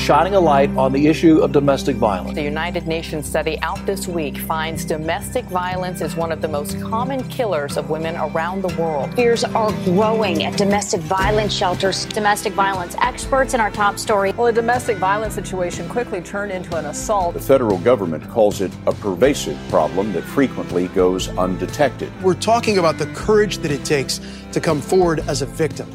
shining 0.00 0.34
a 0.34 0.40
light 0.40 0.70
on 0.76 0.92
the 0.92 1.06
issue 1.06 1.40
of 1.40 1.52
domestic 1.52 1.94
violence. 1.96 2.34
The 2.34 2.42
United 2.42 2.86
Nations 2.86 3.28
study 3.28 3.60
out 3.60 3.84
this 3.84 4.08
week 4.08 4.38
finds 4.38 4.84
domestic 4.86 5.44
violence 5.44 6.00
is 6.00 6.16
one 6.16 6.32
of 6.32 6.40
the 6.40 6.48
most 6.48 6.80
common 6.80 7.22
killers 7.28 7.76
of 7.76 7.90
women 7.90 8.16
around 8.16 8.62
the 8.62 8.74
world. 8.80 9.14
Fears 9.14 9.44
are 9.44 9.70
growing 9.84 10.44
at 10.44 10.56
domestic 10.56 11.02
violence 11.02 11.52
shelters. 11.52 12.06
Domestic 12.06 12.54
violence 12.54 12.96
experts 13.00 13.52
in 13.52 13.60
our 13.60 13.70
top 13.70 13.98
story. 13.98 14.32
Well, 14.32 14.46
a 14.46 14.52
domestic 14.52 14.96
violence 14.96 15.34
situation 15.34 15.86
quickly 15.88 16.22
turned 16.22 16.50
into 16.50 16.76
an 16.76 16.86
assault. 16.86 17.34
The 17.34 17.40
federal 17.40 17.76
government 17.78 18.26
calls 18.30 18.62
it 18.62 18.72
a 18.86 18.92
pervasive 18.92 19.58
problem 19.68 20.14
that 20.14 20.24
frequently 20.24 20.88
goes 20.88 21.28
undetected. 21.36 22.10
We're 22.22 22.34
talking 22.34 22.78
about 22.78 22.96
the 22.96 23.06
courage 23.08 23.58
that 23.58 23.70
it 23.70 23.84
takes 23.84 24.20
to 24.52 24.60
come 24.60 24.80
forward 24.80 25.20
as 25.28 25.42
a 25.42 25.46
victim. 25.46 25.90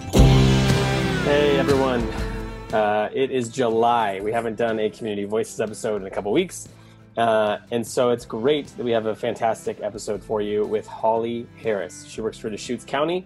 Hey 1.26 1.58
everyone, 1.58 2.08
uh, 2.76 3.10
it 3.14 3.32
is 3.32 3.48
July. 3.48 4.20
We 4.20 4.34
haven't 4.34 4.57
done 4.57 4.79
a 4.82 4.89
Community 4.89 5.24
Voices 5.24 5.61
episode 5.61 6.02
in 6.02 6.07
a 6.07 6.11
couple 6.11 6.34
weeks. 6.34 6.68
Uh, 7.15 7.60
and 7.71 7.88
so 7.88 8.10
it's 8.10 8.25
great 8.25 8.68
that 8.75 8.84
we 8.84 8.92
have 8.92 9.06
a 9.06 9.15
fantastic 9.15 9.79
episode 9.82 10.21
for 10.21 10.42
you 10.42 10.65
with 10.65 10.86
Holly 10.86 11.48
Harris. 11.56 12.06
She 12.06 12.20
works 12.20 12.38
for 12.38 12.50
Deschutes 12.50 12.84
County. 12.84 13.25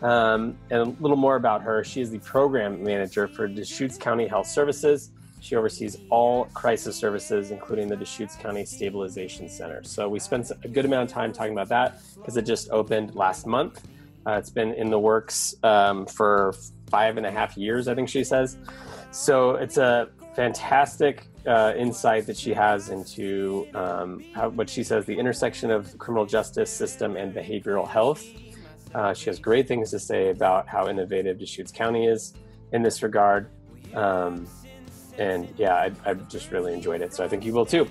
Um, 0.00 0.56
and 0.70 0.80
a 0.80 0.84
little 1.02 1.16
more 1.16 1.34
about 1.34 1.60
her. 1.62 1.82
She 1.82 2.02
is 2.02 2.12
the 2.12 2.20
program 2.20 2.84
manager 2.84 3.26
for 3.26 3.48
Deschutes 3.48 3.98
County 3.98 4.28
Health 4.28 4.46
Services. 4.46 5.10
She 5.40 5.56
oversees 5.56 5.96
all 6.08 6.44
crisis 6.54 6.94
services, 6.94 7.50
including 7.50 7.88
the 7.88 7.96
Deschutes 7.96 8.36
County 8.36 8.64
Stabilization 8.64 9.48
Center. 9.48 9.82
So 9.82 10.08
we 10.08 10.20
spent 10.20 10.52
a 10.62 10.68
good 10.68 10.84
amount 10.84 11.10
of 11.10 11.12
time 11.12 11.32
talking 11.32 11.52
about 11.52 11.68
that 11.70 12.00
because 12.14 12.36
it 12.36 12.46
just 12.46 12.70
opened 12.70 13.16
last 13.16 13.44
month. 13.44 13.82
Uh, 14.24 14.34
it's 14.34 14.50
been 14.50 14.72
in 14.74 14.88
the 14.88 14.98
works 14.98 15.56
um, 15.64 16.06
for 16.06 16.54
five 16.94 17.16
and 17.16 17.26
a 17.26 17.30
half 17.38 17.56
years, 17.56 17.88
I 17.88 17.94
think 17.96 18.08
she 18.08 18.22
says. 18.22 18.56
So 19.10 19.34
it's 19.64 19.78
a 19.78 20.10
fantastic 20.40 21.26
uh, 21.44 21.72
insight 21.76 22.24
that 22.26 22.36
she 22.36 22.52
has 22.54 22.80
into 22.96 23.66
um, 23.74 24.08
how, 24.32 24.50
what 24.50 24.68
she 24.70 24.82
says 24.84 25.04
the 25.04 25.18
intersection 25.22 25.68
of 25.72 25.80
criminal 25.98 26.26
justice 26.36 26.70
system 26.70 27.16
and 27.16 27.34
behavioral 27.34 27.88
health. 27.96 28.22
Uh, 28.94 29.12
she 29.12 29.26
has 29.30 29.40
great 29.40 29.66
things 29.66 29.90
to 29.90 29.98
say 29.98 30.30
about 30.30 30.68
how 30.68 30.88
innovative 30.88 31.36
Deschutes 31.36 31.72
County 31.72 32.06
is 32.06 32.34
in 32.70 32.80
this 32.82 33.02
regard. 33.02 33.50
Um, 33.92 34.46
and 35.18 35.48
yeah, 35.56 35.74
I, 35.74 35.86
I've 36.06 36.28
just 36.28 36.52
really 36.52 36.72
enjoyed 36.72 37.00
it. 37.00 37.12
So 37.12 37.24
I 37.24 37.28
think 37.28 37.44
you 37.44 37.52
will 37.52 37.66
too. 37.66 37.88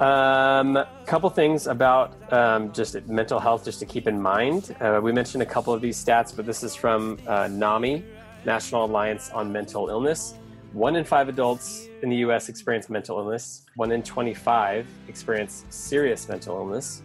A 0.00 0.04
um, 0.04 0.84
couple 1.06 1.30
things 1.30 1.68
about 1.68 2.06
um, 2.32 2.72
just 2.72 2.92
mental 3.06 3.38
health, 3.38 3.64
just 3.64 3.78
to 3.80 3.86
keep 3.86 4.08
in 4.08 4.20
mind. 4.20 4.74
Uh, 4.80 5.00
we 5.00 5.12
mentioned 5.12 5.42
a 5.42 5.46
couple 5.46 5.72
of 5.72 5.80
these 5.80 6.02
stats, 6.02 6.34
but 6.34 6.44
this 6.44 6.64
is 6.64 6.74
from 6.74 7.18
uh, 7.28 7.46
NAMI, 7.46 8.04
National 8.44 8.84
Alliance 8.84 9.30
on 9.30 9.52
Mental 9.52 9.88
Illness. 9.88 10.34
One 10.72 10.96
in 10.96 11.04
five 11.04 11.28
adults 11.28 11.88
in 12.02 12.08
the 12.08 12.16
US 12.16 12.48
experience 12.48 12.88
mental 12.88 13.18
illness. 13.18 13.66
One 13.76 13.92
in 13.92 14.02
25 14.02 14.86
experience 15.08 15.64
serious 15.68 16.28
mental 16.28 16.56
illness. 16.56 17.02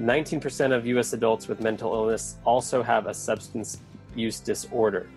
19% 0.00 0.72
of 0.72 0.86
US 0.86 1.12
adults 1.12 1.48
with 1.48 1.60
mental 1.60 1.92
illness 1.94 2.36
also 2.44 2.82
have 2.82 3.06
a 3.06 3.14
substance 3.14 3.78
use 4.14 4.40
disorder. 4.40 5.08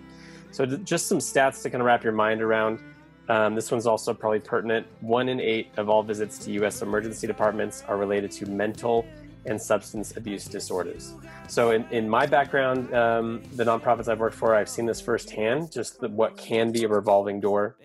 So, 0.52 0.66
just 0.66 1.08
some 1.08 1.18
stats 1.18 1.62
to 1.62 1.70
kind 1.70 1.80
of 1.80 1.86
wrap 1.86 2.04
your 2.04 2.12
mind 2.12 2.42
around. 2.42 2.80
Um, 3.28 3.54
this 3.54 3.70
one's 3.70 3.86
also 3.86 4.12
probably 4.12 4.40
pertinent. 4.40 4.86
One 5.00 5.28
in 5.28 5.40
eight 5.40 5.68
of 5.76 5.88
all 5.88 6.02
visits 6.02 6.38
to 6.40 6.52
U.S. 6.52 6.82
emergency 6.82 7.26
departments 7.26 7.82
are 7.88 7.96
related 7.96 8.30
to 8.32 8.46
mental 8.46 9.06
and 9.46 9.60
substance 9.60 10.16
abuse 10.16 10.44
disorders. 10.44 11.14
So, 11.48 11.70
in, 11.70 11.84
in 11.90 12.08
my 12.08 12.26
background, 12.26 12.94
um, 12.94 13.42
the 13.54 13.64
nonprofits 13.64 14.08
I've 14.08 14.20
worked 14.20 14.36
for, 14.36 14.54
I've 14.54 14.68
seen 14.68 14.86
this 14.86 15.00
firsthand 15.00 15.72
just 15.72 16.00
the, 16.00 16.08
what 16.08 16.36
can 16.36 16.72
be 16.72 16.84
a 16.84 16.88
revolving 16.88 17.40
door 17.40 17.76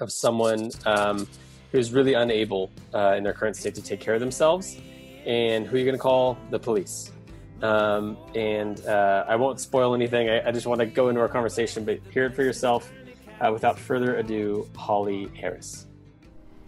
of 0.00 0.10
someone 0.10 0.70
um, 0.86 1.28
who's 1.72 1.92
really 1.92 2.14
unable 2.14 2.70
uh, 2.92 3.14
in 3.16 3.24
their 3.24 3.32
current 3.32 3.56
state 3.56 3.74
to 3.76 3.82
take 3.82 4.00
care 4.00 4.14
of 4.14 4.20
themselves. 4.20 4.76
And 5.26 5.66
who 5.66 5.76
are 5.76 5.78
you 5.78 5.84
going 5.84 5.96
to 5.96 6.02
call? 6.02 6.36
The 6.50 6.58
police. 6.58 7.10
Um, 7.62 8.18
and 8.34 8.84
uh, 8.86 9.24
I 9.26 9.36
won't 9.36 9.58
spoil 9.60 9.94
anything. 9.94 10.28
I, 10.28 10.48
I 10.48 10.52
just 10.52 10.66
want 10.66 10.80
to 10.80 10.86
go 10.86 11.08
into 11.08 11.20
our 11.20 11.28
conversation, 11.28 11.84
but 11.84 12.00
hear 12.10 12.26
it 12.26 12.34
for 12.34 12.42
yourself 12.42 12.92
uh, 13.40 13.50
without 13.52 13.78
further 13.78 14.16
ado, 14.16 14.68
Holly 14.76 15.30
Harris. 15.34 15.86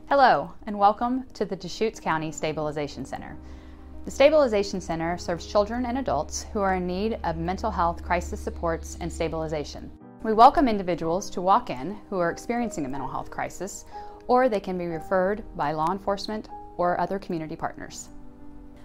Hello, 0.08 0.52
and 0.66 0.78
welcome 0.78 1.24
to 1.34 1.44
the 1.44 1.56
Deschutes 1.56 1.98
County 1.98 2.30
Stabilization 2.30 3.04
Center. 3.04 3.36
The 4.06 4.12
Stabilization 4.12 4.80
Center 4.80 5.18
serves 5.18 5.48
children 5.48 5.84
and 5.84 5.98
adults 5.98 6.46
who 6.52 6.60
are 6.60 6.76
in 6.76 6.86
need 6.86 7.18
of 7.24 7.38
mental 7.38 7.72
health 7.72 8.04
crisis 8.04 8.38
supports 8.38 8.96
and 9.00 9.12
stabilization. 9.12 9.90
We 10.22 10.32
welcome 10.32 10.68
individuals 10.68 11.28
to 11.30 11.40
walk 11.40 11.70
in 11.70 11.98
who 12.08 12.20
are 12.20 12.30
experiencing 12.30 12.86
a 12.86 12.88
mental 12.88 13.10
health 13.10 13.32
crisis, 13.32 13.84
or 14.28 14.48
they 14.48 14.60
can 14.60 14.78
be 14.78 14.86
referred 14.86 15.42
by 15.56 15.72
law 15.72 15.90
enforcement 15.90 16.48
or 16.76 17.00
other 17.00 17.18
community 17.18 17.56
partners. 17.56 18.10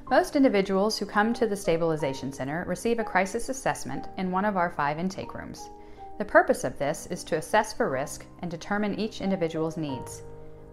Most 0.10 0.36
individuals 0.36 0.98
who 0.98 1.06
come 1.06 1.36
to 1.36 1.46
the 1.46 1.56
Stabilization 1.56 2.34
Center 2.34 2.66
receive 2.68 2.98
a 2.98 3.04
crisis 3.04 3.48
assessment 3.50 4.08
in 4.18 4.32
one 4.32 4.44
of 4.44 4.58
our 4.58 4.72
five 4.72 4.98
intake 4.98 5.36
rooms. 5.36 5.70
The 6.18 6.26
purpose 6.26 6.64
of 6.64 6.80
this 6.80 7.06
is 7.12 7.24
to 7.26 7.38
assess 7.38 7.74
for 7.74 7.92
risk 7.92 8.26
and 8.42 8.50
determine 8.50 9.00
each 9.00 9.22
individual's 9.22 9.78
needs. 9.78 10.24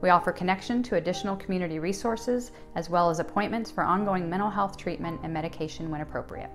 We 0.01 0.11
offer 0.11 0.33
connection 0.33 0.83
to 0.85 0.97
additional 0.97 1.37
community 1.37 1.79
resources 1.79 2.53
as 2.77 2.89
well 2.89 3.11
as 3.11 3.19
appointments 3.19 3.71
for 3.71 3.83
ongoing 3.83 4.31
mental 4.31 4.51
health 4.51 4.77
treatment 4.77 5.21
and 5.25 5.33
medication 5.33 5.91
when 5.91 6.01
appropriate. 6.01 6.51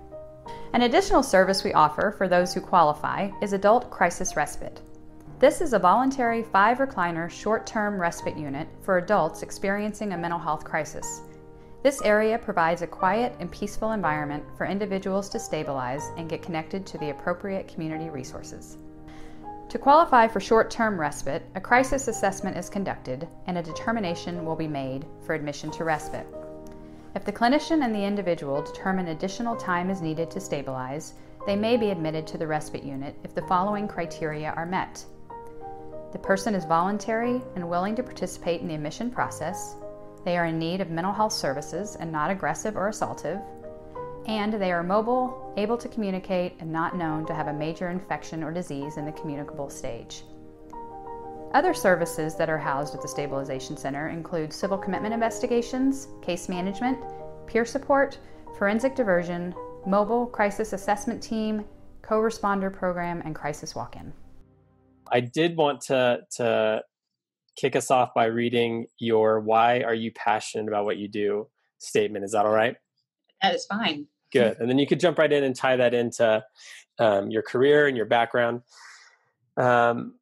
An 0.72 0.82
additional 0.82 1.22
service 1.22 1.62
we 1.62 1.72
offer 1.72 2.10
for 2.10 2.26
those 2.26 2.52
who 2.54 2.60
qualify 2.60 3.30
is 3.42 3.52
Adult 3.52 3.90
Crisis 3.90 4.36
Respite. 4.36 4.80
This 5.38 5.60
is 5.60 5.72
a 5.72 5.78
voluntary 5.78 6.42
five 6.42 6.78
recliner 6.78 7.30
short 7.30 7.66
term 7.66 8.00
respite 8.00 8.36
unit 8.36 8.68
for 8.82 8.98
adults 8.98 9.42
experiencing 9.42 10.12
a 10.12 10.18
mental 10.18 10.38
health 10.38 10.64
crisis. 10.64 11.22
This 11.82 12.00
area 12.00 12.38
provides 12.38 12.80
a 12.80 12.86
quiet 12.86 13.36
and 13.40 13.52
peaceful 13.52 13.92
environment 13.92 14.42
for 14.56 14.64
individuals 14.64 15.28
to 15.28 15.38
stabilize 15.38 16.10
and 16.16 16.30
get 16.30 16.40
connected 16.40 16.86
to 16.86 16.98
the 16.98 17.10
appropriate 17.10 17.68
community 17.68 18.08
resources. 18.08 18.78
To 19.74 19.78
qualify 19.80 20.28
for 20.28 20.38
short 20.38 20.70
term 20.70 21.00
respite, 21.00 21.42
a 21.56 21.60
crisis 21.60 22.06
assessment 22.06 22.56
is 22.56 22.70
conducted 22.70 23.26
and 23.48 23.58
a 23.58 23.62
determination 23.62 24.44
will 24.44 24.54
be 24.54 24.68
made 24.68 25.04
for 25.26 25.34
admission 25.34 25.68
to 25.72 25.82
respite. 25.82 26.28
If 27.16 27.24
the 27.24 27.32
clinician 27.32 27.84
and 27.84 27.92
the 27.92 28.04
individual 28.04 28.62
determine 28.62 29.08
additional 29.08 29.56
time 29.56 29.90
is 29.90 30.00
needed 30.00 30.30
to 30.30 30.40
stabilize, 30.40 31.14
they 31.44 31.56
may 31.56 31.76
be 31.76 31.90
admitted 31.90 32.24
to 32.28 32.38
the 32.38 32.46
respite 32.46 32.84
unit 32.84 33.16
if 33.24 33.34
the 33.34 33.42
following 33.48 33.88
criteria 33.88 34.52
are 34.52 34.64
met. 34.64 35.04
The 36.12 36.20
person 36.20 36.54
is 36.54 36.64
voluntary 36.64 37.42
and 37.56 37.68
willing 37.68 37.96
to 37.96 38.04
participate 38.04 38.60
in 38.60 38.68
the 38.68 38.76
admission 38.76 39.10
process, 39.10 39.74
they 40.24 40.38
are 40.38 40.46
in 40.46 40.58
need 40.60 40.82
of 40.82 40.90
mental 40.90 41.12
health 41.12 41.32
services 41.32 41.96
and 41.96 42.12
not 42.12 42.30
aggressive 42.30 42.76
or 42.76 42.90
assaultive. 42.90 43.42
And 44.26 44.54
they 44.54 44.72
are 44.72 44.82
mobile, 44.82 45.52
able 45.56 45.76
to 45.76 45.88
communicate, 45.88 46.54
and 46.60 46.72
not 46.72 46.96
known 46.96 47.26
to 47.26 47.34
have 47.34 47.48
a 47.48 47.52
major 47.52 47.90
infection 47.90 48.42
or 48.42 48.52
disease 48.52 48.96
in 48.96 49.04
the 49.04 49.12
communicable 49.12 49.68
stage. 49.68 50.24
Other 51.52 51.74
services 51.74 52.34
that 52.36 52.48
are 52.48 52.58
housed 52.58 52.94
at 52.94 53.02
the 53.02 53.08
Stabilization 53.08 53.76
Center 53.76 54.08
include 54.08 54.52
civil 54.52 54.78
commitment 54.78 55.14
investigations, 55.14 56.08
case 56.20 56.48
management, 56.48 56.98
peer 57.46 57.64
support, 57.64 58.18
forensic 58.58 58.96
diversion, 58.96 59.54
mobile 59.86 60.26
crisis 60.26 60.72
assessment 60.72 61.22
team, 61.22 61.64
co 62.02 62.16
responder 62.16 62.72
program, 62.72 63.22
and 63.24 63.34
crisis 63.34 63.74
walk 63.74 63.94
in. 63.94 64.12
I 65.12 65.20
did 65.20 65.56
want 65.56 65.82
to, 65.82 66.20
to 66.36 66.82
kick 67.56 67.76
us 67.76 67.90
off 67.90 68.14
by 68.14 68.24
reading 68.24 68.86
your 68.98 69.40
Why 69.40 69.82
Are 69.82 69.94
You 69.94 70.10
Passionate 70.12 70.66
About 70.66 70.86
What 70.86 70.96
You 70.96 71.08
Do 71.08 71.48
statement. 71.78 72.24
Is 72.24 72.32
that 72.32 72.46
all 72.46 72.52
right? 72.52 72.76
That 73.42 73.54
is 73.54 73.66
fine. 73.66 74.06
Good. 74.34 74.58
And 74.58 74.68
then 74.68 74.78
you 74.78 74.86
could 74.86 75.00
jump 75.00 75.18
right 75.18 75.32
in 75.32 75.44
and 75.44 75.54
tie 75.54 75.76
that 75.76 75.94
into 75.94 76.44
um, 76.98 77.30
your 77.30 77.42
career 77.42 77.86
and 77.86 77.96
your 77.96 78.06
background. 78.06 78.62
Um, 79.56 80.14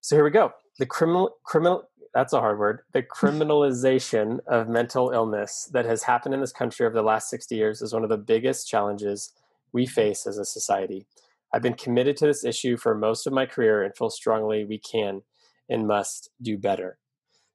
so 0.00 0.16
here 0.16 0.24
we 0.24 0.30
go. 0.30 0.52
The 0.78 0.86
criminal, 0.86 1.30
criminal, 1.44 1.88
that's 2.12 2.32
a 2.32 2.40
hard 2.40 2.58
word. 2.58 2.80
The 2.92 3.02
criminalization 3.16 4.40
of 4.46 4.68
mental 4.68 5.10
illness 5.10 5.68
that 5.72 5.86
has 5.86 6.02
happened 6.02 6.34
in 6.34 6.40
this 6.40 6.52
country 6.52 6.86
over 6.86 6.94
the 6.94 7.02
last 7.02 7.30
60 7.30 7.54
years 7.56 7.82
is 7.82 7.92
one 7.92 8.04
of 8.04 8.10
the 8.10 8.18
biggest 8.18 8.68
challenges 8.68 9.32
we 9.72 9.86
face 9.86 10.26
as 10.26 10.38
a 10.38 10.44
society. 10.44 11.06
I've 11.52 11.62
been 11.62 11.74
committed 11.74 12.16
to 12.18 12.26
this 12.26 12.44
issue 12.44 12.76
for 12.76 12.94
most 12.94 13.26
of 13.26 13.32
my 13.32 13.46
career 13.46 13.82
and 13.82 13.96
feel 13.96 14.10
strongly 14.10 14.64
we 14.64 14.78
can 14.78 15.22
and 15.68 15.86
must 15.86 16.30
do 16.42 16.58
better. 16.58 16.98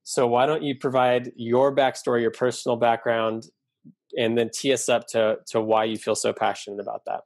So, 0.04 0.26
why 0.26 0.46
don't 0.46 0.64
you 0.64 0.76
provide 0.76 1.32
your 1.36 1.76
backstory, 1.76 2.22
your 2.22 2.32
personal 2.32 2.78
background, 2.78 3.48
and 4.18 4.38
then 4.38 4.50
tee 4.54 4.74
us 4.74 4.90
up 4.90 5.08
to, 5.08 5.38
to 5.48 5.62
why 5.62 5.84
you 5.84 5.98
feel 5.98 6.16
so 6.16 6.34
passionate 6.34 6.80
about 6.80 7.04
that? 7.06 7.22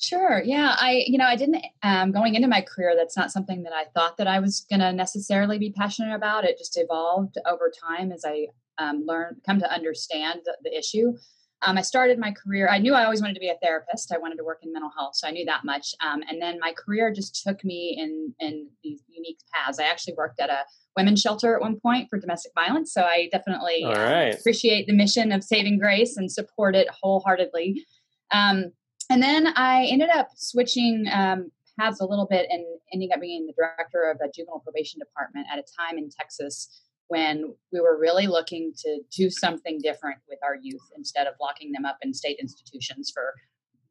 Sure. 0.00 0.40
Yeah. 0.44 0.76
I, 0.78 1.04
you 1.06 1.18
know, 1.18 1.24
I 1.24 1.34
didn't, 1.34 1.64
um, 1.82 2.12
going 2.12 2.36
into 2.36 2.46
my 2.46 2.60
career, 2.60 2.94
that's 2.96 3.16
not 3.16 3.32
something 3.32 3.64
that 3.64 3.72
I 3.72 3.86
thought 3.94 4.16
that 4.18 4.28
I 4.28 4.38
was 4.38 4.64
going 4.70 4.78
to 4.80 4.92
necessarily 4.92 5.58
be 5.58 5.72
passionate 5.72 6.14
about. 6.14 6.44
It 6.44 6.56
just 6.56 6.78
evolved 6.78 7.36
over 7.46 7.70
time 7.70 8.12
as 8.12 8.24
I 8.24 8.46
um, 8.78 9.04
learned, 9.06 9.38
come 9.44 9.58
to 9.58 9.72
understand 9.72 10.42
the, 10.44 10.56
the 10.62 10.76
issue. 10.76 11.14
Um, 11.62 11.76
I 11.76 11.82
started 11.82 12.18
my 12.18 12.32
career. 12.32 12.68
I 12.68 12.78
knew 12.78 12.94
I 12.94 13.04
always 13.04 13.20
wanted 13.20 13.34
to 13.34 13.40
be 13.40 13.48
a 13.48 13.56
therapist. 13.62 14.12
I 14.12 14.18
wanted 14.18 14.36
to 14.36 14.44
work 14.44 14.60
in 14.62 14.72
mental 14.72 14.90
health, 14.96 15.16
so 15.16 15.26
I 15.26 15.32
knew 15.32 15.44
that 15.46 15.64
much. 15.64 15.94
Um, 16.00 16.22
and 16.28 16.40
then 16.40 16.58
my 16.60 16.72
career 16.72 17.12
just 17.12 17.42
took 17.42 17.64
me 17.64 17.96
in 17.98 18.34
in 18.38 18.68
these 18.84 19.02
unique 19.08 19.38
paths. 19.52 19.80
I 19.80 19.84
actually 19.84 20.14
worked 20.14 20.40
at 20.40 20.50
a 20.50 20.60
women's 20.96 21.20
shelter 21.20 21.54
at 21.54 21.60
one 21.60 21.80
point 21.80 22.08
for 22.08 22.18
domestic 22.18 22.52
violence, 22.54 22.92
so 22.92 23.02
I 23.02 23.28
definitely 23.32 23.82
right. 23.84 24.30
um, 24.30 24.38
appreciate 24.38 24.86
the 24.86 24.92
mission 24.92 25.32
of 25.32 25.42
Saving 25.42 25.78
Grace 25.78 26.16
and 26.16 26.30
support 26.30 26.76
it 26.76 26.88
wholeheartedly. 26.90 27.84
Um, 28.30 28.72
and 29.10 29.22
then 29.22 29.48
I 29.56 29.86
ended 29.86 30.10
up 30.10 30.28
switching 30.36 31.06
um, 31.12 31.50
paths 31.78 32.00
a 32.00 32.04
little 32.04 32.26
bit 32.26 32.46
and 32.50 32.64
ending 32.92 33.10
up 33.12 33.20
being 33.20 33.46
the 33.46 33.54
director 33.54 34.10
of 34.10 34.18
a 34.20 34.30
juvenile 34.30 34.60
probation 34.60 35.00
department 35.00 35.46
at 35.52 35.58
a 35.58 35.64
time 35.78 35.98
in 35.98 36.10
Texas 36.10 36.82
when 37.08 37.54
we 37.72 37.80
were 37.80 37.98
really 37.98 38.26
looking 38.26 38.72
to 38.78 39.00
do 39.10 39.30
something 39.30 39.80
different 39.82 40.18
with 40.28 40.38
our 40.42 40.56
youth 40.60 40.82
instead 40.96 41.26
of 41.26 41.34
locking 41.40 41.72
them 41.72 41.84
up 41.84 41.98
in 42.02 42.14
state 42.14 42.38
institutions 42.40 43.10
for 43.12 43.34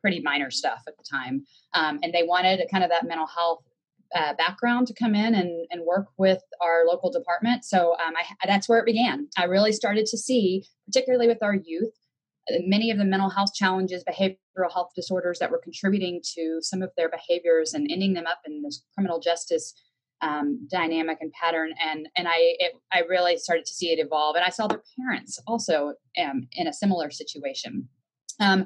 pretty 0.02 0.22
minor 0.22 0.52
stuff 0.52 0.84
at 0.88 0.96
the 0.98 1.04
time. 1.04 1.46
Um, 1.74 2.00
and 2.04 2.14
they 2.14 2.24
wanted 2.24 2.62
kind 2.72 2.84
of 2.84 2.90
that 2.92 3.08
mental 3.08 3.28
health 3.28 3.64
uh, 4.16 4.34
background 4.36 4.88
to 4.88 4.94
come 4.94 5.16
in 5.16 5.36
and, 5.36 5.68
and 5.70 5.82
work 5.84 6.08
with 6.18 6.42
our 6.62 6.86
local 6.86 7.12
department. 7.12 7.66
So 7.66 7.94
um, 7.94 8.14
I, 8.16 8.48
that's 8.48 8.70
where 8.70 8.80
it 8.80 8.86
began. 8.86 9.28
I 9.38 9.46
really 9.46 9.74
started 9.74 10.06
to 10.06 10.18
see, 10.18 10.64
particularly 10.86 11.28
with 11.28 11.44
our 11.44 11.56
youth, 11.56 11.92
uh, 12.50 12.60
many 12.66 12.92
of 12.92 12.98
the 12.98 13.04
mental 13.04 13.30
health 13.30 13.54
challenges, 13.54 14.04
behavioral 14.06 14.72
health 14.72 14.92
disorders 14.96 15.40
that 15.40 15.52
were 15.52 15.60
contributing 15.62 16.22
to 16.36 16.60
some 16.62 16.82
of 16.82 16.92
their 16.96 17.10
behaviors 17.10 17.74
and 17.74 17.90
ending 17.92 18.14
them 18.14 18.28
up 18.28 18.40
in 18.46 18.62
this 18.62 18.84
criminal 18.94 19.20
justice 19.20 19.74
um, 20.22 20.68
dynamic 20.70 21.20
and 21.22 21.32
pattern 21.34 21.74
and 21.84 22.08
and 22.16 22.28
I 22.28 22.36
it, 22.38 22.74
I 22.92 23.02
really 23.08 23.38
started 23.38 23.66
to 23.66 23.74
see 23.74 23.92
it 23.92 24.00
evolve 24.00 24.36
and 24.36 24.46
I 24.46 24.50
saw 24.50 24.68
their 24.68 24.84
parents 25.00 25.40
also 25.48 25.94
um, 26.22 26.48
in 26.54 26.68
a 26.68 26.74
similar 26.74 27.12
situation. 27.12 27.88
Um, 28.40 28.66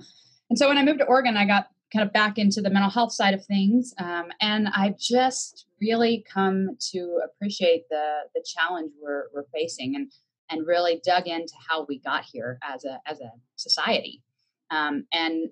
and 0.49 0.57
so 0.57 0.67
when 0.67 0.77
I 0.77 0.83
moved 0.83 0.99
to 0.99 1.05
Oregon 1.05 1.37
I 1.37 1.45
got 1.45 1.67
kind 1.93 2.05
of 2.05 2.13
back 2.13 2.37
into 2.37 2.61
the 2.61 2.69
mental 2.69 2.89
health 2.89 3.11
side 3.11 3.33
of 3.33 3.45
things 3.45 3.93
um, 3.99 4.29
and 4.39 4.69
I've 4.75 4.97
just 4.97 5.65
really 5.81 6.23
come 6.31 6.77
to 6.91 7.19
appreciate 7.25 7.83
the 7.89 8.19
the 8.33 8.43
challenge 8.45 8.91
we're, 9.01 9.25
we're 9.33 9.45
facing 9.53 9.95
and 9.95 10.11
and 10.51 10.67
really 10.67 11.01
dug 11.03 11.27
into 11.27 11.53
how 11.69 11.85
we 11.87 11.99
got 11.99 12.23
here 12.23 12.59
as 12.63 12.85
a 12.85 12.99
as 13.05 13.19
a 13.19 13.31
society. 13.55 14.21
Um, 14.69 15.05
and 15.11 15.49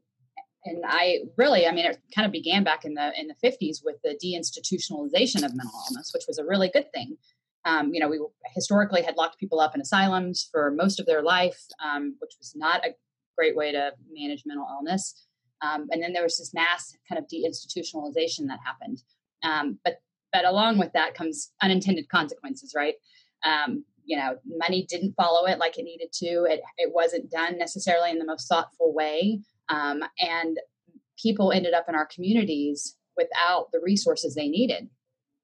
and 0.66 0.84
I 0.86 1.20
really, 1.38 1.66
I 1.66 1.72
mean, 1.72 1.86
it 1.86 1.98
kind 2.14 2.26
of 2.26 2.32
began 2.32 2.64
back 2.64 2.84
in 2.84 2.94
the 2.94 3.12
in 3.20 3.28
the 3.28 3.36
50s 3.48 3.78
with 3.84 3.96
the 4.04 4.18
deinstitutionalization 4.24 5.44
of 5.44 5.56
mental 5.56 5.80
illness, 5.90 6.12
which 6.14 6.26
was 6.28 6.38
a 6.38 6.46
really 6.46 6.70
good 6.70 6.92
thing. 6.94 7.18
Um, 7.66 7.94
you 7.94 8.00
know, 8.00 8.08
we 8.08 8.20
historically 8.56 9.02
had 9.02 9.16
locked 9.18 9.40
people 9.40 9.60
up 9.60 9.76
in 9.76 9.82
asylums 9.82 10.48
for 10.52 10.72
most 10.72 11.00
of 11.00 11.06
their 11.06 11.22
life, 11.22 11.60
um, 11.84 12.16
which 12.20 12.34
was 12.40 12.54
not 12.56 12.86
a 12.86 12.96
great 13.38 13.56
way 13.56 13.72
to 13.72 13.92
manage 14.12 14.44
mental 14.46 14.68
illness. 14.70 15.26
Um, 15.62 15.88
and 15.92 16.02
then 16.02 16.14
there 16.14 16.24
was 16.24 16.38
this 16.38 16.54
mass 16.54 16.96
kind 17.08 17.20
of 17.20 17.26
deinstitutionalization 17.26 18.48
that 18.48 18.60
happened. 18.66 19.02
Um, 19.44 19.80
but 19.84 20.02
but 20.32 20.46
along 20.46 20.78
with 20.78 20.94
that 20.94 21.16
comes 21.16 21.52
unintended 21.62 22.08
consequences, 22.10 22.74
right? 22.76 22.96
Um, 23.44 23.84
you 24.06 24.18
know, 24.18 24.38
money 24.46 24.86
didn't 24.90 25.14
follow 25.14 25.46
it 25.48 25.60
like 25.60 25.78
it 25.78 25.84
needed 25.84 26.12
to. 26.14 26.46
It 26.50 26.62
it 26.78 26.92
wasn't 26.94 27.32
done 27.32 27.58
necessarily 27.58 28.12
in 28.12 28.20
the 28.20 28.26
most 28.26 28.48
thoughtful 28.48 28.94
way. 28.94 29.42
Um, 29.70 30.04
and 30.20 30.58
people 31.22 31.52
ended 31.52 31.74
up 31.74 31.86
in 31.88 31.96
our 31.96 32.08
communities 32.08 32.96
without 33.18 33.68
the 33.72 33.80
resources 33.84 34.36
they 34.36 34.48
needed. 34.48 34.90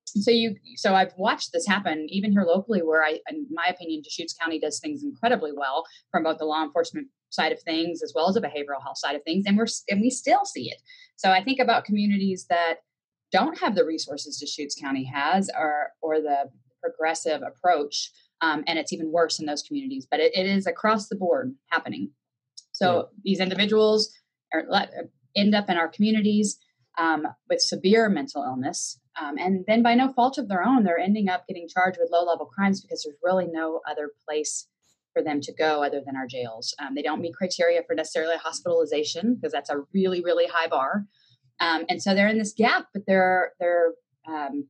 So 0.06 0.32
you, 0.32 0.56
so 0.76 0.94
I've 0.94 1.14
watched 1.18 1.52
this 1.52 1.68
happen 1.68 2.08
even 2.10 2.32
here 2.32 2.44
locally, 2.44 2.82
where 2.82 3.04
I, 3.04 3.20
in 3.30 3.48
my 3.50 3.66
opinion, 3.66 4.02
Deschutes 4.02 4.34
County 4.34 4.60
does 4.60 4.80
things 4.80 5.04
incredibly 5.04 5.52
well 5.52 5.84
from 6.12 6.24
both 6.24 6.38
the 6.38 6.46
law 6.46 6.64
enforcement 6.64 7.08
side 7.32 7.52
of 7.52 7.62
things 7.64 8.02
as 8.02 8.14
well 8.16 8.30
as 8.30 8.36
the 8.36 8.42
behavioral 8.42 8.82
health 8.82 8.98
side 8.98 9.16
of 9.16 9.24
things, 9.24 9.44
and 9.46 9.58
we're 9.58 9.66
and 9.90 10.00
we 10.00 10.10
still 10.10 10.46
see 10.46 10.70
it. 10.70 10.78
So 11.18 11.32
I 11.32 11.44
think 11.44 11.60
about 11.60 11.86
communities 11.86 12.46
that 12.50 12.76
don't 13.32 13.60
have 13.60 13.76
the 13.76 13.84
resources 13.84 14.38
Deschutes 14.38 14.76
County 14.80 15.04
has, 15.04 15.50
or 15.58 15.90
or 16.02 16.22
the 16.22 16.50
progressive 16.82 17.42
approach, 17.42 18.12
um, 18.42 18.64
and 18.68 18.80
it's 18.80 18.94
even 18.94 19.12
worse 19.12 19.40
in 19.40 19.48
those 19.48 19.64
communities. 19.64 20.08
But 20.10 20.20
it, 20.22 20.34
it 20.36 20.46
is 20.46 20.68
across 20.68 21.10
the 21.10 21.16
board 21.16 21.56
happening. 21.72 22.12
So 22.76 22.96
yeah. 22.96 23.02
these 23.24 23.40
individuals 23.40 24.12
are, 24.54 24.66
end 25.36 25.56
up 25.56 25.70
in 25.70 25.78
our 25.78 25.88
communities 25.88 26.58
um, 26.98 27.26
with 27.50 27.62
severe 27.62 28.10
mental 28.10 28.44
illness. 28.44 29.00
Um, 29.22 29.38
and 29.38 29.64
then 29.66 29.82
by 29.82 29.96
no 29.96 30.12
fault 30.12 30.38
of 30.38 30.50
their 30.50 30.64
own, 30.64 30.84
they're 30.84 31.00
ending 31.00 31.30
up 31.30 31.48
getting 31.48 31.68
charged 31.70 31.98
with 32.00 32.12
low 32.12 32.26
level 32.26 32.46
crimes 32.46 32.82
because 32.82 33.04
there's 33.04 33.16
really 33.24 33.48
no 33.50 33.80
other 33.90 34.10
place 34.28 34.68
for 35.14 35.24
them 35.24 35.40
to 35.40 35.54
go 35.54 35.84
other 35.84 36.02
than 36.06 36.18
our 36.18 36.28
jails. 36.28 36.76
Um, 36.80 36.96
they 36.96 37.02
don't 37.02 37.22
meet 37.22 37.34
criteria 37.34 37.82
for 37.88 37.96
necessarily 37.96 38.36
hospitalization 38.36 39.36
because 39.36 39.54
that's 39.54 39.70
a 39.70 39.84
really, 39.94 40.22
really 40.22 40.48
high 40.48 40.68
bar. 40.68 41.06
Um, 41.62 41.86
and 41.88 42.02
so 42.02 42.14
they're 42.14 42.28
in 42.28 42.38
this 42.38 42.54
gap, 42.54 42.88
but 42.94 43.04
their 43.08 43.54
their 43.62 43.94
um, 44.28 44.68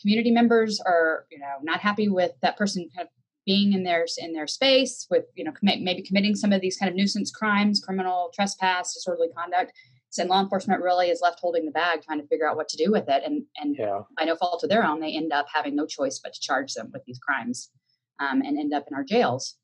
community 0.00 0.30
members 0.30 0.80
are, 0.80 1.26
you 1.32 1.40
know, 1.40 1.56
not 1.62 1.80
happy 1.80 2.08
with 2.08 2.30
that 2.42 2.56
person 2.56 2.88
kind 2.94 3.08
of 3.08 3.19
being 3.46 3.72
in 3.72 3.84
their 3.84 4.06
in 4.18 4.32
their 4.32 4.46
space 4.46 5.06
with 5.10 5.24
you 5.34 5.44
know 5.44 5.52
maybe 5.62 6.02
committing 6.02 6.34
some 6.34 6.52
of 6.52 6.60
these 6.60 6.76
kind 6.76 6.90
of 6.90 6.96
nuisance 6.96 7.30
crimes 7.30 7.80
criminal 7.80 8.30
trespass 8.34 8.94
disorderly 8.94 9.28
conduct 9.36 9.72
and 10.18 10.28
law 10.28 10.40
enforcement 10.40 10.82
really 10.82 11.08
is 11.08 11.20
left 11.22 11.38
holding 11.40 11.64
the 11.64 11.70
bag 11.70 12.02
trying 12.02 12.20
to 12.20 12.26
figure 12.26 12.48
out 12.48 12.56
what 12.56 12.68
to 12.68 12.76
do 12.76 12.90
with 12.90 13.08
it 13.08 13.22
and 13.24 13.44
and 13.56 13.76
yeah. 13.78 14.00
by 14.18 14.24
no 14.24 14.36
fault 14.36 14.62
of 14.62 14.68
their 14.70 14.84
own 14.84 15.00
they 15.00 15.16
end 15.16 15.32
up 15.32 15.46
having 15.52 15.74
no 15.74 15.86
choice 15.86 16.20
but 16.22 16.34
to 16.34 16.40
charge 16.40 16.74
them 16.74 16.90
with 16.92 17.02
these 17.04 17.18
crimes 17.18 17.70
um, 18.18 18.42
and 18.42 18.58
end 18.58 18.74
up 18.74 18.84
in 18.88 18.94
our 18.94 19.04
jails 19.04 19.56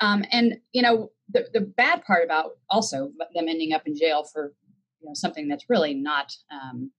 um, 0.00 0.24
and 0.32 0.58
you 0.72 0.82
know 0.82 1.10
the, 1.30 1.46
the 1.52 1.60
bad 1.60 2.02
part 2.04 2.24
about 2.24 2.52
also 2.70 3.10
them 3.34 3.48
ending 3.48 3.72
up 3.72 3.86
in 3.86 3.96
jail 3.96 4.24
for 4.24 4.54
you 5.00 5.08
know 5.08 5.14
something 5.14 5.48
that's 5.48 5.68
really 5.68 5.94
not 5.94 6.32
um, 6.50 6.90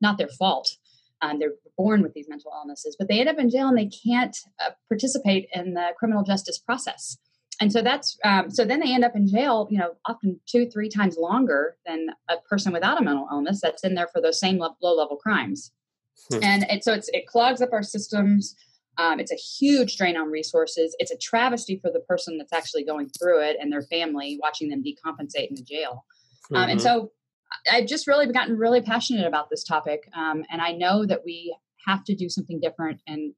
not 0.00 0.18
their 0.18 0.28
fault 0.28 0.76
um, 1.22 1.38
they're 1.38 1.54
born 1.76 2.02
with 2.02 2.12
these 2.14 2.28
mental 2.28 2.52
illnesses, 2.54 2.96
but 2.98 3.08
they 3.08 3.20
end 3.20 3.28
up 3.28 3.38
in 3.38 3.50
jail 3.50 3.68
and 3.68 3.78
they 3.78 3.90
can't 4.04 4.36
uh, 4.64 4.70
participate 4.88 5.48
in 5.52 5.74
the 5.74 5.88
criminal 5.98 6.22
justice 6.22 6.58
process. 6.58 7.18
And 7.60 7.72
so 7.72 7.82
that's 7.82 8.16
um, 8.24 8.50
so 8.50 8.64
then 8.64 8.80
they 8.80 8.94
end 8.94 9.04
up 9.04 9.16
in 9.16 9.26
jail, 9.26 9.66
you 9.70 9.78
know, 9.78 9.94
often 10.06 10.38
two, 10.46 10.70
three 10.70 10.88
times 10.88 11.16
longer 11.18 11.76
than 11.86 12.08
a 12.28 12.36
person 12.48 12.72
without 12.72 13.00
a 13.00 13.04
mental 13.04 13.26
illness 13.32 13.60
that's 13.60 13.82
in 13.82 13.94
there 13.94 14.08
for 14.12 14.22
those 14.22 14.38
same 14.38 14.58
low 14.58 14.94
level 14.94 15.16
crimes. 15.16 15.72
Hmm. 16.30 16.38
And 16.42 16.62
it, 16.64 16.84
so 16.84 16.92
it's, 16.92 17.08
it 17.12 17.26
clogs 17.26 17.60
up 17.60 17.70
our 17.72 17.82
systems. 17.82 18.54
Um, 18.96 19.20
it's 19.20 19.32
a 19.32 19.36
huge 19.36 19.96
drain 19.96 20.16
on 20.16 20.28
resources. 20.28 20.94
It's 20.98 21.10
a 21.10 21.16
travesty 21.16 21.80
for 21.80 21.90
the 21.90 22.00
person 22.00 22.38
that's 22.38 22.52
actually 22.52 22.84
going 22.84 23.10
through 23.10 23.40
it 23.40 23.56
and 23.60 23.72
their 23.72 23.82
family, 23.82 24.38
watching 24.40 24.68
them 24.68 24.82
decompensate 24.82 25.48
in 25.48 25.54
the 25.54 25.62
jail. 25.62 26.04
Mm-hmm. 26.44 26.56
Um, 26.56 26.70
and 26.70 26.80
mm-hmm. 26.80 26.86
so 26.86 27.12
I've 27.70 27.86
just 27.86 28.06
really 28.06 28.26
gotten 28.26 28.56
really 28.56 28.80
passionate 28.80 29.26
about 29.26 29.50
this 29.50 29.64
topic, 29.64 30.08
um, 30.16 30.44
and 30.50 30.60
I 30.60 30.72
know 30.72 31.06
that 31.06 31.22
we 31.24 31.56
have 31.86 32.04
to 32.04 32.14
do 32.14 32.28
something 32.28 32.60
different, 32.60 33.00
and 33.06 33.34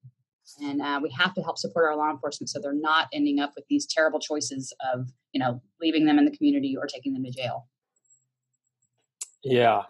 and 0.61 0.83
uh, 0.83 0.99
we 1.03 1.11
have 1.17 1.35
to 1.35 1.43
help 1.43 1.59
support 1.59 1.87
our 1.87 1.97
law 1.97 2.11
enforcement 2.11 2.51
so 2.51 2.59
they're 2.61 2.73
not 2.73 3.07
ending 3.13 3.39
up 3.39 3.53
with 3.55 3.65
these 3.69 3.87
terrible 3.87 4.19
choices 4.19 4.75
of 4.93 5.09
you 5.33 5.41
know 5.41 5.63
leaving 5.81 6.07
them 6.07 6.19
in 6.19 6.25
the 6.25 6.37
community 6.37 6.77
or 6.77 6.87
taking 6.87 7.13
them 7.13 7.25
to 7.25 7.31
jail. 7.31 7.69
Yeah, 9.43 9.83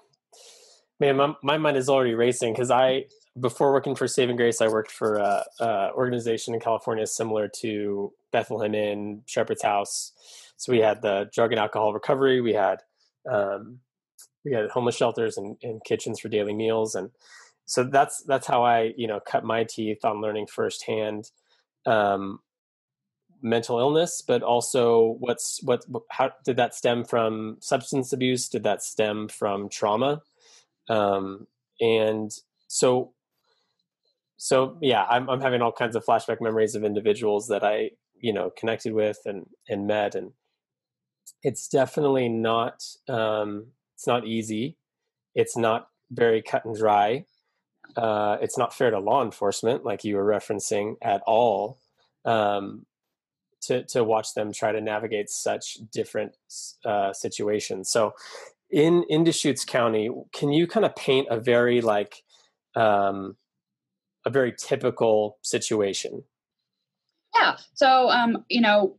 man, 1.01 1.17
my, 1.17 1.35
my 1.43 1.59
mind 1.59 1.77
is 1.77 1.89
already 1.89 2.15
racing 2.15 2.53
because 2.53 2.71
I 2.71 3.07
before 3.39 3.73
working 3.73 3.95
for 3.95 4.07
Saving 4.07 4.37
Grace, 4.37 4.61
I 4.61 4.69
worked 4.69 4.91
for 4.91 5.17
a, 5.17 5.45
a, 5.61 5.91
organization 5.95 6.53
in 6.53 6.61
California 6.61 7.07
similar 7.07 7.49
to 7.61 8.13
Bethlehem 8.33 8.75
Inn, 8.75 9.23
Shepherd's 9.27 9.63
House. 9.63 10.13
So 10.57 10.73
we 10.73 10.81
had 10.81 11.01
the 11.01 11.31
drug 11.33 11.53
and 11.53 11.61
alcohol 11.61 11.93
recovery. 11.93 12.41
We 12.41 12.53
had 12.53 12.81
um, 13.31 13.79
we 14.45 14.53
had 14.53 14.71
homeless 14.71 14.97
shelters 14.97 15.37
and, 15.37 15.57
and 15.63 15.85
kitchens 15.85 16.21
for 16.21 16.29
daily 16.29 16.55
meals. 16.55 16.95
And 16.95 17.11
so 17.71 17.85
that's 17.85 18.25
that's 18.25 18.49
how 18.49 18.65
i 18.65 18.93
you 18.97 19.07
know 19.07 19.21
cut 19.21 19.45
my 19.45 19.63
teeth 19.63 20.05
on 20.05 20.21
learning 20.21 20.47
firsthand 20.49 21.31
um, 21.87 22.41
mental 23.43 23.79
illness 23.79 24.23
but 24.27 24.43
also 24.43 25.17
what's 25.21 25.63
what 25.63 25.85
how 26.11 26.33
did 26.45 26.57
that 26.57 26.75
stem 26.75 27.05
from 27.05 27.57
substance 27.61 28.13
abuse? 28.13 28.49
Did 28.49 28.65
that 28.65 28.83
stem 28.83 29.29
from 29.29 29.69
trauma? 29.69 30.21
Um, 30.89 31.47
and 31.81 32.31
so 32.67 33.13
so 34.37 34.77
yeah 34.83 35.05
I'm, 35.05 35.31
I'm 35.31 35.41
having 35.41 35.63
all 35.63 35.73
kinds 35.73 35.95
of 35.95 36.05
flashback 36.05 36.41
memories 36.41 36.75
of 36.75 36.83
individuals 36.83 37.47
that 37.49 37.63
i 37.63 37.91
you 38.21 38.33
know 38.33 38.51
connected 38.51 38.93
with 38.93 39.19
and 39.25 39.47
and 39.69 39.87
met. 39.87 40.15
And 40.17 40.33
it's 41.43 41.69
definitely 41.69 42.29
not 42.29 42.83
um, 43.09 43.69
it's 44.01 44.07
not 44.07 44.27
easy. 44.27 44.79
It's 45.35 45.59
not 45.59 45.89
very 46.11 46.41
cut 46.41 46.65
and 46.65 46.75
dry. 46.75 47.27
Uh, 47.95 48.39
it's 48.41 48.57
not 48.57 48.73
fair 48.73 48.91
to 48.91 48.99
law 48.99 49.23
enforcement, 49.23 49.85
like 49.85 50.05
you 50.05 50.17
were 50.17 50.25
referencing, 50.25 50.95
at 51.03 51.21
all. 51.27 51.79
Um, 52.25 52.87
to 53.65 53.85
to 53.85 54.03
watch 54.03 54.33
them 54.33 54.55
try 54.55 54.73
to 54.73 54.81
navigate 54.81 55.29
such 55.29 55.77
different 55.93 56.33
uh, 56.83 57.13
situations. 57.13 57.91
So, 57.91 58.15
in 58.71 59.05
in 59.11 59.23
Deschutes 59.23 59.67
County, 59.67 60.09
can 60.33 60.51
you 60.51 60.67
kind 60.67 60.87
of 60.87 60.97
paint 60.97 61.29
a 61.31 61.39
very 61.39 61.83
like 61.83 62.23
um, 62.75 63.37
a 64.25 64.31
very 64.31 64.55
typical 64.59 65.37
situation? 65.43 66.25
Yeah. 67.37 67.59
So, 67.75 68.09
um, 68.09 68.47
you 68.49 68.63
know, 68.63 68.97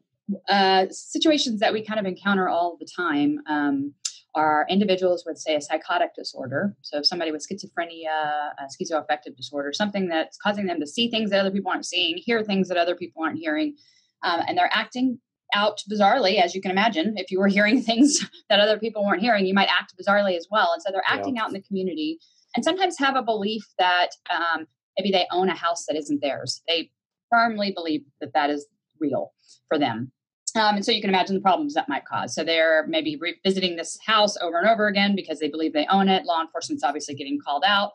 uh, 0.47 0.85
situations 0.91 1.59
that 1.61 1.73
we 1.73 1.83
kind 1.83 1.99
of 1.99 2.05
encounter 2.05 2.47
all 2.47 2.77
the 2.79 2.87
time 2.95 3.39
um, 3.47 3.95
are 4.33 4.65
individuals 4.69 5.23
with, 5.25 5.37
say, 5.37 5.55
a 5.55 5.61
psychotic 5.61 6.15
disorder. 6.15 6.75
So, 6.81 6.99
if 6.99 7.05
somebody 7.05 7.31
with 7.31 7.45
schizophrenia, 7.45 8.51
a 8.57 8.67
schizoaffective 8.67 9.35
disorder, 9.35 9.73
something 9.73 10.07
that's 10.07 10.37
causing 10.37 10.67
them 10.67 10.79
to 10.79 10.87
see 10.87 11.09
things 11.09 11.29
that 11.31 11.39
other 11.39 11.51
people 11.51 11.71
aren't 11.71 11.85
seeing, 11.85 12.17
hear 12.17 12.43
things 12.43 12.67
that 12.69 12.77
other 12.77 12.95
people 12.95 13.23
aren't 13.23 13.39
hearing, 13.39 13.75
um, 14.23 14.41
and 14.47 14.57
they're 14.57 14.69
acting 14.71 15.19
out 15.53 15.81
bizarrely, 15.91 16.41
as 16.41 16.55
you 16.55 16.61
can 16.61 16.71
imagine. 16.71 17.15
If 17.17 17.31
you 17.31 17.39
were 17.39 17.47
hearing 17.47 17.81
things 17.83 18.25
that 18.49 18.59
other 18.59 18.79
people 18.79 19.05
weren't 19.05 19.21
hearing, 19.21 19.45
you 19.45 19.53
might 19.53 19.69
act 19.69 19.93
bizarrely 20.01 20.37
as 20.37 20.47
well. 20.49 20.71
And 20.73 20.81
so 20.81 20.91
they're 20.91 21.03
acting 21.07 21.35
yeah. 21.35 21.43
out 21.43 21.49
in 21.49 21.53
the 21.53 21.61
community 21.61 22.19
and 22.55 22.63
sometimes 22.63 22.97
have 22.97 23.15
a 23.15 23.21
belief 23.23 23.65
that 23.77 24.09
um, 24.29 24.67
maybe 24.97 25.11
they 25.11 25.25
own 25.31 25.49
a 25.49 25.55
house 25.55 25.85
that 25.87 25.97
isn't 25.97 26.21
theirs. 26.21 26.61
They 26.67 26.91
firmly 27.29 27.71
believe 27.71 28.01
that 28.19 28.33
that 28.33 28.49
is 28.49 28.65
real 28.99 29.33
for 29.67 29.79
them. 29.79 30.11
Um, 30.55 30.75
and 30.75 30.85
so 30.85 30.91
you 30.91 31.01
can 31.01 31.09
imagine 31.09 31.35
the 31.35 31.41
problems 31.41 31.73
that 31.73 31.89
might 31.89 32.05
cause. 32.05 32.33
So 32.35 32.43
they're 32.43 32.85
maybe 32.87 33.17
revisiting 33.17 33.75
this 33.75 33.97
house 34.05 34.37
over 34.37 34.57
and 34.57 34.67
over 34.67 34.87
again 34.87 35.15
because 35.15 35.39
they 35.39 35.49
believe 35.49 35.73
they 35.73 35.87
own 35.87 36.09
it. 36.09 36.25
Law 36.25 36.41
enforcement's 36.41 36.83
obviously 36.83 37.15
getting 37.15 37.39
called 37.39 37.63
out. 37.65 37.91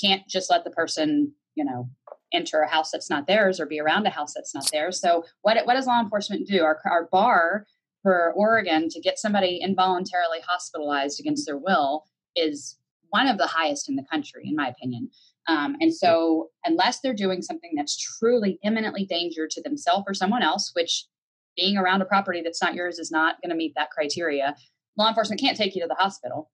Can't 0.00 0.26
just 0.28 0.50
let 0.50 0.64
the 0.64 0.70
person, 0.70 1.32
you 1.54 1.64
know, 1.64 1.88
enter 2.32 2.60
a 2.60 2.68
house 2.68 2.90
that's 2.90 3.10
not 3.10 3.26
theirs 3.26 3.60
or 3.60 3.66
be 3.66 3.80
around 3.80 4.06
a 4.06 4.10
house 4.10 4.34
that's 4.34 4.54
not 4.54 4.68
theirs. 4.72 5.00
So 5.00 5.24
what 5.42 5.64
what 5.66 5.74
does 5.74 5.86
law 5.86 6.00
enforcement 6.00 6.46
do? 6.46 6.62
Our, 6.62 6.80
our 6.84 7.08
bar 7.10 7.66
for 8.02 8.32
Oregon 8.36 8.88
to 8.90 9.00
get 9.00 9.18
somebody 9.18 9.60
involuntarily 9.62 10.38
hospitalized 10.46 11.18
against 11.18 11.46
their 11.46 11.58
will 11.58 12.04
is 12.36 12.78
one 13.10 13.26
of 13.26 13.38
the 13.38 13.46
highest 13.46 13.88
in 13.88 13.96
the 13.96 14.04
country, 14.10 14.42
in 14.44 14.54
my 14.54 14.68
opinion. 14.68 15.10
Um, 15.48 15.76
and 15.80 15.94
so, 15.94 16.50
unless 16.64 17.00
they're 17.00 17.14
doing 17.14 17.40
something 17.40 17.72
that's 17.76 17.96
truly 17.96 18.58
imminently 18.64 19.06
danger 19.06 19.46
to 19.50 19.62
themselves 19.62 20.04
or 20.06 20.14
someone 20.14 20.42
else, 20.42 20.72
which 20.74 21.04
being 21.56 21.76
around 21.76 22.02
a 22.02 22.04
property 22.04 22.42
that's 22.42 22.62
not 22.62 22.74
yours 22.74 22.98
is 22.98 23.10
not 23.10 23.40
going 23.42 23.50
to 23.50 23.56
meet 23.56 23.74
that 23.76 23.90
criteria, 23.90 24.54
law 24.96 25.08
enforcement 25.08 25.40
can't 25.40 25.56
take 25.56 25.74
you 25.74 25.82
to 25.82 25.88
the 25.88 25.94
hospital. 25.94 26.50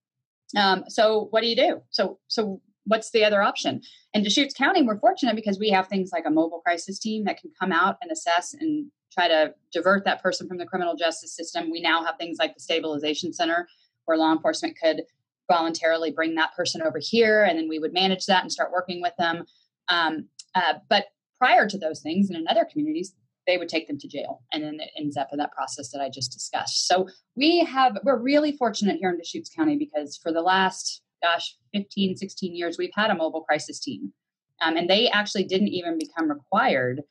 Um, 0.57 0.85
so, 0.87 1.27
what 1.31 1.41
do 1.41 1.47
you 1.47 1.55
do? 1.55 1.81
So, 1.89 2.19
so 2.27 2.61
what's 2.85 3.11
the 3.11 3.23
other 3.23 3.41
option? 3.41 3.81
In 4.13 4.23
Deschutes 4.23 4.53
County, 4.53 4.83
we're 4.83 4.99
fortunate 4.99 5.35
because 5.35 5.59
we 5.59 5.69
have 5.69 5.87
things 5.87 6.11
like 6.11 6.25
a 6.25 6.31
mobile 6.31 6.59
crisis 6.59 6.99
team 6.99 7.25
that 7.25 7.39
can 7.39 7.51
come 7.59 7.71
out 7.71 7.97
and 8.01 8.11
assess 8.11 8.53
and 8.53 8.87
try 9.11 9.27
to 9.27 9.53
divert 9.71 10.05
that 10.05 10.21
person 10.21 10.47
from 10.47 10.57
the 10.57 10.65
criminal 10.65 10.95
justice 10.95 11.35
system. 11.35 11.71
We 11.71 11.81
now 11.81 12.03
have 12.03 12.17
things 12.17 12.37
like 12.39 12.53
the 12.53 12.59
stabilization 12.59 13.33
center 13.33 13.67
where 14.05 14.17
law 14.17 14.31
enforcement 14.31 14.77
could 14.81 15.03
voluntarily 15.49 16.11
bring 16.11 16.35
that 16.35 16.53
person 16.55 16.81
over 16.81 16.99
here 17.01 17.43
and 17.43 17.57
then 17.57 17.69
we 17.69 17.79
would 17.79 17.93
manage 17.93 18.25
that 18.25 18.41
and 18.41 18.51
start 18.51 18.71
working 18.71 19.01
with 19.01 19.13
them. 19.17 19.45
Um, 19.87 20.27
uh, 20.55 20.75
but 20.89 21.07
prior 21.37 21.67
to 21.67 21.77
those 21.77 22.01
things 22.01 22.29
and 22.29 22.37
in 22.37 22.47
other 22.47 22.65
communities, 22.69 23.13
they 23.45 23.57
would 23.57 23.69
take 23.69 23.87
them 23.87 23.97
to 23.99 24.07
jail 24.07 24.41
and 24.51 24.63
then 24.63 24.79
it 24.79 24.89
ends 24.97 25.17
up 25.17 25.29
in 25.31 25.37
that 25.37 25.51
process 25.51 25.91
that 25.91 26.01
I 26.01 26.09
just 26.09 26.31
discussed. 26.31 26.87
So 26.87 27.07
we 27.35 27.59
have, 27.65 27.97
we're 28.03 28.19
really 28.19 28.55
fortunate 28.55 28.97
here 28.99 29.09
in 29.09 29.17
Deschutes 29.17 29.49
County 29.49 29.77
because 29.77 30.17
for 30.21 30.31
the 30.31 30.41
last 30.41 31.03
gosh, 31.23 31.55
15, 31.73 32.17
16 32.17 32.55
years, 32.55 32.77
we've 32.77 32.91
had 32.93 33.09
a 33.09 33.15
mobile 33.15 33.41
crisis 33.41 33.79
team. 33.79 34.13
Um, 34.61 34.77
and 34.77 34.89
they 34.89 35.09
actually 35.09 35.45
didn't 35.45 35.69
even 35.69 35.97
become 35.97 36.29
required 36.29 37.01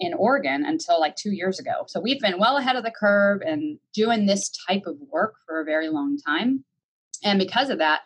in 0.00 0.14
Oregon 0.14 0.64
until 0.64 1.00
like 1.00 1.16
two 1.16 1.32
years 1.32 1.58
ago. 1.58 1.84
So 1.88 2.00
we've 2.00 2.20
been 2.20 2.38
well 2.38 2.56
ahead 2.56 2.76
of 2.76 2.84
the 2.84 2.92
curve 2.92 3.42
and 3.44 3.78
doing 3.92 4.26
this 4.26 4.50
type 4.68 4.84
of 4.86 4.96
work 5.12 5.34
for 5.46 5.60
a 5.60 5.64
very 5.64 5.88
long 5.88 6.16
time. 6.24 6.64
And 7.24 7.38
because 7.38 7.68
of 7.68 7.78
that, 7.78 8.02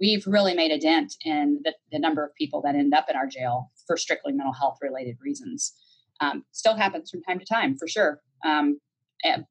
we've 0.00 0.26
really 0.26 0.54
made 0.54 0.72
a 0.72 0.78
dent 0.78 1.14
in 1.24 1.60
the, 1.62 1.74
the 1.92 1.98
number 1.98 2.24
of 2.24 2.34
people 2.34 2.62
that 2.62 2.74
end 2.74 2.94
up 2.94 3.06
in 3.08 3.16
our 3.16 3.26
jail 3.26 3.70
for 3.86 3.96
strictly 3.96 4.32
mental 4.32 4.52
health 4.52 4.78
related 4.80 5.16
reasons. 5.22 5.74
Um, 6.20 6.44
still 6.52 6.76
happens 6.76 7.10
from 7.10 7.22
time 7.22 7.38
to 7.38 7.44
time, 7.44 7.76
for 7.76 7.88
sure. 7.88 8.20
Um, 8.44 8.80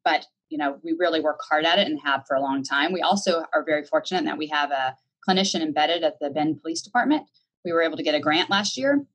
but 0.04 0.26
you 0.50 0.58
know, 0.58 0.78
we 0.84 0.96
really 0.98 1.22
work 1.22 1.40
hard 1.48 1.66
at 1.66 1.80
it 1.80 1.88
and 1.88 2.00
have 2.04 2.24
for 2.28 2.36
a 2.36 2.42
long 2.42 2.64
time. 2.64 2.94
We 2.94 3.02
also 3.02 3.44
are 3.54 3.64
very 3.66 3.84
fortunate 3.84 4.26
that 4.26 4.38
we 4.38 4.48
have 4.48 4.72
a 4.72 4.96
clinician 5.28 5.62
embedded 5.62 6.04
at 6.04 6.20
the 6.20 6.30
Bend 6.30 6.62
Police 6.62 6.82
Department. 6.82 7.24
We 7.64 7.74
were 7.74 7.82
able 7.82 7.98
to 7.98 8.04
get 8.04 8.16
a 8.16 8.20
grant 8.20 8.50
last 8.50 8.78
year. 8.78 9.06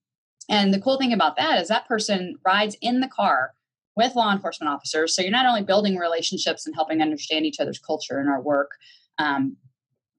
And 0.48 0.74
the 0.74 0.80
cool 0.80 0.98
thing 0.98 1.12
about 1.12 1.36
that 1.36 1.60
is 1.60 1.68
that 1.68 1.86
person 1.86 2.36
rides 2.44 2.76
in 2.80 3.00
the 3.00 3.08
car 3.08 3.52
with 3.96 4.16
law 4.16 4.32
enforcement 4.32 4.72
officers. 4.72 5.14
So 5.14 5.22
you're 5.22 5.30
not 5.30 5.46
only 5.46 5.62
building 5.62 5.96
relationships 5.96 6.66
and 6.66 6.74
helping 6.74 7.00
understand 7.00 7.46
each 7.46 7.60
other's 7.60 7.78
culture 7.78 8.18
and 8.18 8.28
our 8.28 8.42
work 8.42 8.70
um, 9.18 9.56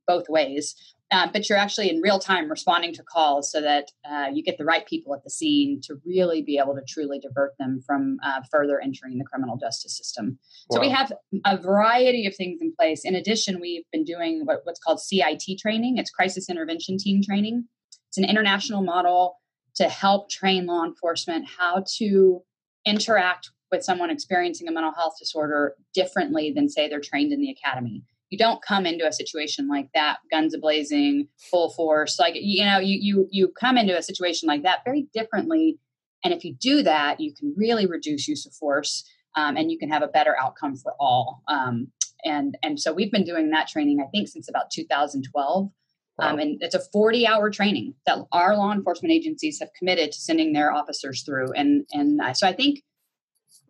both 0.07 0.29
ways, 0.29 0.75
uh, 1.11 1.27
but 1.31 1.49
you're 1.49 1.57
actually 1.57 1.89
in 1.89 1.99
real 1.99 2.19
time 2.19 2.49
responding 2.49 2.93
to 2.93 3.03
calls 3.03 3.51
so 3.51 3.61
that 3.61 3.91
uh, 4.09 4.27
you 4.31 4.41
get 4.41 4.57
the 4.57 4.63
right 4.63 4.85
people 4.87 5.13
at 5.13 5.23
the 5.23 5.29
scene 5.29 5.81
to 5.83 5.99
really 6.05 6.41
be 6.41 6.57
able 6.57 6.73
to 6.73 6.81
truly 6.87 7.19
divert 7.19 7.51
them 7.59 7.81
from 7.85 8.17
uh, 8.23 8.41
further 8.49 8.79
entering 8.79 9.17
the 9.17 9.25
criminal 9.25 9.57
justice 9.57 9.97
system. 9.97 10.39
Wow. 10.69 10.75
So 10.75 10.81
we 10.81 10.89
have 10.89 11.11
a 11.45 11.57
variety 11.57 12.25
of 12.25 12.35
things 12.35 12.61
in 12.61 12.73
place. 12.73 13.03
In 13.03 13.15
addition, 13.15 13.59
we've 13.59 13.83
been 13.91 14.05
doing 14.05 14.45
what, 14.45 14.61
what's 14.63 14.79
called 14.79 15.01
CIT 15.01 15.43
training. 15.59 15.97
It's 15.97 16.09
crisis 16.09 16.49
intervention 16.49 16.97
team 16.97 17.21
training. 17.21 17.65
It's 18.07 18.17
an 18.17 18.25
international 18.25 18.81
model 18.81 19.35
to 19.75 19.89
help 19.89 20.29
train 20.29 20.65
law 20.65 20.85
enforcement 20.85 21.45
how 21.59 21.83
to 21.97 22.41
interact 22.85 23.49
with 23.69 23.83
someone 23.83 24.09
experiencing 24.09 24.67
a 24.67 24.71
mental 24.71 24.93
health 24.93 25.13
disorder 25.19 25.75
differently 25.93 26.51
than 26.53 26.69
say 26.69 26.87
they're 26.87 26.99
trained 26.99 27.31
in 27.31 27.39
the 27.41 27.49
academy 27.49 28.03
you 28.31 28.37
don't 28.37 28.63
come 28.63 28.85
into 28.87 29.05
a 29.05 29.11
situation 29.11 29.67
like 29.67 29.89
that 29.93 30.17
guns 30.31 30.55
blazing 30.59 31.27
full 31.51 31.69
force 31.71 32.17
like 32.17 32.33
you 32.35 32.65
know 32.65 32.79
you 32.79 32.97
you 32.99 33.27
you 33.29 33.47
come 33.59 33.77
into 33.77 33.95
a 33.95 34.01
situation 34.01 34.47
like 34.47 34.63
that 34.63 34.79
very 34.83 35.07
differently. 35.13 35.77
And 36.23 36.33
if 36.33 36.43
you 36.43 36.55
do 36.59 36.81
that 36.83 37.19
you 37.19 37.33
can 37.33 37.53
really 37.55 37.85
reduce 37.85 38.27
use 38.27 38.45
of 38.45 38.53
force 38.53 39.03
um, 39.35 39.57
and 39.57 39.71
you 39.71 39.77
can 39.77 39.89
have 39.89 40.01
a 40.01 40.07
better 40.07 40.35
outcome 40.39 40.75
for 40.75 40.93
all. 40.99 41.43
Um, 41.47 41.87
and 42.23 42.57
and 42.63 42.79
so 42.79 42.93
we've 42.93 43.11
been 43.11 43.23
doing 43.23 43.49
that 43.49 43.67
training 43.67 43.99
i 43.99 44.07
think 44.11 44.27
since 44.27 44.47
about 44.47 44.69
2012 44.71 45.69
wow. 46.19 46.29
um, 46.29 46.37
and 46.37 46.57
it's 46.61 46.75
a 46.75 46.79
40 46.79 47.25
hour 47.25 47.49
training 47.49 47.95
that 48.05 48.19
our 48.31 48.55
law 48.55 48.71
enforcement 48.71 49.11
agencies 49.11 49.59
have 49.59 49.69
committed 49.77 50.11
to 50.11 50.19
sending 50.19 50.53
their 50.53 50.71
officers 50.71 51.23
through. 51.23 51.51
And 51.53 51.85
and 51.93 52.19
so 52.37 52.47
i 52.47 52.53
think 52.53 52.83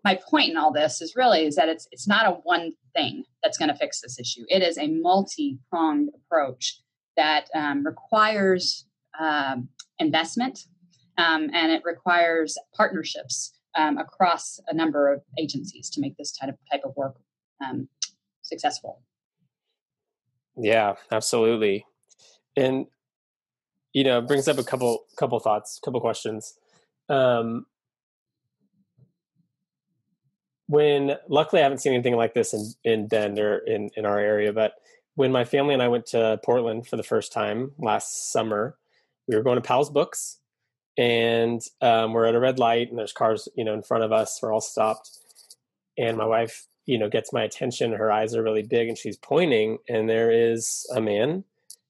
my 0.03 0.19
point 0.29 0.49
in 0.49 0.57
all 0.57 0.71
this 0.71 1.01
is 1.01 1.15
really 1.15 1.45
is 1.45 1.55
that 1.55 1.69
it's 1.69 1.87
it's 1.91 2.07
not 2.07 2.27
a 2.27 2.31
one 2.43 2.71
thing 2.95 3.23
that's 3.43 3.57
going 3.57 3.69
to 3.69 3.75
fix 3.75 4.01
this 4.01 4.19
issue. 4.19 4.43
It 4.47 4.61
is 4.61 4.77
a 4.77 4.87
multi-pronged 4.87 6.09
approach 6.15 6.81
that 7.17 7.47
um, 7.53 7.85
requires 7.85 8.85
um, 9.19 9.69
investment 9.99 10.59
um, 11.17 11.49
and 11.53 11.71
it 11.71 11.83
requires 11.85 12.57
partnerships 12.75 13.53
um, 13.77 13.97
across 13.97 14.59
a 14.67 14.73
number 14.73 15.11
of 15.13 15.21
agencies 15.37 15.89
to 15.91 16.01
make 16.01 16.17
this 16.17 16.31
type 16.31 16.49
of 16.49 16.55
type 16.71 16.81
of 16.83 16.95
work 16.95 17.17
um, 17.63 17.87
successful. 18.41 19.01
Yeah, 20.57 20.95
absolutely, 21.11 21.85
and 22.55 22.87
you 23.93 24.03
know, 24.03 24.21
brings 24.21 24.47
up 24.47 24.57
a 24.57 24.63
couple 24.63 25.05
couple 25.17 25.39
thoughts, 25.39 25.79
couple 25.83 26.01
questions. 26.01 26.55
Um, 27.09 27.65
when 30.71 31.17
luckily 31.27 31.59
I 31.59 31.63
haven't 31.63 31.79
seen 31.79 31.93
anything 31.93 32.15
like 32.15 32.33
this 32.33 32.53
in 32.53 32.73
in 32.85 33.07
Bend 33.07 33.37
or 33.39 33.57
in 33.57 33.89
in 33.97 34.05
our 34.05 34.17
area, 34.17 34.53
but 34.53 34.75
when 35.15 35.31
my 35.31 35.43
family 35.43 35.73
and 35.73 35.83
I 35.83 35.89
went 35.89 36.05
to 36.07 36.39
Portland 36.45 36.87
for 36.87 36.95
the 36.95 37.03
first 37.03 37.33
time 37.33 37.73
last 37.77 38.31
summer, 38.31 38.77
we 39.27 39.35
were 39.35 39.43
going 39.43 39.57
to 39.57 39.61
Powell's 39.61 39.89
Books, 39.89 40.37
and 40.97 41.61
um, 41.81 42.13
we're 42.13 42.25
at 42.25 42.35
a 42.35 42.39
red 42.39 42.57
light, 42.57 42.89
and 42.89 42.97
there's 42.97 43.11
cars, 43.11 43.49
you 43.53 43.65
know, 43.65 43.73
in 43.73 43.83
front 43.83 44.05
of 44.05 44.13
us. 44.13 44.39
We're 44.41 44.53
all 44.53 44.61
stopped, 44.61 45.09
and 45.97 46.15
my 46.17 46.25
wife, 46.25 46.67
you 46.85 46.97
know, 46.97 47.09
gets 47.09 47.33
my 47.33 47.43
attention. 47.43 47.91
Her 47.91 48.09
eyes 48.09 48.33
are 48.33 48.41
really 48.41 48.63
big, 48.63 48.87
and 48.87 48.97
she's 48.97 49.17
pointing, 49.17 49.79
and 49.89 50.09
there 50.09 50.31
is 50.31 50.89
a 50.95 51.01
man 51.01 51.43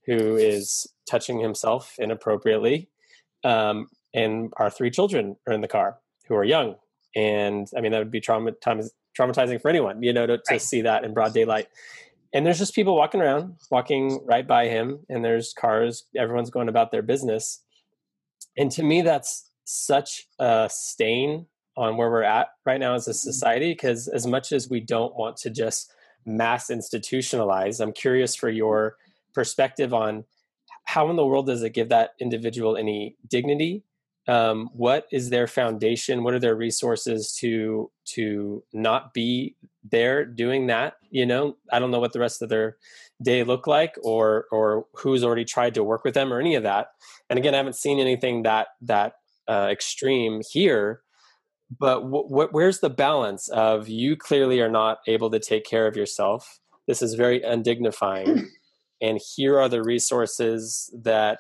who 0.08 0.36
is 0.38 0.88
touching 1.08 1.40
himself 1.40 1.98
inappropriately, 2.00 2.90
um, 3.44 3.90
and 4.12 4.52
our 4.58 4.72
three 4.72 4.90
children 4.90 5.36
are 5.46 5.54
in 5.54 5.62
the 5.62 5.68
car 5.68 6.00
who 6.28 6.34
are 6.34 6.44
young, 6.44 6.78
and 7.16 7.68
I 7.76 7.82
mean 7.82 7.92
that 7.92 8.00
would 8.00 8.12
be 8.12 8.22
traumatizing 8.22 9.62
for 9.62 9.70
anyone, 9.70 10.02
you 10.04 10.14
know, 10.14 10.26
to, 10.26 10.38
to 10.38 10.44
right. 10.52 10.62
see 10.62 10.82
that 10.82 11.04
in 11.04 11.14
broad 11.14 11.34
daylight. 11.34 11.68
And 12.34 12.46
there's 12.46 12.60
just 12.60 12.74
people 12.74 12.96
walking 12.96 13.22
around, 13.22 13.56
walking 13.70 14.22
right 14.26 14.48
by 14.48 14.70
him, 14.70 15.00
and 15.10 15.24
there's 15.24 15.54
cars. 15.54 16.06
Everyone's 16.18 16.50
going 16.50 16.70
about 16.70 16.92
their 16.92 17.02
business, 17.02 17.62
and 18.58 18.72
to 18.72 18.84
me, 18.84 19.02
that's 19.02 19.50
such 19.66 20.28
a 20.40 20.70
stain 20.72 21.48
on 21.78 21.98
where 21.98 22.10
we're 22.10 22.24
at 22.24 22.48
right 22.66 22.80
now 22.80 22.94
as 22.94 23.08
a 23.08 23.12
mm-hmm. 23.12 23.18
society. 23.18 23.72
Because 23.74 24.08
as 24.08 24.26
much 24.26 24.52
as 24.52 24.70
we 24.70 24.80
don't 24.80 25.16
want 25.16 25.38
to 25.38 25.50
just 25.50 25.92
mass 26.26 26.70
institutionalize, 26.70 27.82
I'm 27.82 27.94
curious 27.94 28.36
for 28.36 28.50
your 28.50 28.96
perspective 29.34 29.94
on 29.94 30.26
how 30.86 31.10
in 31.10 31.16
the 31.16 31.26
world 31.26 31.48
does 31.48 31.64
it 31.64 31.74
give 31.74 31.90
that 31.90 32.12
individual 32.20 32.76
any 32.76 33.16
dignity 33.28 33.84
um, 34.28 34.70
what 34.74 35.08
is 35.12 35.30
their 35.30 35.48
foundation? 35.48 36.24
What 36.24 36.34
are 36.34 36.40
their 36.40 36.56
resources 36.56 37.36
to 37.40 37.92
to 38.06 38.64
not 38.74 39.14
be 39.14 39.56
there 39.84 40.26
doing 40.26 40.68
that 40.68 40.96
you 41.10 41.26
know? 41.26 41.58
I 41.72 41.80
don't 41.80 41.92
know 41.92 42.00
what 42.00 42.14
the 42.14 42.20
rest 42.20 42.42
of 42.42 42.50
their 42.50 42.78
day 43.22 43.44
look 43.44 43.68
like 43.68 43.96
or 44.04 44.46
or 44.52 44.86
who's 44.94 45.24
already 45.24 45.46
tried 45.46 45.74
to 45.76 45.84
work 45.84 46.04
with 46.04 46.14
them 46.14 46.32
or 46.32 46.40
any 46.40 46.56
of 46.56 46.64
that. 46.64 46.88
And 47.30 47.38
again 47.40 47.54
i 47.54 47.58
haven't 47.58 47.76
seen 47.76 48.00
anything 48.00 48.44
that 48.44 48.70
that 48.82 49.14
uh, 49.48 49.68
extreme 49.72 50.42
here 50.50 51.02
but 51.80 52.02
w- 52.02 52.28
w- 52.28 52.50
where's 52.52 52.80
the 52.80 52.90
balance 52.90 53.48
of 53.50 53.88
you 53.88 54.16
clearly 54.16 54.60
are 54.60 54.70
not 54.70 55.00
able 55.08 55.30
to 55.32 55.40
take 55.40 55.66
care 55.66 55.88
of 55.88 55.96
yourself. 55.96 56.60
This 56.88 57.02
is 57.02 57.14
very 57.14 57.42
undignifying. 57.42 58.48
And 59.04 59.20
here 59.36 59.60
are 59.60 59.68
the 59.68 59.82
resources 59.82 60.94
that 61.02 61.40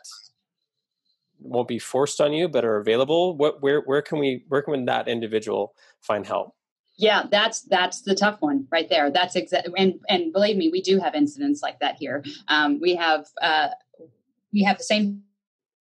won't 1.41 1.67
be 1.67 1.79
forced 1.79 2.21
on 2.21 2.33
you 2.33 2.47
but 2.47 2.63
are 2.63 2.77
available 2.77 3.35
what 3.35 3.61
where 3.61 3.81
where 3.81 4.01
can 4.01 4.19
we 4.19 4.43
where 4.47 4.61
can 4.61 4.85
that 4.85 5.07
individual 5.07 5.73
find 6.01 6.25
help? 6.25 6.55
Yeah 6.97 7.23
that's 7.31 7.61
that's 7.61 8.01
the 8.01 8.15
tough 8.15 8.37
one 8.41 8.67
right 8.71 8.89
there. 8.89 9.11
That's 9.11 9.35
exactly 9.35 9.73
and 9.77 9.99
and 10.09 10.31
believe 10.31 10.57
me 10.57 10.69
we 10.69 10.81
do 10.81 10.99
have 10.99 11.15
incidents 11.15 11.61
like 11.61 11.79
that 11.79 11.95
here. 11.99 12.23
Um, 12.47 12.79
we 12.79 12.95
have 12.95 13.25
uh, 13.41 13.69
we 14.53 14.63
have 14.63 14.77
the 14.77 14.83
same 14.83 15.23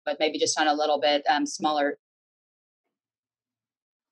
but 0.04 0.16
maybe 0.18 0.38
just 0.38 0.58
on 0.58 0.66
a 0.66 0.74
little 0.74 0.98
bit 0.98 1.22
um, 1.28 1.46
smaller. 1.46 1.98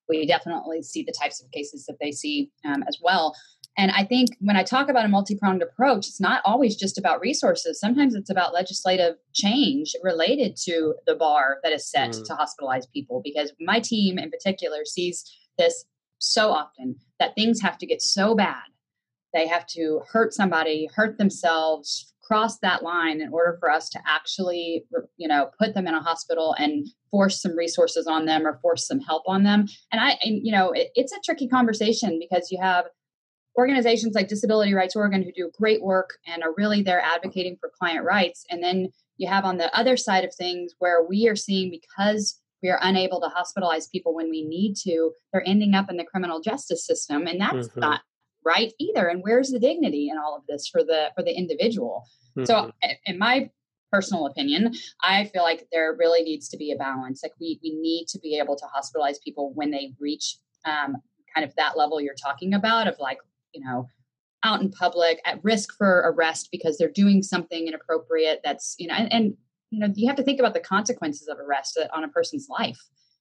We 0.08 0.26
definitely 0.26 0.82
see 0.82 1.02
the 1.02 1.12
types 1.12 1.42
of 1.42 1.50
cases 1.50 1.86
that 1.86 1.96
they 2.00 2.12
see 2.12 2.50
um, 2.64 2.84
as 2.88 2.98
well 3.00 3.34
and 3.80 3.90
I 3.92 4.04
think 4.04 4.36
when 4.40 4.56
I 4.56 4.62
talk 4.62 4.90
about 4.90 5.06
a 5.06 5.08
multi 5.08 5.34
pronged 5.34 5.62
approach, 5.62 6.06
it's 6.06 6.20
not 6.20 6.42
always 6.44 6.76
just 6.76 6.98
about 6.98 7.18
resources. 7.18 7.80
Sometimes 7.80 8.14
it's 8.14 8.28
about 8.28 8.52
legislative 8.52 9.14
change 9.32 9.94
related 10.02 10.54
to 10.64 10.96
the 11.06 11.14
bar 11.14 11.60
that 11.62 11.72
is 11.72 11.90
set 11.90 12.10
mm. 12.10 12.24
to 12.26 12.34
hospitalize 12.34 12.84
people. 12.92 13.22
Because 13.24 13.54
my 13.58 13.80
team 13.80 14.18
in 14.18 14.30
particular 14.30 14.84
sees 14.84 15.24
this 15.56 15.86
so 16.18 16.50
often 16.50 16.96
that 17.20 17.34
things 17.34 17.62
have 17.62 17.78
to 17.78 17.86
get 17.86 18.02
so 18.02 18.34
bad. 18.34 18.64
They 19.32 19.46
have 19.46 19.66
to 19.68 20.02
hurt 20.12 20.34
somebody, 20.34 20.90
hurt 20.94 21.16
themselves, 21.16 22.12
cross 22.22 22.58
that 22.58 22.82
line 22.82 23.22
in 23.22 23.32
order 23.32 23.56
for 23.60 23.70
us 23.70 23.88
to 23.88 24.00
actually, 24.06 24.84
you 25.16 25.26
know, 25.26 25.48
put 25.58 25.72
them 25.72 25.86
in 25.86 25.94
a 25.94 26.02
hospital 26.02 26.54
and 26.58 26.86
force 27.10 27.40
some 27.40 27.56
resources 27.56 28.06
on 28.06 28.26
them 28.26 28.46
or 28.46 28.58
force 28.60 28.86
some 28.86 29.00
help 29.00 29.22
on 29.26 29.42
them. 29.42 29.66
And 29.90 30.02
I, 30.02 30.18
and, 30.22 30.44
you 30.44 30.52
know, 30.52 30.70
it, 30.72 30.90
it's 30.94 31.12
a 31.12 31.20
tricky 31.24 31.48
conversation 31.48 32.20
because 32.20 32.50
you 32.50 32.60
have 32.60 32.84
organizations 33.58 34.14
like 34.14 34.28
Disability 34.28 34.74
Rights 34.74 34.96
Oregon 34.96 35.22
who 35.22 35.32
do 35.32 35.50
great 35.58 35.82
work 35.82 36.18
and 36.26 36.42
are 36.42 36.54
really 36.56 36.82
there 36.82 37.00
advocating 37.00 37.56
for 37.60 37.70
client 37.78 38.04
rights. 38.04 38.44
And 38.50 38.62
then 38.62 38.90
you 39.16 39.28
have 39.28 39.44
on 39.44 39.58
the 39.58 39.76
other 39.78 39.96
side 39.96 40.24
of 40.24 40.34
things 40.34 40.74
where 40.78 41.04
we 41.06 41.28
are 41.28 41.36
seeing 41.36 41.70
because 41.70 42.40
we 42.62 42.68
are 42.68 42.78
unable 42.82 43.20
to 43.20 43.28
hospitalize 43.28 43.90
people 43.90 44.14
when 44.14 44.30
we 44.30 44.44
need 44.44 44.76
to, 44.84 45.12
they're 45.32 45.46
ending 45.46 45.74
up 45.74 45.90
in 45.90 45.96
the 45.96 46.04
criminal 46.04 46.40
justice 46.40 46.86
system. 46.86 47.26
And 47.26 47.40
that's 47.40 47.68
mm-hmm. 47.68 47.80
not 47.80 48.00
right 48.44 48.72
either. 48.78 49.08
And 49.08 49.22
where's 49.22 49.50
the 49.50 49.58
dignity 49.58 50.08
in 50.10 50.18
all 50.18 50.36
of 50.36 50.42
this 50.48 50.68
for 50.68 50.82
the 50.82 51.10
for 51.16 51.22
the 51.22 51.36
individual? 51.36 52.04
Mm-hmm. 52.36 52.44
So 52.46 52.72
in 53.06 53.18
my 53.18 53.50
personal 53.92 54.26
opinion, 54.26 54.72
I 55.02 55.24
feel 55.24 55.42
like 55.42 55.66
there 55.72 55.94
really 55.98 56.22
needs 56.22 56.48
to 56.50 56.56
be 56.56 56.72
a 56.72 56.76
balance. 56.76 57.20
Like 57.22 57.32
we 57.40 57.58
we 57.62 57.74
need 57.74 58.06
to 58.08 58.18
be 58.18 58.38
able 58.38 58.56
to 58.56 58.64
hospitalize 58.66 59.16
people 59.22 59.52
when 59.54 59.70
they 59.70 59.92
reach 59.98 60.36
um, 60.64 60.96
kind 61.34 61.46
of 61.46 61.54
that 61.56 61.76
level 61.76 62.00
you're 62.00 62.14
talking 62.14 62.54
about 62.54 62.88
of 62.88 62.96
like 62.98 63.18
you 63.52 63.64
know 63.64 63.86
out 64.42 64.60
in 64.60 64.70
public 64.70 65.20
at 65.24 65.42
risk 65.44 65.76
for 65.76 66.12
arrest 66.12 66.48
because 66.50 66.78
they're 66.78 66.90
doing 66.90 67.22
something 67.22 67.66
inappropriate 67.66 68.40
that's 68.42 68.74
you 68.78 68.86
know 68.86 68.94
and, 68.94 69.12
and 69.12 69.36
you 69.70 69.78
know 69.78 69.92
you 69.94 70.06
have 70.06 70.16
to 70.16 70.22
think 70.22 70.38
about 70.38 70.54
the 70.54 70.60
consequences 70.60 71.28
of 71.28 71.38
arrest 71.38 71.78
on 71.94 72.04
a 72.04 72.08
person's 72.08 72.48
life 72.48 72.80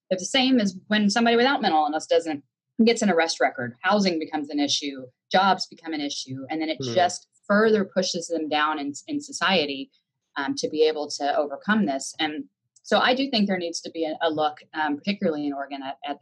they're 0.09 0.19
the 0.19 0.25
same 0.25 0.59
as 0.59 0.77
when 0.87 1.09
somebody 1.09 1.35
without 1.35 1.61
mental 1.61 1.83
illness 1.83 2.05
doesn't 2.05 2.43
gets 2.85 3.01
an 3.01 3.09
arrest 3.09 3.39
record 3.39 3.75
housing 3.81 4.19
becomes 4.19 4.49
an 4.49 4.59
issue 4.59 5.05
jobs 5.31 5.67
become 5.67 5.93
an 5.93 6.01
issue 6.01 6.45
and 6.49 6.61
then 6.61 6.69
it 6.69 6.79
mm-hmm. 6.79 6.93
just 6.93 7.27
further 7.47 7.83
pushes 7.83 8.27
them 8.27 8.47
down 8.47 8.79
in, 8.79 8.93
in 9.07 9.19
society 9.19 9.91
um, 10.37 10.55
to 10.55 10.69
be 10.69 10.83
able 10.83 11.09
to 11.09 11.35
overcome 11.35 11.85
this 11.85 12.15
and 12.19 12.45
so 12.83 12.99
i 12.99 13.13
do 13.13 13.29
think 13.29 13.47
there 13.47 13.57
needs 13.57 13.81
to 13.81 13.91
be 13.91 14.05
a, 14.05 14.17
a 14.25 14.29
look 14.29 14.59
um, 14.73 14.95
particularly 14.95 15.45
in 15.45 15.53
oregon 15.53 15.81
at, 15.83 15.97
at 16.07 16.19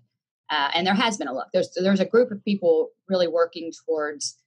uh, 0.50 0.70
and 0.74 0.88
there 0.88 0.94
has 0.94 1.18
been 1.18 1.28
a 1.28 1.34
look. 1.34 1.48
There's 1.54 1.70
there's 1.76 2.00
a 2.00 2.06
group 2.06 2.32
of 2.32 2.44
people 2.44 2.90
really 3.08 3.28
working 3.28 3.72
towards 3.86 4.38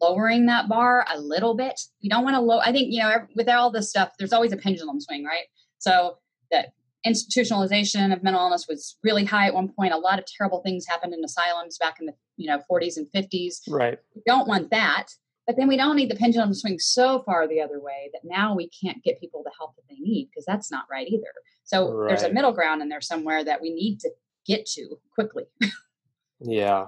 lowering 0.00 0.46
that 0.46 0.68
bar 0.68 1.04
a 1.12 1.20
little 1.20 1.54
bit. 1.54 1.78
We 2.02 2.08
don't 2.08 2.24
want 2.24 2.34
to 2.34 2.40
low. 2.40 2.60
I 2.60 2.72
think 2.72 2.92
you 2.92 3.00
know 3.00 3.26
with 3.36 3.48
all 3.48 3.70
this 3.70 3.90
stuff, 3.90 4.12
there's 4.18 4.32
always 4.32 4.52
a 4.52 4.56
pendulum 4.56 5.00
swing, 5.00 5.24
right? 5.24 5.46
So 5.78 6.18
that 6.50 6.72
institutionalization 7.06 8.12
of 8.12 8.22
mental 8.22 8.42
illness 8.42 8.66
was 8.68 8.96
really 9.02 9.24
high 9.24 9.46
at 9.46 9.54
one 9.54 9.68
point. 9.68 9.92
A 9.92 9.98
lot 9.98 10.18
of 10.18 10.26
terrible 10.26 10.60
things 10.62 10.86
happened 10.86 11.14
in 11.14 11.24
asylums 11.24 11.78
back 11.78 11.96
in 12.00 12.06
the 12.06 12.14
you 12.36 12.46
know 12.46 12.60
40s 12.70 12.96
and 12.96 13.06
50s. 13.14 13.60
Right. 13.68 13.98
We 14.14 14.22
don't 14.26 14.48
want 14.48 14.70
that. 14.70 15.08
But 15.46 15.56
then 15.56 15.68
we 15.68 15.76
don't 15.76 15.96
need 15.96 16.10
the 16.10 16.16
pendulum 16.16 16.50
to 16.50 16.54
swing 16.54 16.78
so 16.78 17.22
far 17.24 17.48
the 17.48 17.60
other 17.60 17.80
way 17.80 18.10
that 18.12 18.22
now 18.24 18.54
we 18.54 18.68
can't 18.68 19.02
get 19.02 19.18
people 19.18 19.42
the 19.42 19.50
help 19.58 19.74
that 19.74 19.82
they 19.90 19.98
need 19.98 20.28
because 20.30 20.44
that's 20.44 20.70
not 20.70 20.84
right 20.88 21.08
either. 21.08 21.32
So 21.64 21.92
right. 21.92 22.08
there's 22.08 22.22
a 22.22 22.32
middle 22.32 22.52
ground 22.52 22.82
in 22.82 22.88
there 22.88 23.00
somewhere 23.00 23.42
that 23.42 23.60
we 23.60 23.74
need 23.74 23.98
to 24.00 24.10
get 24.50 24.66
to 24.66 24.98
quickly. 25.14 25.44
yeah, 26.40 26.86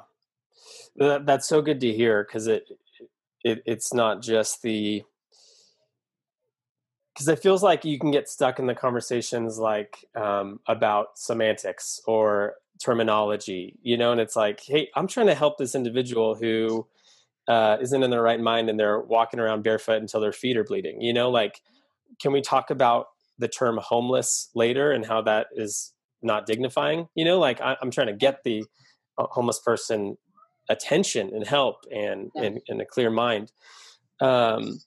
that, 0.96 1.26
that's 1.26 1.48
so 1.48 1.62
good 1.62 1.80
to 1.80 1.92
hear 1.92 2.24
because 2.24 2.46
it, 2.46 2.68
it 3.44 3.62
it's 3.66 3.94
not 3.94 4.22
just 4.22 4.62
the 4.62 5.02
because 7.12 7.28
it 7.28 7.38
feels 7.38 7.62
like 7.62 7.84
you 7.84 7.98
can 7.98 8.10
get 8.10 8.28
stuck 8.28 8.58
in 8.58 8.66
the 8.66 8.74
conversations 8.74 9.58
like 9.58 10.06
um, 10.14 10.60
about 10.66 11.18
semantics 11.18 12.00
or 12.06 12.54
terminology, 12.82 13.78
you 13.82 13.96
know, 13.96 14.12
and 14.12 14.20
it's 14.20 14.34
like, 14.34 14.60
hey, 14.60 14.88
I'm 14.96 15.06
trying 15.06 15.26
to 15.26 15.34
help 15.34 15.58
this 15.58 15.74
individual 15.74 16.34
who 16.34 16.86
uh, 17.48 17.76
not 17.80 18.02
in 18.02 18.10
their 18.10 18.22
right 18.22 18.40
mind 18.40 18.70
and 18.70 18.78
they're 18.80 19.00
walking 19.00 19.40
around 19.40 19.62
barefoot 19.62 20.00
until 20.00 20.20
their 20.20 20.32
feet 20.32 20.56
are 20.56 20.64
bleeding, 20.64 21.00
you 21.00 21.12
know, 21.12 21.30
like, 21.30 21.60
can 22.20 22.32
we 22.32 22.40
talk 22.40 22.70
about 22.70 23.08
the 23.38 23.48
term 23.48 23.78
homeless 23.82 24.50
later 24.54 24.92
and 24.92 25.04
how 25.06 25.20
that 25.22 25.48
is 25.54 25.92
not 26.22 26.46
dignifying 26.46 27.08
you 27.14 27.24
know 27.24 27.38
like 27.38 27.60
I, 27.60 27.76
am 27.82 27.90
trying 27.90 28.08
to 28.08 28.12
get 28.12 28.42
the 28.44 28.64
uh, 29.18 29.26
homeless 29.30 29.60
person 29.60 30.16
attention 30.68 31.30
and 31.34 31.46
help 31.46 31.84
and, 31.92 32.30
yeah. 32.34 32.42
and, 32.42 32.60
and 32.68 32.80
a 32.80 32.84
clear 32.84 33.10
mind 33.10 33.52
um 34.20 34.78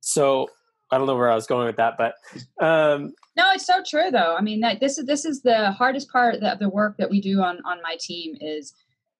so 0.00 0.48
I 0.92 0.98
don't 0.98 1.06
know 1.06 1.16
where 1.16 1.30
I 1.30 1.34
was 1.34 1.46
going 1.46 1.66
with 1.66 1.76
that, 1.76 1.96
but 1.96 2.14
um, 2.62 3.14
no, 3.34 3.50
it's 3.54 3.66
so 3.66 3.82
true 3.88 4.10
though. 4.10 4.36
I 4.36 4.42
mean, 4.42 4.60
that, 4.60 4.78
this 4.78 4.98
is 4.98 5.06
this 5.06 5.24
is 5.24 5.40
the 5.40 5.70
hardest 5.70 6.10
part 6.10 6.34
of 6.34 6.58
the 6.58 6.68
work 6.68 6.96
that 6.98 7.08
we 7.08 7.20
do 7.20 7.40
on 7.40 7.60
on 7.64 7.80
my 7.82 7.96
team 7.98 8.36
is 8.38 8.74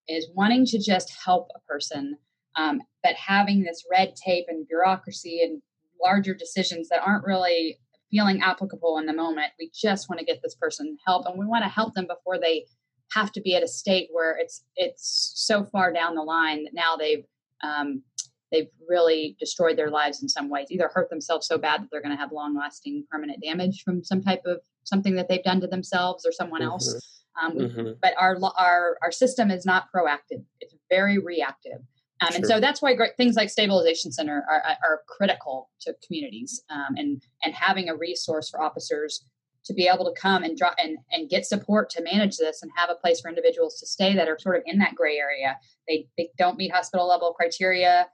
is 0.07 0.29
wanting 0.35 0.67
to 0.67 0.79
just 0.79 1.11
help 1.25 1.49
a 1.57 1.61
person, 1.61 2.19
um, 2.57 2.83
but 3.03 3.15
having 3.15 3.63
this 3.63 3.85
red 3.91 4.15
tape 4.17 4.45
and 4.49 4.69
bureaucracy 4.69 5.41
and 5.43 5.63
larger 6.03 6.35
decisions 6.35 6.91
that 6.91 7.01
aren't 7.01 7.25
really 7.25 7.79
feeling 8.13 8.43
applicable 8.43 8.99
in 8.99 9.07
the 9.07 9.13
moment. 9.13 9.49
We 9.59 9.73
just 9.75 10.09
want 10.09 10.21
to 10.21 10.25
get 10.25 10.41
this 10.43 10.55
person 10.55 10.99
help 11.05 11.27
and 11.27 11.39
we 11.39 11.47
want 11.47 11.65
to 11.65 11.69
help 11.69 11.95
them 11.95 12.07
before 12.07 12.39
they 12.39 12.67
have 13.15 13.33
to 13.33 13.41
be 13.41 13.57
at 13.57 13.63
a 13.63 13.69
state 13.69 14.09
where 14.13 14.37
it's 14.39 14.65
it's 14.77 15.33
so 15.35 15.65
far 15.65 15.93
down 15.93 16.15
the 16.15 16.23
line 16.23 16.65
that 16.65 16.75
now 16.75 16.97
they've 16.97 17.25
um, 17.65 18.03
they've 18.51 18.69
really 18.89 19.37
destroyed 19.41 19.77
their 19.79 19.91
lives 19.91 20.23
in 20.23 20.29
some 20.29 20.51
ways 20.51 20.69
either 20.71 20.91
hurt 20.93 21.09
themselves 21.11 21.47
so 21.47 21.59
bad 21.59 21.83
that 21.83 21.89
they're 21.91 22.03
going 22.03 22.15
to 22.15 22.21
have 22.21 22.33
long 22.33 22.57
lasting 22.57 23.05
permanent 23.11 23.43
damage 23.43 23.83
from 23.83 24.05
some 24.05 24.23
type 24.23 24.43
of 24.47 24.61
something 24.85 25.15
that 25.15 25.29
they've 25.29 25.45
done 25.45 25.61
to 25.61 25.67
themselves 25.67 26.27
or 26.27 26.33
someone 26.33 26.63
else 26.63 26.95
mm-hmm. 26.95 27.09
Um, 27.35 27.57
mm-hmm. 27.57 27.93
but 28.03 28.13
our 28.19 28.37
our 28.59 28.99
our 29.03 29.11
system 29.11 29.51
is 29.51 29.65
not 29.65 29.87
proactive 29.95 30.45
it's 30.61 30.75
very 30.91 31.19
reactive 31.19 31.81
um, 32.23 32.29
sure. 32.29 32.37
And 32.37 32.47
so 32.47 32.61
that's 32.61 32.81
why 32.81 32.95
great, 32.95 33.17
things 33.17 33.37
like 33.37 33.51
stabilization 33.51 34.13
center 34.13 34.45
are, 34.49 34.63
are 34.63 35.01
critical 35.09 35.71
to 35.81 35.95
communities 36.07 36.63
um, 36.71 36.95
and 36.97 37.23
and 37.43 37.55
having 37.55 37.89
a 37.89 37.97
resource 37.97 38.49
for 38.49 38.63
officers 38.63 39.25
to 39.65 39.73
be 39.75 39.87
able 39.87 40.05
to 40.05 40.21
come 40.21 40.43
and 40.43 40.57
draw 40.57 40.73
and, 40.79 40.99
and 41.13 41.31
get 41.31 41.47
support 41.47 41.89
to 41.91 42.03
manage 42.03 42.37
this 42.37 42.63
and 42.63 42.71
have 42.77 42.91
a 42.91 42.95
place 42.95 43.21
for 43.21 43.29
individuals 43.29 43.79
to 43.79 43.87
stay 43.87 44.15
that 44.15 44.29
are 44.29 44.39
sort 44.39 44.57
of 44.57 44.63
in 44.67 44.79
that 44.79 44.95
gray 44.95 45.19
area. 45.19 45.57
They, 45.87 46.09
they 46.19 46.31
don't 46.37 46.59
meet 46.59 46.73
hospital 46.73 47.07
level 47.07 47.33
criteria. 47.33 48.09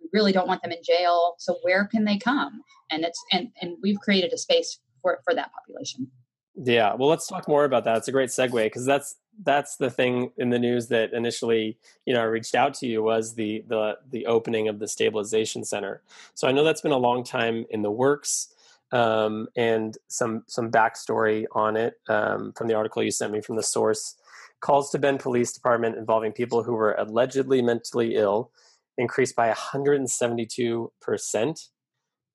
We 0.00 0.08
really 0.12 0.32
don't 0.32 0.48
want 0.48 0.62
them 0.62 0.72
in 0.72 0.82
jail. 0.82 1.34
So 1.38 1.56
where 1.62 1.84
can 1.84 2.04
they 2.04 2.18
come? 2.18 2.62
And 2.90 3.04
it's 3.04 3.22
and 3.32 3.48
and 3.60 3.76
we've 3.82 3.98
created 4.00 4.32
a 4.32 4.38
space 4.38 4.78
for 5.02 5.20
for 5.24 5.34
that 5.34 5.50
population. 5.52 6.10
Yeah, 6.56 6.94
well, 6.94 7.08
let's 7.08 7.26
talk 7.26 7.48
more 7.48 7.64
about 7.64 7.84
that. 7.84 7.96
It's 7.96 8.08
a 8.08 8.12
great 8.12 8.28
segue 8.28 8.52
because 8.64 8.86
that's 8.86 9.16
that's 9.42 9.76
the 9.76 9.90
thing 9.90 10.30
in 10.36 10.50
the 10.50 10.58
news 10.58 10.86
that 10.88 11.12
initially 11.12 11.76
you 12.06 12.14
know 12.14 12.20
I 12.20 12.24
reached 12.24 12.54
out 12.54 12.74
to 12.74 12.86
you 12.86 13.02
was 13.02 13.34
the 13.34 13.64
the 13.66 13.98
the 14.10 14.26
opening 14.26 14.68
of 14.68 14.78
the 14.78 14.86
stabilization 14.86 15.64
center. 15.64 16.02
So 16.34 16.46
I 16.46 16.52
know 16.52 16.62
that's 16.62 16.80
been 16.80 16.92
a 16.92 16.96
long 16.96 17.24
time 17.24 17.66
in 17.70 17.82
the 17.82 17.90
works. 17.90 18.48
Um, 18.92 19.48
and 19.56 19.98
some 20.06 20.44
some 20.46 20.70
backstory 20.70 21.46
on 21.52 21.76
it 21.76 21.94
um, 22.08 22.52
from 22.56 22.68
the 22.68 22.74
article 22.74 23.02
you 23.02 23.10
sent 23.10 23.32
me 23.32 23.40
from 23.40 23.56
the 23.56 23.62
source. 23.62 24.14
Calls 24.60 24.90
to 24.90 24.98
Bend 25.00 25.18
Police 25.18 25.52
Department 25.52 25.96
involving 25.98 26.30
people 26.30 26.62
who 26.62 26.74
were 26.74 26.94
allegedly 26.94 27.60
mentally 27.60 28.14
ill 28.14 28.52
increased 28.96 29.34
by 29.34 29.48
172 29.48 30.92
percent 31.00 31.68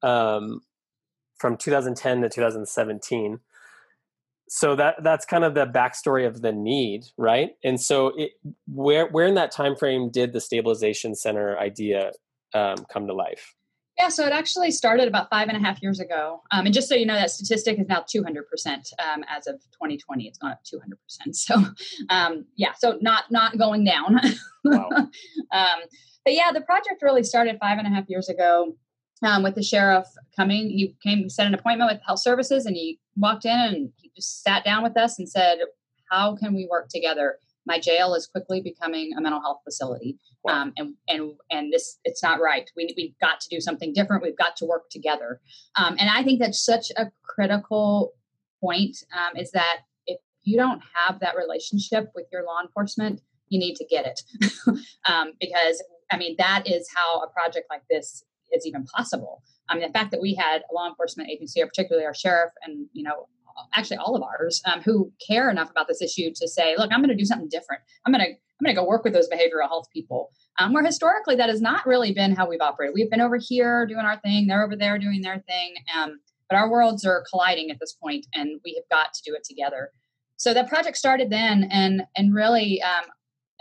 um, 0.04 0.62
from 1.38 1.56
2010 1.56 2.22
to 2.22 2.30
2017 2.30 3.40
so 4.50 4.76
that 4.76 4.96
that's 5.04 5.26
kind 5.26 5.44
of 5.44 5.54
the 5.54 5.66
backstory 5.66 6.26
of 6.28 6.42
the 6.42 6.52
need 6.52 7.06
right 7.18 7.52
and 7.64 7.80
so 7.80 8.08
it, 8.18 8.32
where 8.68 9.08
where 9.08 9.28
in 9.28 9.36
that 9.36 9.52
time 9.52 9.76
frame 9.76 10.10
did 10.10 10.34
the 10.34 10.42
stabilization 10.42 11.16
center 11.16 11.58
idea 11.60 12.12
um, 12.54 12.78
come 12.92 13.06
to 13.08 13.14
life 13.14 13.54
Yeah, 14.00 14.08
so 14.08 14.26
it 14.26 14.32
actually 14.32 14.72
started 14.72 15.08
about 15.08 15.30
five 15.30 15.50
and 15.50 15.58
a 15.58 15.60
half 15.60 15.82
years 15.84 16.00
ago. 16.00 16.42
Um, 16.52 16.66
and 16.66 16.74
just 16.74 16.88
so 16.88 16.96
you 16.96 17.06
know, 17.06 17.16
that 17.16 17.32
statistic 17.32 17.78
is 17.80 17.88
now 17.88 18.00
200% 18.00 18.24
um, 18.98 19.26
as 19.28 19.46
of 19.46 19.56
2020. 19.74 20.26
It's 20.26 20.38
gone 20.38 20.52
up 20.52 20.62
200%. 20.64 21.36
So, 21.36 21.66
um, 22.10 22.46
yeah, 22.56 22.72
so 22.78 22.98
not 23.02 23.26
not 23.30 23.58
going 23.58 23.84
down. 23.84 24.20
Wow. 24.64 24.90
Um, 25.52 25.80
but 26.26 26.34
yeah, 26.34 26.52
the 26.52 26.62
project 26.62 27.02
really 27.02 27.24
started 27.24 27.58
five 27.60 27.78
and 27.80 27.88
a 27.88 27.90
half 27.90 28.06
years 28.08 28.30
ago 28.30 28.76
um, 29.24 29.44
with 29.44 29.56
the 29.56 29.64
sheriff 29.64 30.08
coming. 30.36 30.70
He 30.70 30.96
came, 31.04 31.30
set 31.30 31.48
an 31.48 31.54
appointment 31.54 31.92
with 31.92 32.02
health 32.06 32.20
services, 32.20 32.66
and 32.66 32.76
he 32.76 33.00
walked 33.18 33.46
in 33.46 33.52
and 33.52 33.92
he 33.98 34.12
just 34.16 34.44
sat 34.44 34.64
down 34.64 34.84
with 34.84 34.98
us 34.98 35.20
and 35.20 35.28
said, 35.28 35.60
"How 36.10 36.36
can 36.36 36.54
we 36.54 36.68
work 36.70 36.90
together?" 36.90 37.38
My 37.66 37.80
jail 37.80 38.16
is 38.16 38.26
quickly 38.26 38.62
becoming 38.62 39.12
a 39.18 39.22
mental 39.22 39.42
health 39.42 39.60
facility, 39.64 40.18
wow. 40.44 40.62
um, 40.62 40.74
and 40.78 40.96
and 41.08 41.34
and 41.52 41.74
this 41.74 42.00
it's 42.04 42.24
not 42.24 42.40
right. 42.40 42.70
We 42.76 42.94
we've 42.96 43.18
got 43.20 43.40
to 43.42 43.50
do 43.50 43.60
something 43.60 43.94
different. 43.94 44.24
We've 44.24 44.38
got 44.38 44.56
to 44.58 44.66
work 44.66 44.90
together, 44.90 45.42
um, 45.76 45.96
and 46.00 46.10
I 46.10 46.24
think 46.24 46.40
that's 46.40 46.64
such 46.64 46.92
a 46.98 47.08
critical 47.24 48.14
point. 48.62 48.98
Um, 49.18 49.38
is 49.38 49.52
that 49.52 49.80
if 50.08 50.20
you 50.44 50.58
don't 50.58 50.82
have 50.96 51.20
that 51.20 51.36
relationship 51.36 52.10
with 52.16 52.26
your 52.32 52.44
law 52.44 52.62
enforcement, 52.62 53.22
you 53.50 53.60
need 53.60 53.76
to 53.76 53.86
get 53.86 54.06
it, 54.06 54.22
um, 55.06 55.34
because 55.40 55.84
I 56.12 56.18
mean 56.18 56.36
that 56.38 56.64
is 56.66 56.90
how 56.96 57.22
a 57.22 57.28
project 57.28 57.68
like 57.70 57.84
this 57.90 58.24
is 58.52 58.66
even 58.66 58.86
possible. 58.86 59.44
I 59.70 59.76
mean, 59.76 59.88
the 59.88 59.94
fact 59.94 60.12
that 60.12 60.22
we 60.22 60.34
had 60.34 60.62
a 60.70 60.74
law 60.74 60.88
enforcement 60.88 61.30
agency, 61.30 61.62
or 61.62 61.68
particularly 61.68 62.06
our 62.06 62.14
sheriff, 62.14 62.52
and 62.66 62.88
you 62.94 63.04
know, 63.04 63.28
actually 63.74 63.98
all 63.98 64.16
of 64.16 64.24
ours, 64.24 64.62
um, 64.66 64.82
who 64.82 65.12
care 65.26 65.50
enough 65.50 65.70
about 65.70 65.88
this 65.88 66.02
issue 66.02 66.32
to 66.36 66.48
say, 66.48 66.76
"Look, 66.78 66.92
I'm 66.92 67.00
going 67.00 67.10
to 67.10 67.16
do 67.16 67.26
something 67.26 67.50
different. 67.50 67.82
I'm 68.06 68.14
going 68.14 68.26
to 68.26 68.32
I'm 68.32 68.66
going 68.66 68.76
to 68.76 68.82
go 68.82 68.88
work 68.88 69.04
with 69.04 69.14
those 69.14 69.30
behavioral 69.30 69.68
health 69.68 69.88
people." 69.94 70.32
Um, 70.60 70.74
where 70.74 70.84
historically 70.84 71.36
that 71.36 71.50
has 71.50 71.62
not 71.62 71.86
really 71.86 72.14
been 72.14 72.36
how 72.36 72.48
we've 72.50 72.62
operated. 72.62 72.94
We've 72.94 73.10
been 73.10 73.22
over 73.22 73.38
here 73.38 73.86
doing 73.86 74.06
our 74.06 74.20
thing, 74.20 74.48
they're 74.48 74.64
over 74.64 74.76
there 74.76 74.98
doing 75.00 75.22
their 75.22 75.40
thing, 75.48 75.76
um, 75.98 76.20
but 76.50 76.58
our 76.58 76.70
worlds 76.70 77.06
are 77.06 77.24
colliding 77.30 77.70
at 77.70 77.80
this 77.80 77.94
point, 77.94 78.26
and 78.34 78.60
we 78.66 78.74
have 78.76 78.90
got 78.90 79.14
to 79.14 79.22
do 79.24 79.36
it 79.36 79.44
together. 79.44 79.92
So 80.38 80.54
that 80.54 80.70
project 80.70 80.98
started 80.98 81.30
then, 81.30 81.68
and 81.72 82.04
and 82.16 82.34
really, 82.34 82.82
um, 82.82 83.06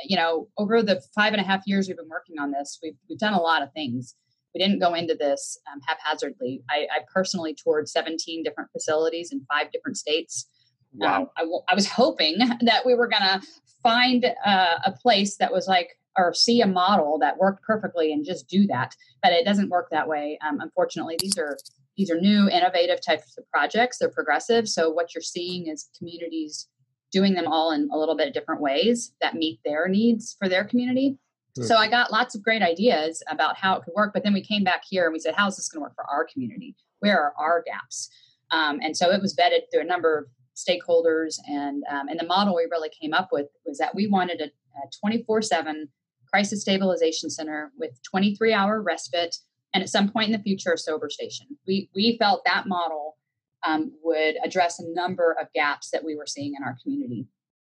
you 0.05 0.17
know, 0.17 0.49
over 0.57 0.83
the 0.83 1.03
five 1.15 1.33
and 1.33 1.43
a 1.43 1.45
half 1.45 1.63
years 1.67 1.89
we've 1.89 1.97
been 1.97 2.09
working 2.09 2.39
on 2.39 2.53
this, 2.53 2.79
we've 2.83 2.97
we've 3.09 3.19
done 3.19 3.35
a 3.35 3.41
lot 3.41 3.63
of 3.63 3.73
things 3.73 4.15
we 4.55 4.61
didn't 4.61 4.81
go 4.81 4.95
into 4.95 5.15
this 5.15 5.59
um, 5.71 5.81
haphazardly. 5.87 6.63
I, 6.71 6.87
I, 6.91 7.01
personally 7.13 7.55
toured 7.55 7.89
17 7.89 8.43
different 8.43 8.71
facilities 8.73 9.31
in 9.33 9.45
five 9.51 9.71
different 9.73 9.97
states. 9.97 10.49
Wow. 10.95 11.23
Um, 11.23 11.29
I, 11.37 11.41
w- 11.43 11.61
I 11.69 11.75
was 11.75 11.87
hoping 11.87 12.39
that 12.63 12.87
we 12.87 12.95
were 12.95 13.09
going 13.09 13.23
to 13.23 13.43
find 13.83 14.25
uh, 14.45 14.79
a 14.85 14.93
place 14.93 15.37
that 15.37 15.53
was 15.53 15.67
like, 15.67 15.91
or 16.17 16.35
see 16.35 16.61
a 16.61 16.67
model 16.67 17.19
that 17.21 17.39
worked 17.39 17.63
perfectly 17.63 18.13
and 18.13 18.25
just 18.25 18.49
do 18.49 18.67
that. 18.67 18.95
But 19.23 19.33
it 19.33 19.45
doesn't 19.45 19.69
work 19.69 19.89
that 19.91 20.09
way. 20.09 20.39
Um, 20.47 20.61
unfortunately, 20.61 21.17
these 21.21 21.39
are 21.39 21.57
these 21.97 22.11
are 22.11 22.21
new, 22.21 22.49
innovative 22.49 23.01
types 23.05 23.37
of 23.37 23.51
projects. 23.51 23.99
They're 23.99 24.09
progressive. 24.09 24.69
So 24.69 24.89
what 24.89 25.15
you're 25.15 25.23
seeing 25.23 25.67
is 25.67 25.89
communities 25.99 26.69
doing 27.11 27.35
them 27.35 27.49
all 27.49 27.73
in 27.73 27.89
a 27.93 27.99
little 27.99 28.17
bit 28.17 28.33
different 28.33 28.61
ways 28.61 29.13
that 29.21 29.35
meet 29.35 29.59
their 29.65 29.89
needs 29.89 30.37
for 30.39 30.49
their 30.49 30.65
community. 30.65 31.19
So 31.67 31.77
I 31.77 31.89
got 31.89 32.13
lots 32.13 32.35
of 32.35 32.43
great 32.43 32.63
ideas 32.63 33.23
about 33.29 33.57
how 33.57 33.77
it 33.77 33.85
could 33.85 33.95
work, 33.95 34.13
but 34.13 34.23
then 34.25 34.33
we 34.33 34.43
came 34.43 34.65
back 34.65 34.83
here 34.89 35.05
and 35.05 35.13
we 35.13 35.19
said, 35.19 35.35
"How 35.35 35.49
is 35.49 35.57
this 35.57 35.69
going 35.69 35.81
to 35.81 35.85
work 35.85 35.95
for 35.95 36.05
our 36.11 36.25
community? 36.25 36.77
Where 37.01 37.21
are 37.21 37.35
our 37.39 37.63
gaps?" 37.63 38.11
Um, 38.51 38.81
and 38.83 38.97
so 38.97 39.11
it 39.11 39.21
was 39.21 39.35
vetted 39.35 39.63
through 39.71 39.83
a 39.83 39.85
number 39.85 40.19
of 40.19 40.27
stakeholders, 40.57 41.39
and 41.49 41.85
um, 41.91 42.09
and 42.09 42.19
the 42.19 42.27
model 42.27 42.55
we 42.55 42.67
really 42.71 42.91
came 42.91 43.15
up 43.15 43.29
with 43.33 43.47
was 43.67 43.79
that 43.79 43.95
we 43.95 44.07
wanted 44.07 44.41
a 44.41 44.51
24 45.01 45.43
7 45.43 45.89
crisis 46.33 46.61
stabilization 46.61 47.31
center 47.31 47.73
with 47.79 48.01
23 48.03 48.53
hour 48.53 48.83
respite, 48.83 49.37
and 49.75 49.83
at 49.83 49.89
some 49.89 50.11
point 50.11 50.27
in 50.27 50.33
the 50.33 50.43
future, 50.43 50.73
a 50.73 50.79
sober 50.79 51.09
station. 51.11 51.47
We 51.67 51.91
we 51.95 52.17
felt 52.19 52.45
that 52.45 52.67
model 52.67 53.17
um, 53.67 53.93
would 54.03 54.37
address 54.45 54.79
a 54.79 54.89
number 54.93 55.37
of 55.41 55.53
gaps 55.55 55.91
that 55.91 56.05
we 56.05 56.17
were 56.17 56.27
seeing 56.27 56.55
in 56.55 56.63
our 56.63 56.77
community. 56.83 57.27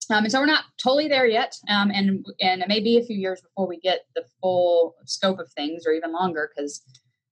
Um, 0.09 0.23
and 0.23 0.31
so 0.31 0.39
we're 0.39 0.45
not 0.45 0.65
totally 0.81 1.07
there 1.07 1.25
yet, 1.25 1.55
um, 1.69 1.91
and 1.91 2.25
and 2.39 2.61
it 2.61 2.67
may 2.67 2.79
be 2.79 2.97
a 2.97 3.03
few 3.03 3.17
years 3.17 3.41
before 3.41 3.67
we 3.67 3.79
get 3.79 4.05
the 4.15 4.23
full 4.41 4.95
scope 5.05 5.39
of 5.39 5.51
things, 5.53 5.85
or 5.85 5.93
even 5.93 6.11
longer, 6.11 6.51
because 6.55 6.81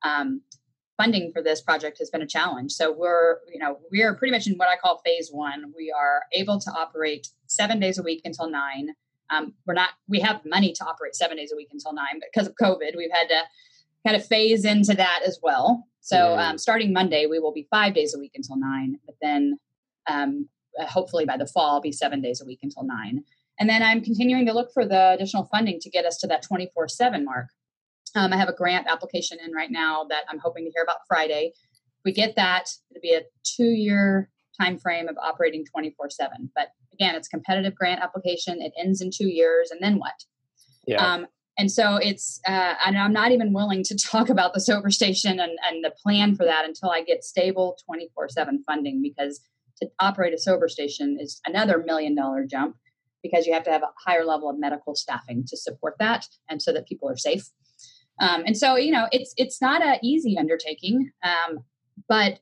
um, 0.04 0.42
funding 0.98 1.32
for 1.32 1.42
this 1.42 1.62
project 1.62 1.98
has 2.00 2.10
been 2.10 2.22
a 2.22 2.28
challenge. 2.28 2.72
So 2.72 2.92
we're 2.92 3.38
you 3.52 3.60
know 3.60 3.80
we 3.92 4.02
are 4.02 4.16
pretty 4.16 4.32
much 4.32 4.48
in 4.48 4.56
what 4.56 4.70
I 4.70 4.78
call 4.78 5.02
phase 5.06 5.30
one. 5.32 5.74
We 5.76 5.94
are 5.96 6.24
able 6.34 6.60
to 6.60 6.72
operate 6.72 7.28
seven 7.48 7.80
days 7.80 7.98
a 7.98 8.04
week 8.04 8.22
until 8.26 8.50
nine. 8.50 8.90
Um, 9.30 9.54
we're 9.66 9.74
not 9.74 9.92
we 10.08 10.20
have 10.20 10.42
money 10.46 10.74
to 10.74 10.86
operate 10.86 11.16
seven 11.16 11.38
days 11.38 11.52
a 11.52 11.56
week 11.56 11.70
until 11.72 11.94
nine, 11.94 12.20
but 12.20 12.30
because 12.34 12.48
of 12.48 12.56
COVID, 12.62 12.96
we've 12.98 13.12
had 13.12 13.30
to 13.30 13.42
kind 14.06 14.16
of 14.16 14.26
phase 14.26 14.66
into 14.66 14.94
that 14.96 15.22
as 15.26 15.40
well. 15.42 15.86
So 16.02 16.18
mm. 16.18 16.60
starting 16.60 16.92
Monday, 16.92 17.26
we 17.26 17.40
will 17.40 17.54
be 17.54 17.68
five 17.72 17.94
days 17.94 18.14
a 18.14 18.20
week 18.20 18.34
until 18.36 18.58
nine, 18.58 19.00
but 19.06 19.16
then 19.22 19.58
um, 20.08 20.50
hopefully 20.80 21.26
by 21.26 21.38
the 21.38 21.48
fall, 21.48 21.82
be 21.82 21.92
seven 21.92 22.22
days 22.22 22.42
a 22.42 22.46
week 22.46 22.60
until 22.64 22.84
nine. 22.84 23.24
And 23.60 23.70
then 23.70 23.84
I'm 23.84 24.02
continuing 24.02 24.46
to 24.48 24.54
look 24.54 24.74
for 24.74 24.86
the 24.86 25.12
additional 25.12 25.46
funding 25.46 25.80
to 25.82 25.90
get 25.90 26.06
us 26.06 26.18
to 26.18 26.28
that 26.28 26.44
24 26.44 26.88
7 26.88 27.24
mark. 27.24 27.48
Um, 28.16 28.34
I 28.34 28.38
have 28.38 28.50
a 28.50 28.54
grant 28.54 28.88
application 28.88 29.38
in 29.44 29.54
right 29.54 29.72
now 29.72 30.06
that 30.10 30.24
I'm 30.30 30.40
hoping 30.40 30.66
to 30.66 30.72
hear 30.72 30.84
about 30.84 30.98
Friday. 31.08 31.54
If 31.54 32.06
we 32.06 32.12
get 32.12 32.36
that, 32.36 32.70
it'll 32.92 33.02
be 33.02 33.14
a 33.14 33.22
two 33.44 33.72
year 33.72 34.30
time 34.60 34.78
frame 34.78 35.08
of 35.08 35.18
operating 35.18 35.66
24 35.66 36.10
7. 36.10 36.52
But 36.56 36.70
again, 36.94 37.16
it's 37.16 37.28
competitive 37.28 37.76
grant 37.76 38.02
application. 38.02 38.62
It 38.62 38.74
ends 38.78 39.02
in 39.02 39.10
two 39.16 39.28
years, 39.28 39.72
and 39.72 39.82
then 39.82 40.00
what? 40.00 40.14
Yeah. 40.86 41.06
Um, 41.06 41.28
and 41.58 41.72
so 41.72 41.98
it's, 41.98 42.40
uh, 42.48 42.74
and 42.86 42.98
I'm 42.98 43.14
not 43.14 43.32
even 43.32 43.54
willing 43.54 43.84
to 43.84 43.96
talk 44.04 44.30
about 44.30 44.54
the 44.54 44.60
sober 44.60 44.90
station 44.90 45.40
and, 45.40 45.52
and 45.70 45.84
the 45.84 45.94
plan 46.02 46.36
for 46.36 46.46
that 46.46 46.66
until 46.66 46.90
I 46.90 47.04
get 47.04 47.24
stable 47.24 47.78
24 47.86 48.30
7 48.30 48.64
funding 48.66 49.02
because 49.02 49.42
to 49.84 49.92
operate 50.00 50.34
a 50.34 50.38
sober 50.38 50.68
station 50.68 51.18
is 51.20 51.42
another 51.46 51.84
million 51.86 52.16
dollar 52.16 52.46
jump 52.46 52.76
because 53.22 53.46
you 53.46 53.54
have 53.54 53.64
to 53.64 53.72
have 53.72 53.84
a 53.84 53.90
higher 54.06 54.26
level 54.26 54.50
of 54.50 54.60
medical 54.60 54.96
staffing 54.96 55.46
to 55.48 55.58
support 55.58 55.96
that 56.00 56.28
and 56.50 56.62
so 56.62 56.74
that 56.74 56.88
people 56.88 57.10
are 57.10 57.18
safe. 57.18 57.50
Um, 58.20 58.44
and 58.46 58.58
so 58.58 58.76
you 58.76 58.92
know 58.92 59.08
it's 59.12 59.34
it's 59.38 59.62
not 59.62 59.84
an 59.84 59.98
easy 60.04 60.38
undertaking 60.38 61.12
um, 61.24 61.60
but 62.08 62.40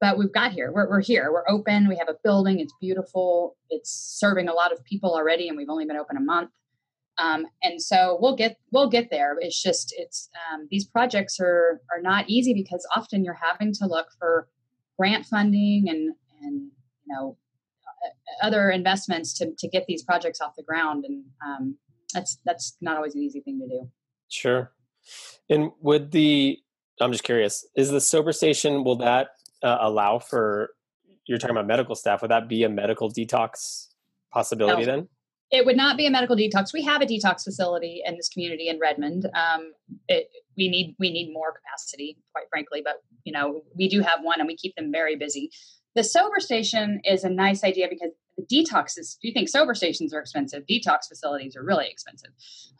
but 0.00 0.16
we've 0.16 0.32
got 0.32 0.52
here. 0.52 0.72
We're, 0.72 0.88
we're 0.88 1.02
here. 1.02 1.30
We're 1.30 1.48
open. 1.48 1.86
We 1.86 1.96
have 1.96 2.08
a 2.08 2.16
building. 2.24 2.58
It's 2.58 2.72
beautiful. 2.80 3.56
It's 3.68 3.90
serving 3.90 4.48
a 4.48 4.54
lot 4.54 4.72
of 4.72 4.82
people 4.84 5.14
already 5.14 5.48
and 5.48 5.58
we've 5.58 5.68
only 5.68 5.84
been 5.84 5.98
open 5.98 6.16
a 6.16 6.22
month. 6.22 6.50
Um, 7.18 7.46
and 7.62 7.82
so 7.82 8.16
we'll 8.20 8.36
get 8.36 8.56
we'll 8.72 8.88
get 8.88 9.10
there. 9.10 9.36
It's 9.40 9.60
just 9.60 9.92
it's 9.96 10.30
um, 10.50 10.68
these 10.70 10.86
projects 10.86 11.38
are 11.38 11.82
are 11.94 12.00
not 12.00 12.30
easy 12.30 12.54
because 12.54 12.86
often 12.96 13.24
you're 13.24 13.38
having 13.40 13.74
to 13.74 13.86
look 13.86 14.06
for 14.18 14.48
grant 14.98 15.26
funding 15.26 15.88
and 15.88 16.14
and 16.40 16.70
you 17.04 17.14
know 17.14 17.36
uh, 18.04 18.46
other 18.46 18.70
investments 18.70 19.34
to 19.38 19.52
to 19.58 19.68
get 19.68 19.86
these 19.86 20.02
projects 20.02 20.40
off 20.40 20.52
the 20.56 20.62
ground, 20.62 21.04
and 21.06 21.24
um, 21.44 21.76
that's 22.14 22.38
that's 22.44 22.76
not 22.80 22.96
always 22.96 23.14
an 23.14 23.22
easy 23.22 23.40
thing 23.40 23.60
to 23.60 23.68
do. 23.68 23.90
Sure. 24.28 24.72
And 25.48 25.70
would 25.80 26.12
the 26.12 26.58
I'm 27.00 27.12
just 27.12 27.24
curious, 27.24 27.66
is 27.76 27.90
the 27.90 28.00
sober 28.00 28.32
station 28.32 28.84
will 28.84 28.96
that 28.96 29.28
uh, 29.62 29.78
allow 29.80 30.18
for 30.18 30.70
you're 31.26 31.38
talking 31.38 31.56
about 31.56 31.66
medical 31.66 31.94
staff? 31.94 32.22
Would 32.22 32.30
that 32.30 32.48
be 32.48 32.64
a 32.64 32.68
medical 32.68 33.10
detox 33.10 33.86
possibility 34.32 34.84
no. 34.84 34.92
then? 34.92 35.08
It 35.50 35.66
would 35.66 35.76
not 35.76 35.96
be 35.96 36.06
a 36.06 36.10
medical 36.10 36.36
detox. 36.36 36.72
We 36.72 36.84
have 36.84 37.02
a 37.02 37.06
detox 37.06 37.42
facility 37.42 38.02
in 38.04 38.16
this 38.16 38.28
community 38.28 38.68
in 38.68 38.78
Redmond. 38.78 39.26
Um, 39.34 39.72
it, 40.06 40.28
we 40.56 40.68
need 40.68 40.94
we 40.98 41.10
need 41.10 41.32
more 41.32 41.52
capacity, 41.52 42.18
quite 42.32 42.46
frankly, 42.50 42.82
but 42.84 42.96
you 43.24 43.32
know 43.32 43.62
we 43.76 43.88
do 43.88 44.00
have 44.00 44.20
one, 44.22 44.38
and 44.38 44.46
we 44.46 44.56
keep 44.56 44.76
them 44.76 44.92
very 44.92 45.16
busy. 45.16 45.50
The 45.96 46.04
sober 46.04 46.38
station 46.38 47.00
is 47.04 47.24
a 47.24 47.30
nice 47.30 47.64
idea 47.64 47.88
because 47.90 48.10
the 48.36 48.44
detoxes, 48.46 49.18
do 49.20 49.28
you 49.28 49.34
think 49.34 49.48
sober 49.48 49.74
stations 49.74 50.14
are 50.14 50.20
expensive? 50.20 50.62
Detox 50.70 51.08
facilities 51.08 51.56
are 51.56 51.64
really 51.64 51.88
expensive 51.90 52.30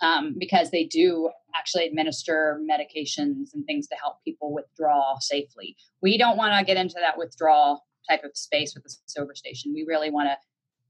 um, 0.01 0.37
because 0.39 0.71
they 0.71 0.85
do 0.85 1.31
actually 1.57 1.87
administer 1.87 2.61
medications 2.71 3.53
and 3.53 3.65
things 3.67 3.89
to 3.89 3.97
help 3.97 4.19
people 4.25 4.55
withdraw 4.55 5.19
safely. 5.19 5.77
We 6.01 6.19
don't 6.19 6.37
want 6.37 6.57
to 6.59 6.65
get 6.65 6.77
into 6.77 6.97
that 7.01 7.19
withdrawal 7.19 7.85
type 8.09 8.23
of 8.25 8.31
space 8.35 8.75
with 8.75 8.85
the 8.85 8.95
sober 9.07 9.35
station. 9.35 9.73
We 9.75 9.85
really 9.87 10.11
want 10.11 10.29
to 10.29 10.37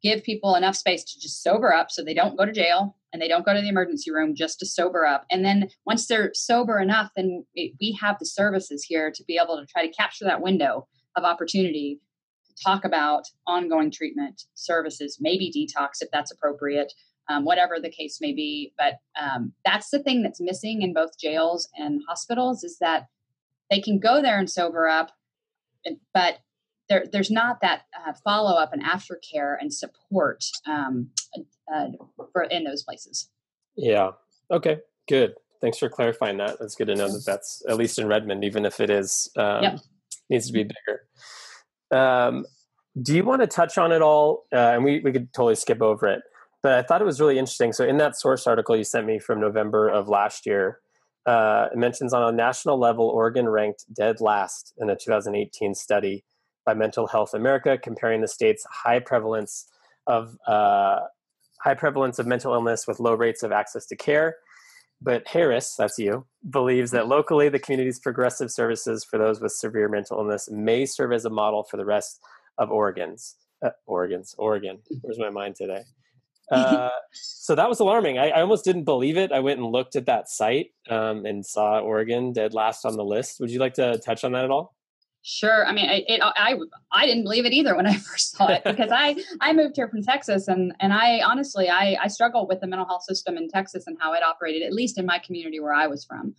give 0.03 0.23
people 0.23 0.55
enough 0.55 0.77
space 0.77 1.05
to 1.05 1.21
just 1.21 1.43
sober 1.43 1.75
up 1.75 1.91
so 1.91 2.03
they 2.03 2.15
don't 2.15 2.37
go 2.37 2.47
to 2.47 2.53
jail 2.53 2.97
and 3.13 3.21
they 3.21 3.29
don't 3.29 3.45
go 3.45 3.55
to 3.55 3.61
the 3.61 3.69
emergency 3.69 4.11
room 4.11 4.35
just 4.35 4.59
to 4.59 4.67
sober 4.67 5.05
up. 5.05 5.27
And 5.31 5.45
then 5.45 5.69
once 5.85 6.07
they're 6.07 6.31
sober 6.35 6.79
enough, 6.79 7.11
then 7.17 7.45
we 7.57 7.99
have 8.01 8.19
the 8.19 8.27
services 8.27 8.85
here 8.85 9.11
to 9.11 9.25
be 9.25 9.39
able 9.43 9.57
to 9.57 9.67
try 9.67 9.87
to 9.87 9.93
capture 9.93 10.25
that 10.27 10.43
window 10.43 10.87
of 11.17 11.25
opportunity 11.25 12.01
talk 12.64 12.85
about 12.85 13.25
ongoing 13.46 13.90
treatment 13.90 14.42
services, 14.55 15.18
maybe 15.20 15.51
detox 15.51 16.01
if 16.01 16.09
that's 16.12 16.31
appropriate, 16.31 16.92
um, 17.29 17.44
whatever 17.44 17.79
the 17.81 17.90
case 17.90 18.18
may 18.20 18.33
be. 18.33 18.73
But 18.77 18.94
um, 19.20 19.53
that's 19.64 19.90
the 19.90 20.03
thing 20.03 20.23
that's 20.23 20.40
missing 20.40 20.83
in 20.83 20.92
both 20.92 21.18
jails 21.18 21.68
and 21.77 22.03
hospitals 22.09 22.64
is 22.64 22.79
that 22.81 23.07
they 23.70 23.81
can 23.81 23.99
go 23.99 24.20
there 24.20 24.38
and 24.38 24.51
sober 24.51 24.88
up, 24.88 25.12
but 26.12 26.38
there, 26.88 27.05
there's 27.11 27.31
not 27.31 27.61
that 27.62 27.83
uh, 27.96 28.12
follow 28.25 28.59
up 28.59 28.73
and 28.73 28.83
aftercare 28.83 29.57
and 29.61 29.73
support 29.73 30.44
um, 30.66 31.09
uh, 31.73 31.87
for 32.33 32.42
in 32.42 32.64
those 32.64 32.83
places. 32.83 33.31
Yeah. 33.77 34.11
Okay. 34.51 34.79
Good. 35.09 35.35
Thanks 35.61 35.79
for 35.79 35.88
clarifying 35.88 36.38
that. 36.38 36.59
That's 36.59 36.75
good 36.75 36.88
to 36.88 36.96
know 36.96 37.11
that 37.11 37.25
that's 37.25 37.62
at 37.68 37.77
least 37.77 37.99
in 37.99 38.09
Redmond, 38.09 38.44
even 38.44 38.64
if 38.64 38.81
it 38.81 38.90
is 38.90 39.31
um, 39.37 39.62
yep. 39.62 39.79
needs 40.29 40.49
to 40.49 40.53
be 40.53 40.64
bigger. 40.64 41.07
Um, 41.90 42.44
do 43.00 43.14
you 43.14 43.24
want 43.24 43.40
to 43.40 43.46
touch 43.46 43.79
on 43.79 43.92
it 43.92 44.03
all? 44.03 44.44
Uh, 44.53 44.72
and 44.74 44.85
we, 44.85 45.00
we 45.00 45.12
could 45.12 45.33
totally 45.33 45.55
skip 45.55 45.81
over 45.81 46.07
it, 46.09 46.22
but 46.62 46.72
I 46.72 46.83
thought 46.83 47.00
it 47.00 47.05
was 47.05 47.20
really 47.20 47.38
interesting. 47.38 47.72
So 47.72 47.85
in 47.85 47.98
that 47.98 48.16
source 48.16 48.46
article 48.46 48.76
you 48.76 48.85
sent 48.85 49.07
me 49.07 49.18
from 49.18 49.40
November 49.40 49.88
of 49.88 50.09
last 50.09 50.46
year, 50.46 50.81
uh, 51.26 51.68
it 51.72 51.79
mentions 51.79 52.12
on 52.12 52.22
a 52.22 52.37
national 52.37 52.79
level, 52.79 53.07
Oregon 53.07 53.48
ranked 53.48 53.85
dead 53.94 54.20
last 54.20 54.74
in 54.79 54.90
a 54.90 54.96
2018 54.96 55.74
study 55.74 56.24
by 56.64 56.74
Mental 56.74 57.07
Health 57.07 57.35
America, 57.35 57.79
comparing 57.79 58.20
the 58.20 58.29
state's 58.29 58.64
high 58.70 59.00
prevalence 59.00 59.66
of 60.07 60.37
uh, 60.46 61.00
high 61.62 61.74
prevalence 61.74 62.18
of 62.18 62.26
mental 62.26 62.55
illness 62.55 62.87
with 62.87 63.00
low 63.00 63.14
rates 63.14 63.42
of 63.42 63.53
access 63.53 63.87
to 63.87 63.96
care. 63.96 64.37
But 65.03 65.27
Harris, 65.27 65.75
that's 65.77 65.99
you, 65.99 66.27
believes 66.51 66.91
that 66.91 67.09
locally 67.09 67.49
the 67.49 67.59
community's 67.59 67.99
progressive 67.99 68.51
services 68.51 69.05
for 69.05 69.19
those 69.19 69.41
with 69.41 69.53
severe 69.53 69.89
mental 69.89 70.19
illness 70.19 70.49
may 70.51 70.85
serve 70.85 71.13
as 71.13 71.25
a 71.25 71.31
model 71.31 71.65
for 71.65 71.77
the 71.77 71.85
rest 71.87 72.21
of 72.59 72.71
Oregon's. 72.71 73.37
Uh, 73.65 73.71
Oregon's, 73.87 74.35
Oregon. 74.39 74.79
Where's 75.01 75.19
my 75.19 75.31
mind 75.31 75.57
today? 75.57 75.83
Uh, 76.51 76.91
so 77.13 77.55
that 77.55 77.69
was 77.69 77.79
alarming. 77.79 78.19
I, 78.19 78.31
I, 78.31 78.41
almost 78.41 78.65
didn't 78.65 78.83
believe 78.83 79.17
it. 79.17 79.31
I 79.31 79.39
went 79.39 79.61
and 79.61 79.71
looked 79.71 79.95
at 79.95 80.07
that 80.07 80.29
site 80.29 80.73
um, 80.89 81.25
and 81.25 81.47
saw 81.47 81.79
Oregon 81.79 82.33
dead 82.33 82.55
last 82.55 82.85
on 82.85 82.97
the 82.97 83.05
list. 83.05 83.39
Would 83.39 83.53
you 83.53 83.61
like 83.61 83.75
to 83.75 83.99
touch 83.99 84.25
on 84.25 84.33
that 84.33 84.47
at 84.47 84.51
all? 84.51 84.75
Sure. 85.23 85.67
I 85.67 85.73
mean, 85.73 85.89
it, 85.91 86.05
it, 86.09 86.21
I 86.23 86.57
I 86.91 87.05
didn't 87.05 87.25
believe 87.25 87.45
it 87.45 87.53
either 87.53 87.77
when 87.77 87.87
I 87.87 87.97
first 87.99 88.37
saw 88.37 88.49
it 88.49 88.63
because 88.65 88.91
I 88.91 89.17
I 89.41 89.53
moved 89.53 89.77
here 89.77 89.89
from 89.89 90.03
Texas 90.03 90.49
and 90.49 90.73
and 90.81 90.93
I 90.93 91.21
honestly 91.21 91.69
I 91.69 91.97
I 92.01 92.09
struggle 92.09 92.47
with 92.47 92.61
the 92.61 92.67
mental 92.67 92.87
health 92.87 93.03
system 93.03 93.37
in 93.37 93.49
Texas 93.49 93.85
and 93.87 93.99
how 94.01 94.15
it 94.15 94.23
operated 94.23 94.63
at 94.63 94.73
least 94.73 94.99
in 94.99 95.05
my 95.05 95.19
community 95.19 95.61
where 95.61 95.75
I 95.75 95.87
was 95.89 96.05
from, 96.05 96.35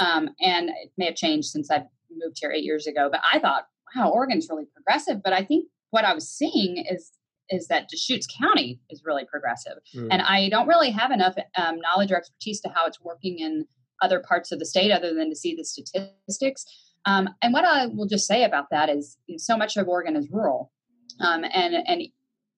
um, 0.00 0.30
and 0.40 0.70
it 0.70 0.90
may 0.98 1.06
have 1.06 1.14
changed 1.14 1.48
since 1.48 1.70
I 1.70 1.84
moved 2.10 2.38
here 2.40 2.50
eight 2.50 2.64
years 2.64 2.86
ago. 2.86 3.08
But 3.10 3.20
I 3.32 3.38
thought, 3.38 3.66
wow, 3.94 4.10
Oregon's 4.10 4.48
really 4.50 4.66
progressive. 4.74 5.22
But 5.22 5.32
I 5.32 5.44
think 5.44 5.66
what 5.90 6.04
I 6.04 6.12
was 6.12 6.28
seeing 6.28 6.84
is 6.90 7.12
is 7.48 7.68
that 7.68 7.88
Deschutes 7.88 8.26
County 8.26 8.80
is 8.90 9.02
really 9.04 9.24
progressive, 9.24 9.78
mm. 9.94 10.08
and 10.10 10.20
I 10.20 10.48
don't 10.48 10.66
really 10.66 10.90
have 10.90 11.12
enough 11.12 11.36
um, 11.56 11.78
knowledge 11.78 12.10
or 12.10 12.16
expertise 12.16 12.60
to 12.62 12.70
how 12.70 12.86
it's 12.86 13.00
working 13.00 13.38
in 13.38 13.66
other 14.02 14.20
parts 14.20 14.50
of 14.50 14.58
the 14.58 14.66
state 14.66 14.90
other 14.90 15.14
than 15.14 15.30
to 15.30 15.36
see 15.36 15.54
the 15.54 15.64
statistics. 15.64 16.66
Um, 17.06 17.30
and 17.40 17.52
what 17.52 17.64
I 17.64 17.86
will 17.86 18.06
just 18.06 18.26
say 18.26 18.44
about 18.44 18.66
that 18.70 18.90
is 18.90 19.16
you 19.26 19.34
know, 19.34 19.38
so 19.38 19.56
much 19.56 19.76
of 19.76 19.88
Oregon 19.88 20.16
is 20.16 20.28
rural. 20.30 20.72
Um, 21.20 21.44
and, 21.44 21.74
and 21.86 22.02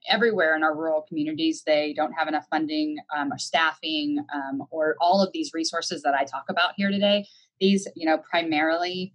everywhere 0.08 0.56
in 0.56 0.64
our 0.64 0.74
rural 0.74 1.04
communities, 1.06 1.62
they 1.66 1.92
don't 1.92 2.12
have 2.12 2.28
enough 2.28 2.46
funding 2.50 2.96
um, 3.16 3.32
or 3.32 3.38
staffing 3.38 4.24
um, 4.34 4.64
or 4.70 4.96
all 5.00 5.22
of 5.22 5.32
these 5.32 5.52
resources 5.52 6.02
that 6.02 6.14
I 6.14 6.24
talk 6.24 6.44
about 6.48 6.72
here 6.76 6.90
today. 6.90 7.26
These, 7.60 7.86
you 7.94 8.06
know, 8.06 8.18
primarily 8.18 9.12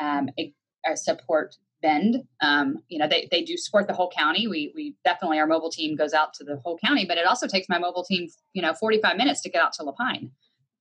um, 0.00 0.28
uh, 0.38 0.94
support 0.94 1.56
Bend. 1.80 2.24
Um, 2.40 2.78
you 2.88 2.98
know, 2.98 3.06
they, 3.06 3.28
they 3.30 3.42
do 3.42 3.58
support 3.58 3.86
the 3.86 3.92
whole 3.92 4.10
county. 4.10 4.48
We, 4.48 4.72
we 4.74 4.94
definitely, 5.04 5.38
our 5.38 5.46
mobile 5.46 5.70
team 5.70 5.96
goes 5.96 6.14
out 6.14 6.32
to 6.34 6.44
the 6.44 6.56
whole 6.64 6.78
county, 6.78 7.04
but 7.04 7.18
it 7.18 7.26
also 7.26 7.46
takes 7.46 7.68
my 7.68 7.78
mobile 7.78 8.04
team, 8.04 8.28
you 8.54 8.62
know, 8.62 8.72
45 8.72 9.16
minutes 9.18 9.42
to 9.42 9.50
get 9.50 9.62
out 9.62 9.74
to 9.74 9.82
La 9.82 9.92
Pine 9.92 10.30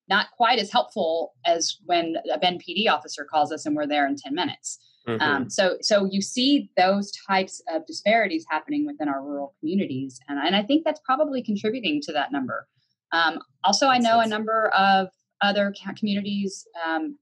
not 0.09 0.27
quite 0.35 0.59
as 0.59 0.71
helpful 0.71 1.33
as 1.45 1.77
when 1.85 2.15
a 2.31 2.37
Bend 2.37 2.61
PD 2.61 2.89
officer 2.89 3.25
calls 3.25 3.51
us 3.51 3.65
and 3.65 3.75
we're 3.75 3.87
there 3.87 4.07
in 4.07 4.15
10 4.15 4.35
minutes. 4.35 4.79
Mm-hmm. 5.07 5.21
Um, 5.21 5.49
so, 5.49 5.77
so 5.81 6.07
you 6.09 6.21
see 6.21 6.69
those 6.77 7.11
types 7.27 7.61
of 7.69 7.85
disparities 7.85 8.45
happening 8.49 8.85
within 8.85 9.09
our 9.09 9.21
rural 9.21 9.53
communities, 9.59 10.19
and, 10.29 10.39
and 10.39 10.55
I 10.55 10.63
think 10.63 10.85
that's 10.85 11.01
probably 11.05 11.43
contributing 11.43 11.99
to 12.03 12.13
that 12.13 12.31
number. 12.31 12.67
Um, 13.11 13.39
also, 13.63 13.87
I 13.87 13.99
know 13.99 14.21
a 14.21 14.27
number 14.27 14.69
of 14.69 15.09
other 15.41 15.73
communities 15.97 16.65
um, 16.85 17.17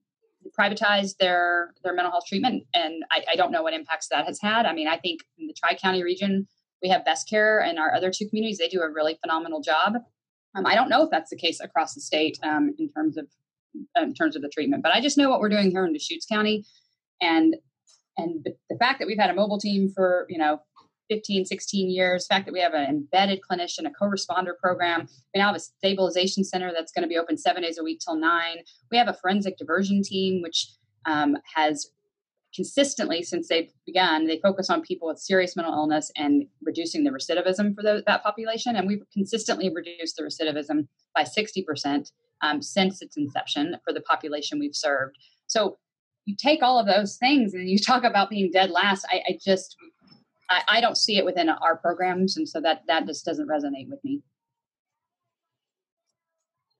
privatized 0.57 1.17
their 1.17 1.73
their 1.83 1.93
mental 1.93 2.11
health 2.11 2.25
treatment, 2.27 2.63
and 2.73 3.03
I, 3.11 3.23
I, 3.31 3.35
don't 3.35 3.51
know 3.51 3.63
what 3.63 3.73
impacts 3.73 4.07
that 4.09 4.25
has 4.25 4.39
had. 4.41 4.65
I 4.65 4.73
mean, 4.73 4.87
I 4.87 4.97
think 4.97 5.21
in 5.37 5.47
the 5.47 5.53
Tri 5.53 5.75
County 5.75 6.03
region, 6.03 6.47
we 6.81 6.89
have 6.89 7.03
BestCare, 7.03 7.67
and 7.67 7.79
our 7.79 7.93
other 7.93 8.11
two 8.11 8.27
communities 8.29 8.57
they 8.57 8.67
do 8.67 8.81
a 8.81 8.91
really 8.91 9.17
phenomenal 9.21 9.61
job. 9.61 9.95
Um, 10.55 10.65
I 10.65 10.75
don't 10.75 10.89
know 10.89 11.03
if 11.03 11.09
that's 11.09 11.29
the 11.29 11.37
case 11.37 11.59
across 11.59 11.93
the 11.93 12.01
state 12.01 12.37
um, 12.43 12.73
in 12.77 12.89
terms 12.89 13.17
of 13.17 13.27
in 13.95 14.13
terms 14.13 14.35
of 14.35 14.41
the 14.41 14.49
treatment, 14.49 14.83
but 14.83 14.93
I 14.93 14.99
just 14.99 15.17
know 15.17 15.29
what 15.29 15.39
we're 15.39 15.49
doing 15.49 15.71
here 15.71 15.85
in 15.85 15.93
Deschutes 15.93 16.25
County, 16.25 16.65
and 17.21 17.55
and 18.17 18.45
the 18.69 18.77
fact 18.77 18.99
that 18.99 19.07
we've 19.07 19.17
had 19.17 19.29
a 19.29 19.33
mobile 19.33 19.59
team 19.59 19.89
for 19.89 20.25
you 20.29 20.37
know 20.37 20.61
15 21.09 21.45
16 21.45 21.89
years 21.89 22.25
the 22.27 22.33
fact 22.33 22.45
that 22.45 22.53
we 22.53 22.59
have 22.61 22.73
an 22.73 22.89
embedded 22.89 23.39
clinician 23.49 23.85
a 23.85 23.91
co-responder 23.91 24.57
program 24.61 25.07
we 25.33 25.39
now 25.39 25.47
have 25.47 25.55
a 25.55 25.59
stabilization 25.59 26.43
center 26.43 26.71
that's 26.73 26.91
going 26.91 27.03
to 27.03 27.07
be 27.07 27.17
open 27.17 27.37
seven 27.37 27.63
days 27.63 27.77
a 27.77 27.83
week 27.83 27.99
till 27.99 28.15
nine. 28.15 28.57
We 28.91 28.97
have 28.97 29.07
a 29.07 29.13
forensic 29.13 29.57
diversion 29.57 30.03
team 30.03 30.41
which 30.41 30.67
um, 31.05 31.37
has 31.55 31.89
consistently 32.53 33.23
since 33.23 33.47
they've 33.47 33.71
begun 33.85 34.27
they 34.27 34.39
focus 34.39 34.69
on 34.69 34.81
people 34.81 35.07
with 35.07 35.19
serious 35.19 35.55
mental 35.55 35.73
illness 35.73 36.11
and 36.15 36.45
reducing 36.63 37.03
the 37.03 37.09
recidivism 37.09 37.73
for 37.75 37.81
the, 37.81 38.03
that 38.07 38.23
population. 38.23 38.75
And 38.75 38.87
we've 38.87 39.03
consistently 39.13 39.71
reduced 39.73 40.17
the 40.17 40.23
recidivism 40.23 40.87
by 41.15 41.23
60% 41.23 42.11
um, 42.41 42.61
since 42.61 43.01
its 43.01 43.17
inception 43.17 43.77
for 43.83 43.93
the 43.93 44.01
population 44.01 44.59
we've 44.59 44.75
served. 44.75 45.17
So 45.47 45.77
you 46.25 46.35
take 46.37 46.61
all 46.61 46.79
of 46.79 46.87
those 46.87 47.17
things 47.17 47.53
and 47.53 47.69
you 47.69 47.79
talk 47.79 48.03
about 48.03 48.29
being 48.29 48.51
dead 48.51 48.69
last 48.69 49.05
i, 49.11 49.21
I 49.27 49.39
just 49.43 49.75
I, 50.51 50.63
I 50.67 50.81
don't 50.81 50.97
see 50.97 51.17
it 51.17 51.25
within 51.25 51.49
our 51.49 51.77
programs. 51.77 52.37
And 52.37 52.47
so 52.47 52.61
that 52.61 52.83
that 52.87 53.07
just 53.07 53.25
doesn't 53.25 53.47
resonate 53.47 53.89
with 53.89 54.03
me 54.03 54.21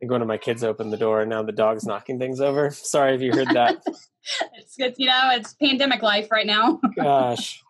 think 0.02 0.12
one 0.12 0.22
of 0.22 0.28
my 0.28 0.38
kids 0.38 0.64
opened 0.64 0.92
the 0.92 0.98
door 0.98 1.22
and 1.22 1.30
now 1.30 1.44
the 1.44 1.52
dog's 1.52 1.86
knocking 1.86 2.20
things 2.20 2.42
over. 2.42 2.72
Sorry 2.72 3.16
if 3.16 3.22
you 3.22 3.32
heard 3.32 3.50
that. 3.50 3.82
it's 4.56 4.76
good. 4.78 4.96
You 4.98 5.08
know, 5.08 5.30
it's 5.32 5.54
pandemic 5.54 6.02
life 6.02 6.30
right 6.32 6.48
now. 6.48 6.82
Gosh. 6.96 7.62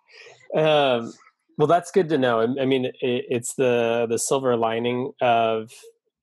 Um, 0.56 1.14
well, 1.58 1.68
that's 1.68 1.92
good 1.92 2.10
to 2.10 2.18
know. 2.18 2.56
I 2.60 2.66
mean, 2.66 2.86
it, 2.86 2.94
it's 3.02 3.54
the, 3.56 4.08
the 4.10 4.18
silver 4.18 4.56
lining 4.56 5.12
of 5.22 5.72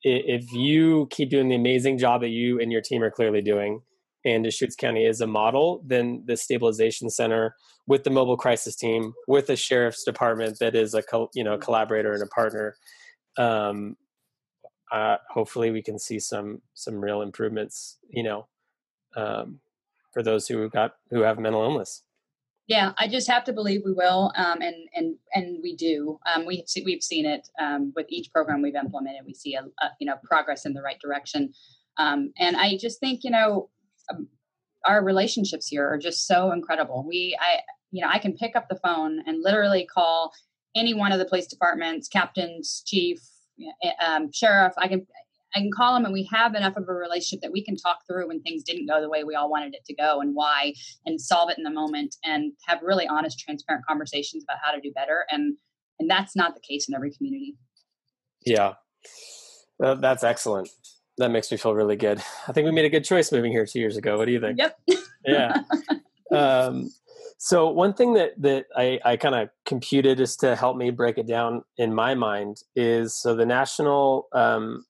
if 0.03 0.51
you 0.53 1.07
keep 1.11 1.29
doing 1.29 1.49
the 1.49 1.55
amazing 1.55 1.99
job 1.99 2.23
that 2.23 2.31
you 2.31 2.61
and 2.61 2.73
your 2.73 2.81
team 2.81 3.03
are 3.03 3.11
clearly 3.11 3.43
doing, 3.43 3.83
and 4.25 4.45
Deschutes 4.45 4.75
County 4.75 5.05
is 5.05 5.21
a 5.21 5.27
model, 5.27 5.83
then 5.87 6.25
the 6.27 6.37
stabilization 6.37 7.09
center 7.11 7.55
with 7.87 8.05
the 8.05 8.11
mobile 8.11 8.37
crisis 8.37 8.75
team, 8.75 9.13
with 9.27 9.47
the 9.47 9.57
sheriff's 9.57 10.05
department 10.05 10.59
that 10.61 10.75
is 10.75 10.95
a 10.95 11.03
you 11.35 11.45
know 11.45 11.57
collaborator 11.59 12.13
and 12.13 12.23
a 12.23 12.27
partner, 12.27 12.77
um, 13.39 13.97
uh, 14.93 15.17
hopefully 15.31 15.71
we 15.71 15.83
can 15.83 15.99
see 15.99 16.19
some 16.19 16.63
some 16.75 16.97
real 16.97 17.23
improvements 17.23 17.99
you 18.11 18.23
know 18.23 18.47
um, 19.17 19.61
for 20.13 20.23
those 20.23 20.49
who 20.49 20.69
got 20.71 20.95
who 21.11 21.21
have 21.21 21.39
mental 21.39 21.63
illness. 21.63 22.03
Yeah 22.67 22.93
i 22.99 23.09
just 23.09 23.29
have 23.29 23.45
to 23.45 23.53
believe 23.53 23.83
we 23.85 23.93
will 23.93 24.33
um, 24.37 24.61
and 24.61 24.77
and 24.95 25.17
and 25.35 25.59
we 25.63 25.75
do. 25.77 26.19
Um, 26.33 26.47
we 26.47 26.65
see, 26.67 26.83
we've 26.85 27.03
seen 27.03 27.27
it 27.27 27.49
um, 27.61 27.93
with 27.97 28.07
each 28.09 28.31
program 28.33 28.63
we've 28.63 28.75
implemented 28.75 29.23
we 29.27 29.35
see 29.35 29.55
a, 29.55 29.63
a 29.63 29.91
you 30.01 30.07
know 30.07 30.17
progress 30.25 30.67
in 30.67 30.75
the 30.75 30.83
right 30.83 31.01
direction. 31.01 31.53
Um, 31.99 32.33
and 32.39 32.57
i 32.57 32.77
just 32.77 33.01
think 33.01 33.25
you 33.25 33.31
know 33.31 33.71
um, 34.11 34.29
our 34.87 35.05
relationships 35.05 35.67
here 35.67 35.87
are 35.89 35.99
just 35.99 36.27
so 36.27 36.53
incredible. 36.53 37.05
We 37.07 37.37
i 37.41 37.61
you 37.91 38.03
know 38.03 38.09
i 38.11 38.19
can 38.19 38.35
pick 38.35 38.55
up 38.57 38.69
the 38.69 38.79
phone 38.83 39.21
and 39.27 39.43
literally 39.43 39.87
call 39.87 40.33
any 40.77 40.95
one 40.95 41.13
of 41.13 41.19
the 41.19 41.25
police 41.25 41.47
departments 41.47 42.09
captains 42.09 42.83
chief 42.87 43.19
um, 44.05 44.31
sheriff, 44.33 44.73
I 44.79 44.89
can 44.89 45.07
I 45.55 45.61
can 45.61 45.71
call 45.75 45.97
him 45.97 46.05
and 46.05 46.13
we 46.13 46.29
have 46.31 46.55
enough 46.55 46.77
of 46.77 46.89
a 46.89 46.93
relationship 46.93 47.41
that 47.43 47.53
we 47.53 47.65
can 47.65 47.75
talk 47.75 48.01
through 48.07 48.29
when 48.29 48.41
things 48.43 48.63
didn't 48.63 48.87
go 48.87 49.01
the 49.01 49.09
way 49.09 49.25
we 49.25 49.35
all 49.35 49.51
wanted 49.51 49.75
it 49.75 49.85
to 49.87 49.95
go 49.95 50.21
and 50.21 50.35
why 50.35 50.75
and 51.07 51.19
solve 51.19 51.49
it 51.51 51.57
in 51.57 51.65
the 51.65 51.71
moment 51.71 52.17
and 52.23 52.53
have 52.67 52.81
really 52.83 53.07
honest, 53.09 53.39
transparent 53.39 53.85
conversations 53.87 54.45
about 54.45 54.59
how 54.63 54.73
to 54.73 54.81
do 54.81 54.93
better. 54.93 55.25
And 55.31 55.57
and 55.99 56.09
that's 56.09 56.37
not 56.37 56.55
the 56.55 56.61
case 56.61 56.89
in 56.89 56.95
every 56.95 57.11
community. 57.11 57.57
Yeah. 58.45 58.75
that's 59.79 60.23
excellent. 60.23 60.69
That 61.17 61.31
makes 61.31 61.51
me 61.51 61.57
feel 61.57 61.75
really 61.75 61.97
good. 61.97 62.23
I 62.47 62.53
think 62.53 62.65
we 62.65 62.71
made 62.71 62.85
a 62.85 62.91
good 62.91 63.05
choice 63.05 63.33
moving 63.33 63.51
here 63.51 63.67
two 63.67 63.81
years 63.81 63.97
ago. 63.97 64.17
What 64.17 64.27
do 64.27 64.33
you 64.33 64.41
think? 64.41 64.59
Yep. 64.59 64.79
yeah. 65.27 65.63
Um, 66.31 66.91
so 67.39 67.71
one 67.71 67.95
thing 67.95 68.15
that 68.15 68.33
that 68.43 68.67
I, 68.77 68.99
I 69.05 69.17
kind 69.17 69.35
of 69.37 69.49
computed 69.65 70.19
is 70.19 70.37
to 70.39 70.57
help 70.57 70.77
me 70.77 70.91
break 70.91 71.19
it 71.19 71.27
down 71.27 71.63
in 71.77 71.95
my 71.95 72.15
mind 72.15 72.63
is 72.75 73.15
so 73.15 73.37
the 73.37 73.47
National 73.47 74.27
um, 74.33 74.85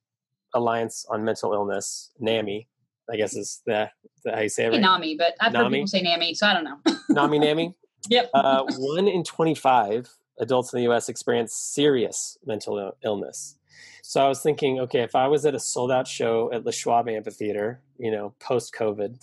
Alliance 0.54 1.04
on 1.10 1.24
Mental 1.24 1.52
Illness, 1.52 2.10
NAMI, 2.18 2.66
I 3.10 3.16
guess 3.16 3.36
is 3.36 3.60
the, 3.66 3.90
the 4.24 4.32
how 4.32 4.40
you 4.40 4.48
say 4.48 4.64
it 4.64 4.70
right? 4.70 4.80
NAMI, 4.80 5.16
but 5.18 5.34
I've 5.40 5.52
NAMI? 5.52 5.64
heard 5.64 5.72
people 5.72 5.86
say 5.88 6.02
NAMI, 6.02 6.34
so 6.34 6.46
I 6.46 6.54
don't 6.54 6.64
know. 6.64 6.78
NAMI, 7.10 7.38
NAMI. 7.38 7.74
Yep. 8.10 8.30
Uh, 8.32 8.64
one 8.78 9.08
in 9.08 9.24
twenty-five 9.24 10.08
adults 10.38 10.72
in 10.72 10.78
the 10.78 10.84
U.S. 10.84 11.08
experience 11.08 11.52
serious 11.52 12.38
mental 12.46 12.92
illness. 13.04 13.58
So 14.02 14.24
I 14.24 14.28
was 14.28 14.40
thinking, 14.40 14.78
okay, 14.80 15.00
if 15.00 15.16
I 15.16 15.26
was 15.26 15.44
at 15.44 15.54
a 15.54 15.58
sold-out 15.58 16.06
show 16.06 16.50
at 16.52 16.64
Les 16.64 16.74
Schwab 16.76 17.08
Amphitheater, 17.08 17.82
you 17.98 18.12
know, 18.12 18.34
post-COVID, 18.38 19.20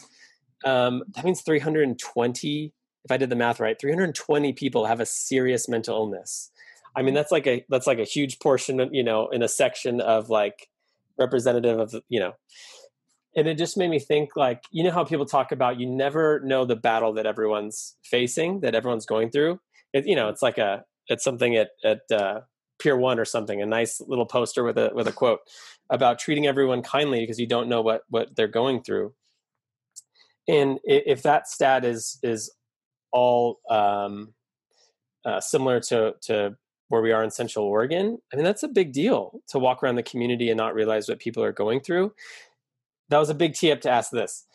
um, 0.65 1.03
that 1.15 1.23
means 1.23 1.41
320 1.41 2.73
if 3.05 3.11
I 3.11 3.17
did 3.17 3.29
the 3.29 3.35
math 3.35 3.59
right, 3.59 3.79
320 3.79 4.53
people 4.53 4.85
have 4.85 4.99
a 4.99 5.05
serious 5.05 5.69
mental 5.69 5.95
illness. 5.95 6.51
I 6.95 7.03
mean, 7.03 7.13
that's 7.13 7.31
like 7.31 7.47
a 7.47 7.65
that's 7.69 7.87
like 7.87 7.99
a 7.99 8.03
huge 8.03 8.39
portion, 8.39 8.79
of, 8.79 8.93
you 8.93 9.03
know, 9.03 9.29
in 9.29 9.43
a 9.43 9.47
section 9.47 10.01
of 10.01 10.29
like 10.29 10.69
representative 11.17 11.79
of 11.79 11.95
you 12.09 12.19
know. 12.19 12.33
and 13.35 13.47
it 13.47 13.57
just 13.57 13.77
made 13.77 13.89
me 13.89 13.99
think 13.99 14.35
like 14.35 14.63
you 14.71 14.83
know 14.83 14.91
how 14.91 15.03
people 15.03 15.25
talk 15.25 15.51
about 15.51 15.79
you 15.79 15.85
never 15.85 16.39
know 16.41 16.65
the 16.65 16.75
battle 16.75 17.13
that 17.13 17.25
everyone's 17.25 17.95
facing 18.03 18.61
that 18.61 18.75
everyone's 18.75 19.05
going 19.05 19.29
through 19.29 19.59
it, 19.93 20.05
you 20.05 20.15
know 20.15 20.29
it's 20.29 20.41
like 20.41 20.57
a 20.57 20.83
it's 21.07 21.23
something 21.23 21.55
at 21.55 21.69
at 21.83 22.01
uh, 22.11 22.41
pier 22.79 22.97
one 22.97 23.19
or 23.19 23.25
something 23.25 23.61
a 23.61 23.65
nice 23.65 24.01
little 24.01 24.25
poster 24.25 24.63
with 24.63 24.77
a 24.77 24.91
with 24.93 25.07
a 25.07 25.11
quote 25.11 25.39
about 25.89 26.19
treating 26.19 26.47
everyone 26.47 26.81
kindly 26.81 27.21
because 27.21 27.39
you 27.39 27.47
don't 27.47 27.69
know 27.69 27.81
what 27.81 28.01
what 28.09 28.35
they're 28.35 28.47
going 28.47 28.81
through 28.81 29.13
and 30.47 30.79
if 30.83 31.23
that 31.23 31.47
stat 31.47 31.85
is 31.85 32.19
is 32.23 32.51
all 33.15 33.61
um, 33.69 34.33
uh, 35.23 35.39
similar 35.39 35.79
to 35.79 36.13
to 36.21 36.55
where 36.89 37.01
we 37.01 37.11
are 37.11 37.23
in 37.23 37.31
Central 37.31 37.65
Oregon, 37.65 38.19
I 38.31 38.35
mean 38.35 38.45
that's 38.45 38.61
a 38.61 38.67
big 38.67 38.91
deal 38.93 39.39
to 39.49 39.57
walk 39.57 39.81
around 39.81 39.95
the 39.95 40.03
community 40.03 40.49
and 40.49 40.57
not 40.57 40.75
realize 40.75 41.07
what 41.07 41.19
people 41.19 41.43
are 41.43 41.53
going 41.53 41.79
through. 41.79 42.13
That 43.09 43.17
was 43.17 43.29
a 43.29 43.35
big 43.35 43.53
tee 43.53 43.71
up 43.71 43.81
to 43.81 43.89
ask 43.89 44.11
this. 44.11 44.45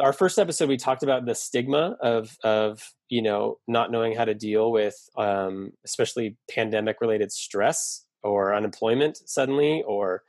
Our 0.00 0.12
first 0.12 0.38
episode, 0.38 0.68
we 0.68 0.76
talked 0.76 1.04
about 1.04 1.26
the 1.26 1.34
stigma 1.34 1.96
of 2.00 2.36
of 2.42 2.94
you 3.10 3.22
know 3.22 3.58
not 3.68 3.92
knowing 3.92 4.16
how 4.16 4.24
to 4.24 4.34
deal 4.34 4.72
with 4.72 4.96
um, 5.16 5.72
especially 5.84 6.36
pandemic 6.50 7.00
related 7.00 7.30
stress 7.30 8.04
or 8.24 8.54
unemployment 8.54 9.18
suddenly 9.28 9.84
or 9.86 10.22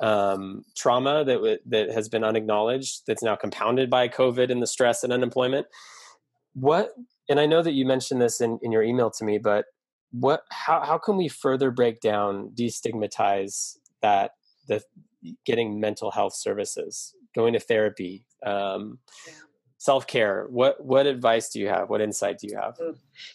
um, 0.00 0.64
trauma 0.76 1.24
that 1.24 1.34
w- 1.34 1.58
that 1.66 1.90
has 1.90 2.08
been 2.08 2.24
unacknowledged 2.24 3.02
that's 3.06 3.22
now 3.22 3.36
compounded 3.36 3.90
by 3.90 4.08
COVID 4.08 4.50
and 4.50 4.62
the 4.62 4.66
stress 4.66 5.04
and 5.04 5.12
unemployment. 5.12 5.66
What 6.54 6.94
and 7.28 7.40
I 7.40 7.46
know 7.46 7.62
that 7.62 7.72
you 7.72 7.86
mentioned 7.86 8.20
this 8.20 8.40
in, 8.40 8.58
in 8.62 8.72
your 8.72 8.82
email 8.82 9.10
to 9.10 9.24
me, 9.24 9.38
but 9.38 9.66
what 10.12 10.42
how 10.50 10.84
how 10.84 10.98
can 10.98 11.16
we 11.16 11.28
further 11.28 11.70
break 11.70 12.00
down 12.00 12.50
destigmatize 12.54 13.76
that 14.02 14.32
the 14.68 14.82
getting 15.44 15.80
mental 15.80 16.10
health 16.10 16.34
services, 16.34 17.14
going 17.34 17.52
to 17.52 17.60
therapy, 17.60 18.24
um, 18.44 18.98
self 19.78 20.06
care. 20.06 20.46
What 20.50 20.84
what 20.84 21.06
advice 21.06 21.50
do 21.50 21.60
you 21.60 21.68
have? 21.68 21.88
What 21.88 22.00
insight 22.00 22.38
do 22.38 22.48
you 22.48 22.56
have? 22.56 22.76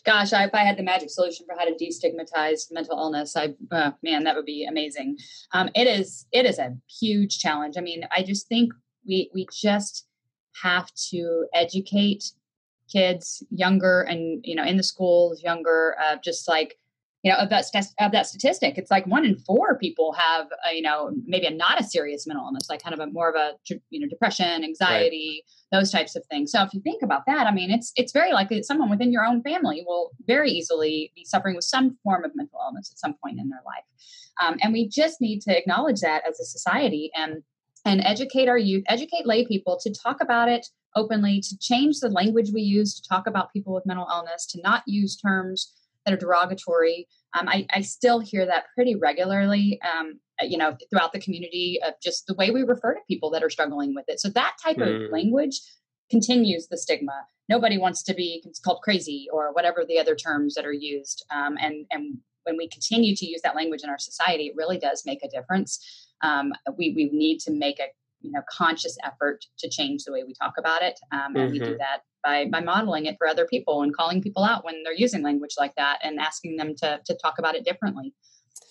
Gosh, 0.06 0.34
I, 0.34 0.46
if 0.46 0.54
I 0.54 0.64
had 0.64 0.78
the 0.78 0.84
magic 0.84 1.10
solution 1.10 1.46
for 1.46 1.56
how 1.58 1.66
to 1.66 1.74
destigmatize 1.74 2.72
mental 2.72 2.98
illness, 2.98 3.36
I 3.36 3.56
uh, 3.72 3.92
man, 4.04 4.24
that 4.24 4.36
would 4.36 4.46
be 4.46 4.66
amazing. 4.66 5.18
Um, 5.54 5.70
it 5.76 5.88
is 5.88 6.26
it 6.32 6.46
is 6.46 6.60
a 6.60 6.76
huge 7.00 7.40
challenge. 7.40 7.76
I 7.78 7.82
mean, 7.82 8.06
I 8.16 8.24
just 8.24 8.48
think 8.48 8.74
we 9.08 9.30
we 9.34 9.48
just 9.52 10.08
have 10.62 10.92
to 11.10 11.46
educate 11.54 12.24
kids 12.92 13.44
younger 13.52 14.02
and 14.02 14.42
you 14.44 14.56
know 14.56 14.64
in 14.64 14.78
the 14.78 14.84
schools 14.84 15.42
younger 15.44 15.96
uh, 16.04 16.16
just 16.24 16.48
like 16.48 16.78
you 17.24 17.32
know 17.32 17.38
of 17.38 17.50
that 17.50 17.66
of 18.00 18.12
that 18.12 18.26
statistic 18.26 18.78
it's 18.78 18.92
like 18.92 19.06
one 19.06 19.26
in 19.26 19.38
four 19.38 19.78
people 19.78 20.12
have 20.14 20.48
a, 20.70 20.76
you 20.76 20.82
know 20.82 21.12
maybe 21.26 21.46
a 21.46 21.52
not 21.52 21.80
a 21.80 21.84
serious 21.84 22.26
mental 22.26 22.46
illness 22.46 22.70
like 22.70 22.82
kind 22.82 22.94
of 22.94 23.00
a 23.00 23.12
more 23.12 23.30
of 23.30 23.36
a 23.36 23.52
you 23.90 24.00
know 24.00 24.08
depression 24.08 24.64
anxiety 24.64 25.44
right. 25.72 25.80
those 25.80 25.92
types 25.92 26.16
of 26.16 26.24
things 26.26 26.52
so 26.52 26.64
if 26.64 26.74
you 26.74 26.82
think 26.82 27.02
about 27.04 27.26
that 27.26 27.48
i 27.48 27.52
mean 27.52 27.70
it's 27.70 27.92
it's 27.96 28.12
very 28.12 28.34
likely 28.34 28.58
that 28.58 28.66
someone 28.66 28.90
within 28.90 29.12
your 29.12 29.26
own 29.26 29.42
family 29.44 29.84
will 29.86 30.12
very 30.26 30.50
easily 30.50 31.12
be 31.16 31.24
suffering 31.24 31.56
with 31.56 31.66
some 31.66 31.98
form 32.04 32.24
of 32.24 32.32
mental 32.36 32.60
illness 32.66 32.92
at 32.92 33.00
some 33.00 33.16
point 33.24 33.40
in 33.40 33.50
their 33.50 33.62
life 33.66 33.84
um, 34.42 34.58
and 34.62 34.74
we 34.74 34.88
just 34.88 35.22
need 35.22 35.42
to 35.42 35.56
acknowledge 35.56 36.00
that 36.02 36.24
as 36.28 36.40
a 36.40 36.46
society 36.46 37.12
and 37.16 37.44
and 37.86 38.02
educate 38.02 38.48
our 38.48 38.58
youth 38.58 38.84
educate 38.88 39.26
lay 39.26 39.46
people 39.46 39.80
to 39.82 39.94
talk 39.94 40.18
about 40.22 40.50
it 40.50 40.68
openly 40.96 41.42
to 41.42 41.58
change 41.60 42.00
the 42.00 42.10
language 42.10 42.52
we 42.54 42.62
use 42.62 43.00
to 43.00 43.08
talk 43.08 43.28
about 43.28 43.54
people 43.54 43.74
with 43.74 43.86
mental 43.86 44.08
illness 44.12 44.46
to 44.46 44.62
not 44.62 44.84
use 44.86 45.16
terms 45.16 45.74
that 46.06 46.14
are 46.14 46.18
derogatory. 46.18 47.08
Um, 47.40 47.48
I, 47.48 47.66
I, 47.72 47.82
still 47.82 48.20
hear 48.20 48.46
that 48.46 48.66
pretty 48.76 48.96
regularly, 48.96 49.80
um, 49.94 50.20
you 50.42 50.58
know, 50.58 50.76
throughout 50.90 51.14
the 51.14 51.20
community 51.20 51.80
of 51.86 51.94
just 52.02 52.26
the 52.28 52.34
way 52.34 52.52
we 52.52 52.64
refer 52.64 52.96
to 52.96 53.00
people 53.08 53.30
that 53.32 53.44
are 53.44 53.50
struggling 53.50 53.94
with 53.96 54.06
it. 54.08 54.20
So 54.20 54.30
that 54.30 54.56
type 54.64 54.78
mm. 54.78 55.06
of 55.06 55.12
language 55.12 55.62
continues 56.10 56.68
the 56.68 56.78
stigma. 56.78 57.26
Nobody 57.48 57.78
wants 57.78 58.04
to 58.04 58.14
be 58.14 58.44
called 58.64 58.82
crazy 58.84 59.28
or 59.32 59.54
whatever 59.54 59.86
the 59.88 60.00
other 60.00 60.16
terms 60.16 60.56
that 60.56 60.66
are 60.66 60.74
used. 60.74 61.26
Um, 61.34 61.58
and 61.62 61.86
and 61.92 62.18
when 62.44 62.58
we 62.58 62.68
continue 62.68 63.16
to 63.16 63.26
use 63.26 63.42
that 63.44 63.56
language 63.56 63.82
in 63.84 63.90
our 63.90 64.00
society, 64.00 64.48
it 64.48 64.56
really 64.56 64.80
does 64.80 65.04
make 65.06 65.24
a 65.24 65.30
difference. 65.30 65.80
Um, 66.24 66.54
we 66.78 66.94
we 66.96 67.10
need 67.12 67.40
to 67.42 67.52
make 67.52 67.80
a 67.80 67.88
you 68.22 68.32
know 68.32 68.42
conscious 68.50 68.98
effort 69.04 69.46
to 69.60 69.70
change 69.70 70.04
the 70.04 70.12
way 70.12 70.24
we 70.24 70.34
talk 70.34 70.54
about 70.58 70.82
it, 70.82 71.00
um, 71.12 71.36
and 71.36 71.38
mm-hmm. 71.38 71.52
we 71.52 71.60
do 71.60 71.66
mm-hmm. 71.66 71.78
that 71.78 72.02
by 72.24 72.46
by 72.46 72.62
modeling 72.62 73.06
it 73.06 73.16
for 73.18 73.28
other 73.28 73.46
people 73.46 73.82
and 73.82 73.96
calling 73.96 74.22
people 74.22 74.44
out 74.44 74.64
when 74.64 74.84
they're 74.84 74.94
using 74.94 75.22
language 75.22 75.56
like 75.58 75.76
that 75.76 76.00
and 76.04 76.20
asking 76.20 76.58
them 76.58 76.76
to 76.76 77.00
to 77.06 77.16
talk 77.16 77.40
about 77.40 77.56
it 77.56 77.66
differently. 77.66 78.14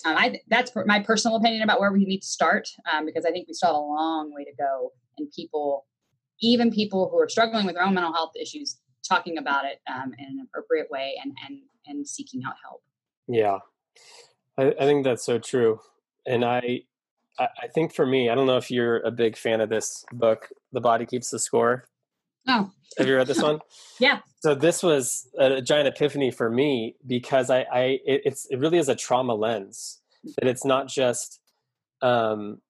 Um, 0.05 0.17
I, 0.17 0.41
that's 0.49 0.73
my 0.87 1.01
personal 1.01 1.37
opinion 1.37 1.63
about 1.63 1.79
where 1.79 1.93
we 1.93 2.05
need 2.05 2.21
to 2.21 2.27
start 2.27 2.69
um, 2.91 3.05
because 3.05 3.27
I 3.27 3.31
think 3.31 3.49
we 3.49 3.55
still 3.55 3.69
have 3.69 3.77
a 3.77 3.79
long 3.79 4.33
way 4.35 4.45
to 4.45 4.53
go, 4.59 4.93
and 5.19 5.31
people, 5.31 5.87
even 6.41 6.71
people 6.71 7.11
who 7.11 7.19
are 7.19 7.29
struggling 7.29 7.67
with 7.67 7.75
their 7.75 7.85
own 7.85 7.93
mental 7.93 8.13
health 8.13 8.33
issues, 8.41 8.79
talking 9.07 9.37
about 9.37 9.67
it 9.67 9.79
um, 9.93 10.13
in 10.19 10.25
an 10.25 10.47
appropriate 10.47 10.91
way 10.91 11.15
and 11.23 11.35
and 11.47 11.59
and 11.87 12.09
seeking 12.09 12.43
out 12.47 12.55
help. 12.65 12.83
Yeah, 13.29 13.59
I, 14.57 14.75
I 14.81 14.85
think 14.87 15.05
that's 15.05 15.25
so 15.25 15.39
true, 15.39 15.81
and 16.27 16.45
I 16.45 16.83
I 17.39 17.69
think 17.75 17.95
for 17.95 18.05
me, 18.07 18.29
I 18.29 18.35
don't 18.35 18.47
know 18.47 18.57
if 18.57 18.71
you're 18.71 18.99
a 18.99 19.11
big 19.11 19.37
fan 19.37 19.61
of 19.61 19.71
this 19.71 20.05
book, 20.13 20.49
The 20.73 20.81
Body 20.81 21.07
Keeps 21.07 21.31
the 21.31 21.39
Score. 21.39 21.85
Oh. 22.47 22.71
Have 22.99 23.07
you 23.07 23.17
read 23.17 23.27
this 23.27 23.43
one? 23.43 23.61
yeah. 24.01 24.21
So 24.41 24.55
this 24.55 24.83
was 24.83 25.29
a 25.39 25.63
giant 25.63 25.89
epiphany 25.89 26.31
for 26.31 26.51
me 26.51 26.97
because 27.07 27.51
I, 27.51 27.61
I 27.73 27.81
it, 28.05 28.23
it's 28.25 28.47
it 28.51 28.59
really 28.59 28.79
is 28.79 28.89
a 28.89 28.95
trauma 28.95 29.35
lens 29.35 30.01
that 30.39 30.49
it's 30.49 30.65
not 30.65 30.89
just, 30.89 31.41
um, 32.03 32.61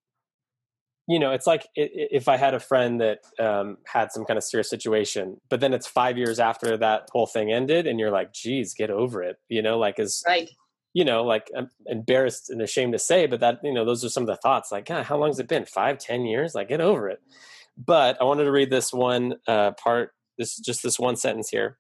you 1.08 1.18
know, 1.18 1.32
it's 1.32 1.46
like 1.46 1.66
if 1.74 2.28
I 2.28 2.36
had 2.36 2.54
a 2.54 2.60
friend 2.60 3.00
that 3.00 3.20
um, 3.38 3.78
had 3.86 4.12
some 4.12 4.24
kind 4.24 4.36
of 4.36 4.44
serious 4.44 4.70
situation, 4.70 5.40
but 5.48 5.60
then 5.60 5.72
it's 5.72 5.86
five 5.86 6.16
years 6.16 6.38
after 6.38 6.76
that 6.76 7.08
whole 7.10 7.26
thing 7.26 7.50
ended, 7.50 7.86
and 7.88 7.98
you're 7.98 8.12
like, 8.12 8.32
"Geez, 8.32 8.74
get 8.74 8.90
over 8.90 9.22
it," 9.22 9.36
you 9.48 9.62
know, 9.62 9.78
like 9.78 9.98
is 9.98 10.22
right 10.26 10.50
you 10.92 11.04
know, 11.04 11.22
like 11.22 11.50
I'm 11.56 11.68
embarrassed 11.86 12.50
and 12.50 12.60
ashamed 12.60 12.92
to 12.94 12.98
say, 12.98 13.26
but 13.26 13.40
that, 13.40 13.60
you 13.62 13.72
know, 13.72 13.84
those 13.84 14.04
are 14.04 14.08
some 14.08 14.24
of 14.24 14.28
the 14.28 14.36
thoughts 14.36 14.72
like, 14.72 14.86
God, 14.86 15.04
how 15.04 15.16
long 15.16 15.28
has 15.28 15.38
it 15.38 15.48
been? 15.48 15.64
Five, 15.64 15.98
ten 15.98 16.24
years? 16.24 16.54
Like, 16.54 16.68
get 16.68 16.80
over 16.80 17.08
it. 17.08 17.20
But 17.76 18.20
I 18.20 18.24
wanted 18.24 18.44
to 18.44 18.50
read 18.50 18.70
this 18.70 18.92
one 18.92 19.36
uh, 19.46 19.72
part, 19.72 20.12
this 20.38 20.58
is 20.58 20.64
just 20.64 20.82
this 20.82 20.98
one 20.98 21.16
sentence 21.16 21.48
here. 21.48 21.78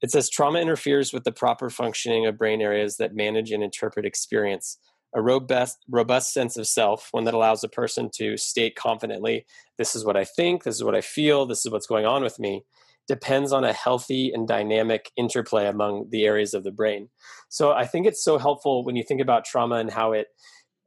It 0.00 0.10
says 0.10 0.28
trauma 0.28 0.60
interferes 0.60 1.12
with 1.12 1.24
the 1.24 1.32
proper 1.32 1.70
functioning 1.70 2.26
of 2.26 2.38
brain 2.38 2.60
areas 2.60 2.96
that 2.98 3.14
manage 3.14 3.50
and 3.50 3.62
interpret 3.62 4.06
experience. 4.06 4.78
A 5.14 5.22
robust, 5.22 5.78
robust 5.88 6.32
sense 6.32 6.56
of 6.56 6.66
self, 6.66 7.08
one 7.12 7.24
that 7.24 7.34
allows 7.34 7.62
a 7.64 7.68
person 7.68 8.10
to 8.16 8.36
state 8.36 8.74
confidently, 8.76 9.46
this 9.78 9.94
is 9.94 10.04
what 10.04 10.16
I 10.16 10.24
think, 10.24 10.64
this 10.64 10.74
is 10.74 10.84
what 10.84 10.96
I 10.96 11.00
feel, 11.00 11.46
this 11.46 11.64
is 11.64 11.72
what's 11.72 11.86
going 11.86 12.04
on 12.04 12.22
with 12.22 12.38
me, 12.38 12.64
depends 13.06 13.52
on 13.52 13.64
a 13.64 13.72
healthy 13.72 14.32
and 14.32 14.48
dynamic 14.48 15.10
interplay 15.16 15.66
among 15.66 16.08
the 16.10 16.24
areas 16.24 16.54
of 16.54 16.64
the 16.64 16.70
brain. 16.70 17.08
So 17.48 17.72
I 17.72 17.86
think 17.86 18.06
it's 18.06 18.24
so 18.24 18.38
helpful 18.38 18.84
when 18.84 18.96
you 18.96 19.04
think 19.06 19.20
about 19.20 19.44
trauma 19.44 19.76
and 19.76 19.90
how 19.90 20.12
it, 20.12 20.28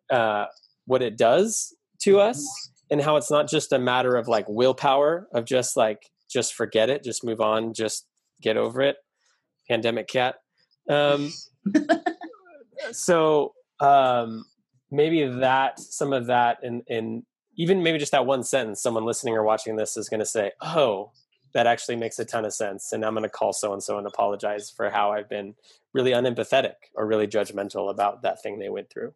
uh, 0.10 0.46
what 0.86 1.02
it 1.02 1.18
does 1.18 1.76
to 2.02 2.20
us, 2.20 2.46
and 2.90 3.02
how 3.02 3.18
it's 3.18 3.30
not 3.30 3.50
just 3.50 3.74
a 3.74 3.80
matter 3.80 4.16
of 4.16 4.28
like 4.28 4.46
willpower 4.48 5.28
of 5.34 5.46
just 5.46 5.76
like 5.76 6.10
just 6.30 6.54
forget 6.54 6.90
it, 6.90 7.04
just 7.04 7.24
move 7.24 7.42
on, 7.42 7.74
just 7.74 8.08
get 8.42 8.58
over 8.58 8.82
it. 8.82 8.98
Pandemic 9.70 10.08
cat. 10.08 10.36
Um, 10.90 11.32
so 12.92 13.54
um, 13.80 14.46
maybe 14.92 15.26
that 15.26 15.80
some 15.80 16.14
of 16.14 16.28
that 16.28 16.60
and 16.64 16.84
and 16.90 17.24
even 17.58 17.84
maybe 17.84 17.98
just 17.98 18.12
that 18.12 18.26
one 18.26 18.44
sentence, 18.44 18.82
someone 18.82 19.04
listening 19.04 19.36
or 19.36 19.44
watching 19.44 19.76
this 19.76 19.98
is 19.98 20.10
going 20.10 20.20
to 20.20 20.26
say, 20.26 20.52
"Oh, 20.62 21.12
that 21.54 21.68
actually 21.68 21.96
makes 21.96 22.20
a 22.20 22.26
ton 22.26 22.46
of 22.46 22.54
sense. 22.54 22.92
And 22.92 23.04
I'm 23.06 23.14
going 23.14 23.24
to 23.24 23.30
call 23.30 23.54
so 23.54 23.74
and 23.74 23.82
so 23.82 23.98
and 23.98 24.08
apologize 24.08 24.70
for 24.70 24.90
how 24.90 25.12
I've 25.12 25.30
been 25.30 25.56
really 25.94 26.12
unempathetic 26.12 26.74
or 26.96 27.08
really 27.08 27.28
judgmental 27.28 27.90
about 27.90 28.22
that 28.24 28.42
thing 28.42 28.60
they 28.60 28.70
went 28.70 28.90
through. 28.90 29.14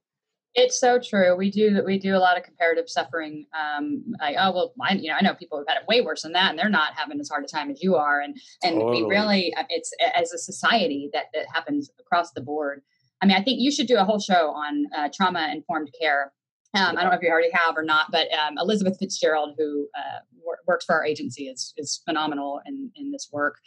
It's 0.54 0.80
so 0.80 1.00
true. 1.00 1.36
We 1.38 1.50
do 1.50 1.74
that. 1.76 1.86
we 1.86 1.98
do 1.98 2.14
a 2.14 2.20
lot 2.20 2.38
of 2.38 2.44
comparative 2.44 2.90
suffering. 2.90 3.46
Um, 3.58 4.04
like, 4.20 4.36
oh 4.38 4.52
well, 4.52 4.74
I, 4.82 4.96
you 4.96 5.08
know, 5.10 5.16
I 5.18 5.24
know 5.24 5.34
people 5.34 5.58
who've 5.58 5.68
had 5.68 5.78
it 5.78 5.88
way 5.88 6.02
worse 6.02 6.24
than 6.24 6.34
that, 6.34 6.50
and 6.50 6.60
they're 6.60 6.70
not 6.70 6.94
having 6.94 7.22
as 7.22 7.30
hard 7.30 7.46
a 7.46 7.48
time 7.48 7.72
as 7.72 7.82
you 7.82 7.96
are. 7.96 8.20
And 8.20 8.38
and 8.62 8.76
totally. 8.76 9.04
we 9.04 9.10
really, 9.10 9.54
uh, 9.56 9.64
it's 9.70 9.94
as 10.14 10.34
a 10.34 10.38
society 10.38 11.10
that 11.14 11.28
that 11.34 11.46
happens 11.54 11.90
across 12.02 12.32
the 12.32 12.42
board. 12.42 12.82
I 13.22 13.28
mean, 13.28 13.38
I 13.38 13.42
think 13.42 13.62
you 13.62 13.72
should 13.72 13.88
do 13.88 13.98
a 13.98 14.04
whole 14.04 14.20
show 14.20 14.50
on 14.52 14.88
uh, 14.94 15.08
trauma 15.16 15.50
informed 15.54 15.92
care 15.98 16.34
um, 16.74 16.98
I 16.98 17.02
don't 17.02 17.12
know 17.12 17.18
if 17.18 17.22
you 17.22 17.30
already 17.30 17.52
have 17.52 17.76
or 17.76 17.84
not, 17.84 18.08
but 18.12 18.28
um, 18.34 18.58
Elizabeth 18.58 18.98
Fitzgerald, 18.98 19.56
who 19.58 19.90
uh, 19.98 20.20
wor- 20.42 20.60
works 20.68 20.86
for 20.86 20.96
our 20.96 21.06
agency, 21.06 21.48
is 21.48 21.74
is 21.78 22.02
phenomenal 22.06 22.62
in 22.66 22.92
in 22.96 23.12
this 23.12 23.30
work. 23.32 23.58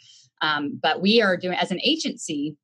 Um, 0.41 0.79
but 0.81 1.01
we 1.01 1.21
are 1.21 1.37
doing 1.37 1.57
as 1.57 1.71
an 1.71 1.79
agency. 1.83 2.57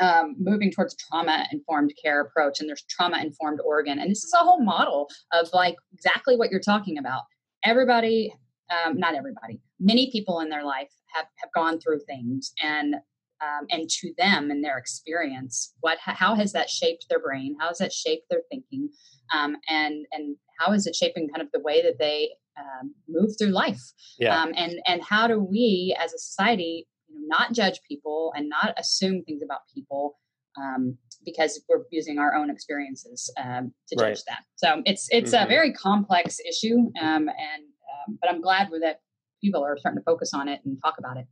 Um, 0.00 0.34
moving 0.40 0.72
towards 0.72 0.96
trauma 0.96 1.46
informed 1.52 1.92
care 2.02 2.20
approach 2.20 2.58
and 2.58 2.68
there's 2.68 2.82
trauma 2.90 3.18
informed 3.18 3.60
Oregon 3.64 4.00
and 4.00 4.10
this 4.10 4.24
is 4.24 4.32
a 4.34 4.38
whole 4.42 4.60
model 4.60 5.08
of 5.32 5.48
like 5.52 5.76
exactly 5.92 6.36
what 6.36 6.50
you're 6.50 6.58
talking 6.58 6.98
about 6.98 7.22
everybody 7.64 8.34
um, 8.72 8.98
not 8.98 9.14
everybody 9.14 9.60
many 9.78 10.10
people 10.10 10.40
in 10.40 10.48
their 10.48 10.64
life 10.64 10.90
have, 11.14 11.26
have 11.36 11.50
gone 11.54 11.78
through 11.78 12.00
things 12.08 12.52
and 12.60 12.96
um, 13.42 13.66
and 13.70 13.88
to 13.88 14.12
them 14.16 14.50
and 14.50 14.64
their 14.64 14.78
experience 14.78 15.74
what 15.80 15.98
how 16.00 16.34
has 16.34 16.52
that 16.52 16.70
shaped 16.70 17.06
their 17.08 17.20
brain 17.20 17.56
how 17.60 17.68
has 17.68 17.78
that 17.78 17.92
shaped 17.92 18.24
their 18.30 18.42
thinking 18.50 18.88
um, 19.32 19.56
and 19.68 20.06
and 20.12 20.36
how 20.58 20.72
is 20.72 20.86
it 20.86 20.94
shaping 20.94 21.28
kind 21.28 21.42
of 21.42 21.48
the 21.52 21.60
way 21.60 21.82
that 21.82 21.98
they 21.98 22.30
um, 22.58 22.94
move 23.08 23.30
through 23.38 23.48
life? 23.48 23.80
Yeah. 24.18 24.40
Um, 24.40 24.52
and 24.56 24.74
and 24.86 25.02
how 25.02 25.26
do 25.26 25.40
we 25.40 25.96
as 25.98 26.12
a 26.12 26.18
society 26.18 26.86
you 27.08 27.20
know, 27.20 27.26
not 27.36 27.52
judge 27.52 27.80
people 27.88 28.32
and 28.36 28.48
not 28.48 28.74
assume 28.78 29.22
things 29.24 29.42
about 29.44 29.60
people 29.74 30.18
um, 30.60 30.96
because 31.24 31.60
we're 31.68 31.82
using 31.90 32.18
our 32.18 32.34
own 32.34 32.50
experiences 32.50 33.32
um, 33.42 33.72
to 33.88 33.96
judge 33.96 34.02
Right. 34.02 34.22
that. 34.28 34.44
So 34.56 34.82
it's 34.84 35.08
it's 35.10 35.32
Mhm. 35.32 35.44
a 35.44 35.48
very 35.48 35.72
complex 35.72 36.38
issue, 36.40 36.78
um, 37.00 37.28
and 37.28 37.64
um, 38.08 38.18
but 38.20 38.30
I'm 38.30 38.40
glad 38.40 38.68
that 38.82 39.00
people 39.42 39.64
are 39.64 39.76
starting 39.76 40.00
to 40.00 40.04
focus 40.04 40.32
on 40.32 40.48
it 40.48 40.60
and 40.64 40.78
talk 40.82 40.98
about 40.98 41.16
it. 41.16 41.26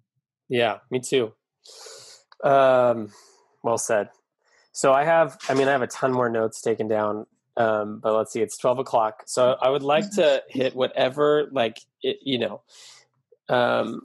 Yeah, 0.49 0.79
me 0.91 1.01
too. 1.01 1.35
Um, 2.43 3.13
well 3.63 3.79
said. 3.79 4.11
So 4.73 4.93
I 4.93 5.05
have, 5.05 5.39
I 5.49 5.55
mean, 5.55 5.69
I 5.69 5.73
have 5.73 5.83
a 5.83 5.87
ton 5.87 6.13
more 6.13 6.31
notes 6.31 6.61
taken 6.61 6.89
down, 6.89 7.27
um, 7.57 8.01
but 8.03 8.17
let's 8.17 8.33
see, 8.33 8.41
it's 8.41 8.57
12 8.57 8.81
o'clock. 8.81 9.23
So 9.27 9.57
I 9.61 9.69
would 9.69 9.83
like 9.83 10.11
to 10.13 10.43
hit 10.49 10.75
whatever, 10.75 11.49
like, 11.53 11.79
it, 12.03 12.17
you 12.23 12.39
know, 12.39 12.63
um, 13.49 14.01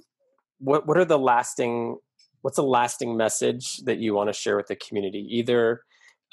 what, 0.59 0.85
what 0.85 0.97
are 0.97 1.05
the 1.05 1.17
lasting, 1.17 1.97
what's 2.41 2.57
a 2.57 2.63
lasting 2.63 3.15
message 3.15 3.77
that 3.85 3.99
you 3.99 4.13
want 4.13 4.27
to 4.27 4.33
share 4.33 4.57
with 4.57 4.67
the 4.67 4.75
community? 4.75 5.25
Either, 5.37 5.83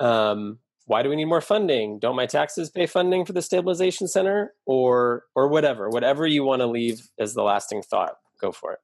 um, 0.01 0.59
why 0.87 1.03
do 1.03 1.09
we 1.09 1.17
need 1.17 1.27
more 1.27 1.41
funding? 1.41 2.01
Don't 2.01 2.17
my 2.17 2.27
taxes 2.27 2.71
pay 2.71 2.87
funding 2.87 3.25
for 3.25 3.33
the 3.33 3.41
stabilization 3.41 4.09
center 4.09 4.53
or, 4.67 5.25
or 5.37 5.49
whatever, 5.49 5.89
whatever 5.89 6.27
you 6.27 6.43
want 6.43 6.61
to 6.61 6.67
leave 6.67 7.09
as 7.19 7.35
the 7.35 7.43
lasting 7.43 7.83
thought, 7.83 8.17
go 8.41 8.51
for 8.51 8.73
it. 8.73 8.81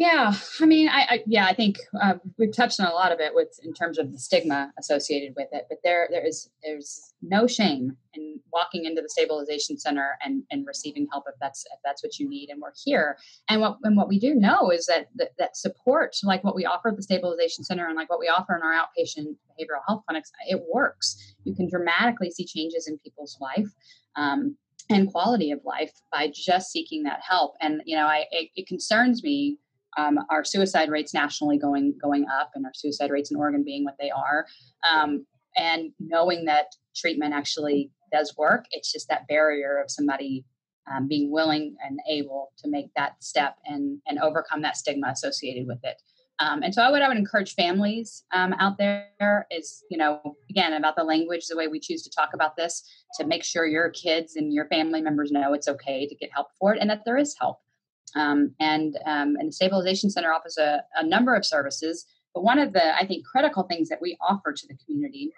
Yeah, 0.00 0.32
I 0.60 0.64
mean, 0.64 0.88
I, 0.88 1.06
I 1.10 1.22
yeah, 1.26 1.44
I 1.44 1.52
think 1.52 1.76
uh, 2.00 2.14
we've 2.38 2.56
touched 2.56 2.80
on 2.80 2.86
a 2.86 2.94
lot 2.94 3.12
of 3.12 3.20
it 3.20 3.34
with 3.34 3.60
in 3.62 3.74
terms 3.74 3.98
of 3.98 4.12
the 4.12 4.18
stigma 4.18 4.72
associated 4.78 5.34
with 5.36 5.48
it. 5.52 5.66
But 5.68 5.80
there, 5.84 6.08
there 6.10 6.26
is 6.26 6.48
there's 6.62 7.12
no 7.20 7.46
shame 7.46 7.98
in 8.14 8.40
walking 8.50 8.86
into 8.86 9.02
the 9.02 9.10
stabilization 9.10 9.78
center 9.78 10.16
and 10.24 10.42
and 10.50 10.66
receiving 10.66 11.06
help 11.12 11.24
if 11.28 11.34
that's 11.38 11.66
if 11.66 11.80
that's 11.84 12.02
what 12.02 12.18
you 12.18 12.26
need. 12.26 12.48
And 12.48 12.62
we're 12.62 12.72
here. 12.82 13.18
And 13.50 13.60
what 13.60 13.76
and 13.82 13.94
what 13.94 14.08
we 14.08 14.18
do 14.18 14.34
know 14.34 14.70
is 14.70 14.86
that 14.86 15.08
that, 15.16 15.32
that 15.36 15.54
support, 15.54 16.16
like 16.22 16.42
what 16.44 16.56
we 16.56 16.64
offer 16.64 16.88
at 16.88 16.96
the 16.96 17.02
stabilization 17.02 17.62
center 17.62 17.86
and 17.86 17.94
like 17.94 18.08
what 18.08 18.20
we 18.20 18.28
offer 18.28 18.56
in 18.56 18.62
our 18.62 18.72
outpatient 18.72 19.36
behavioral 19.50 19.82
health 19.86 20.04
clinics, 20.08 20.32
it 20.48 20.62
works. 20.72 21.34
You 21.44 21.54
can 21.54 21.68
dramatically 21.68 22.30
see 22.30 22.46
changes 22.46 22.88
in 22.88 22.96
people's 23.00 23.36
life. 23.38 23.68
Um, 24.16 24.56
and 24.88 25.06
quality 25.12 25.52
of 25.52 25.60
life 25.64 25.92
by 26.10 26.32
just 26.34 26.72
seeking 26.72 27.04
that 27.04 27.20
help. 27.22 27.54
And 27.60 27.82
you 27.84 27.96
know, 27.96 28.06
I 28.06 28.24
it, 28.30 28.48
it 28.56 28.66
concerns 28.66 29.22
me 29.22 29.58
um, 29.96 30.18
our 30.30 30.44
suicide 30.44 30.90
rates 30.90 31.14
nationally 31.14 31.58
going 31.58 31.94
going 32.00 32.26
up, 32.28 32.52
and 32.54 32.64
our 32.64 32.74
suicide 32.74 33.10
rates 33.10 33.30
in 33.30 33.36
Oregon 33.36 33.62
being 33.64 33.84
what 33.84 33.96
they 33.98 34.10
are, 34.10 34.46
um, 34.90 35.26
and 35.56 35.92
knowing 35.98 36.44
that 36.46 36.66
treatment 36.94 37.34
actually 37.34 37.90
does 38.12 38.36
work. 38.36 38.66
It's 38.72 38.92
just 38.92 39.08
that 39.08 39.26
barrier 39.28 39.78
of 39.78 39.90
somebody 39.90 40.44
um, 40.90 41.06
being 41.08 41.30
willing 41.30 41.76
and 41.86 42.00
able 42.08 42.52
to 42.58 42.68
make 42.68 42.90
that 42.96 43.22
step 43.22 43.56
and 43.64 44.00
and 44.06 44.18
overcome 44.18 44.62
that 44.62 44.76
stigma 44.76 45.08
associated 45.08 45.66
with 45.66 45.78
it. 45.84 46.00
Um, 46.40 46.62
and 46.62 46.74
so, 46.74 46.82
I 46.82 46.90
would 46.90 47.02
I 47.02 47.08
would 47.08 47.18
encourage 47.18 47.54
families 47.54 48.24
um, 48.32 48.54
out 48.54 48.78
there 48.78 49.46
is 49.50 49.84
you 49.90 49.98
know 49.98 50.36
again 50.48 50.72
about 50.72 50.96
the 50.96 51.04
language, 51.04 51.46
the 51.46 51.56
way 51.56 51.68
we 51.68 51.78
choose 51.78 52.02
to 52.02 52.10
talk 52.10 52.30
about 52.32 52.56
this, 52.56 52.82
to 53.18 53.26
make 53.26 53.44
sure 53.44 53.66
your 53.66 53.90
kids 53.90 54.36
and 54.36 54.52
your 54.52 54.66
family 54.68 55.02
members 55.02 55.30
know 55.30 55.52
it's 55.52 55.68
okay 55.68 56.06
to 56.06 56.14
get 56.14 56.30
help 56.32 56.48
for 56.58 56.74
it, 56.74 56.80
and 56.80 56.88
that 56.88 57.04
there 57.04 57.18
is 57.18 57.36
help. 57.38 57.58
Um, 58.16 58.54
and 58.58 58.96
um, 59.06 59.36
and 59.38 59.48
the 59.48 59.52
stabilization 59.52 60.10
center 60.10 60.32
offers 60.32 60.58
a, 60.58 60.82
a 60.96 61.06
number 61.06 61.34
of 61.34 61.46
services 61.46 62.06
but 62.34 62.42
one 62.42 62.58
of 62.58 62.72
the 62.72 62.96
i 62.96 63.06
think 63.06 63.24
critical 63.24 63.62
things 63.64 63.88
that 63.88 64.00
we 64.02 64.16
offer 64.20 64.52
to 64.52 64.66
the 64.66 64.76
community 64.84 65.32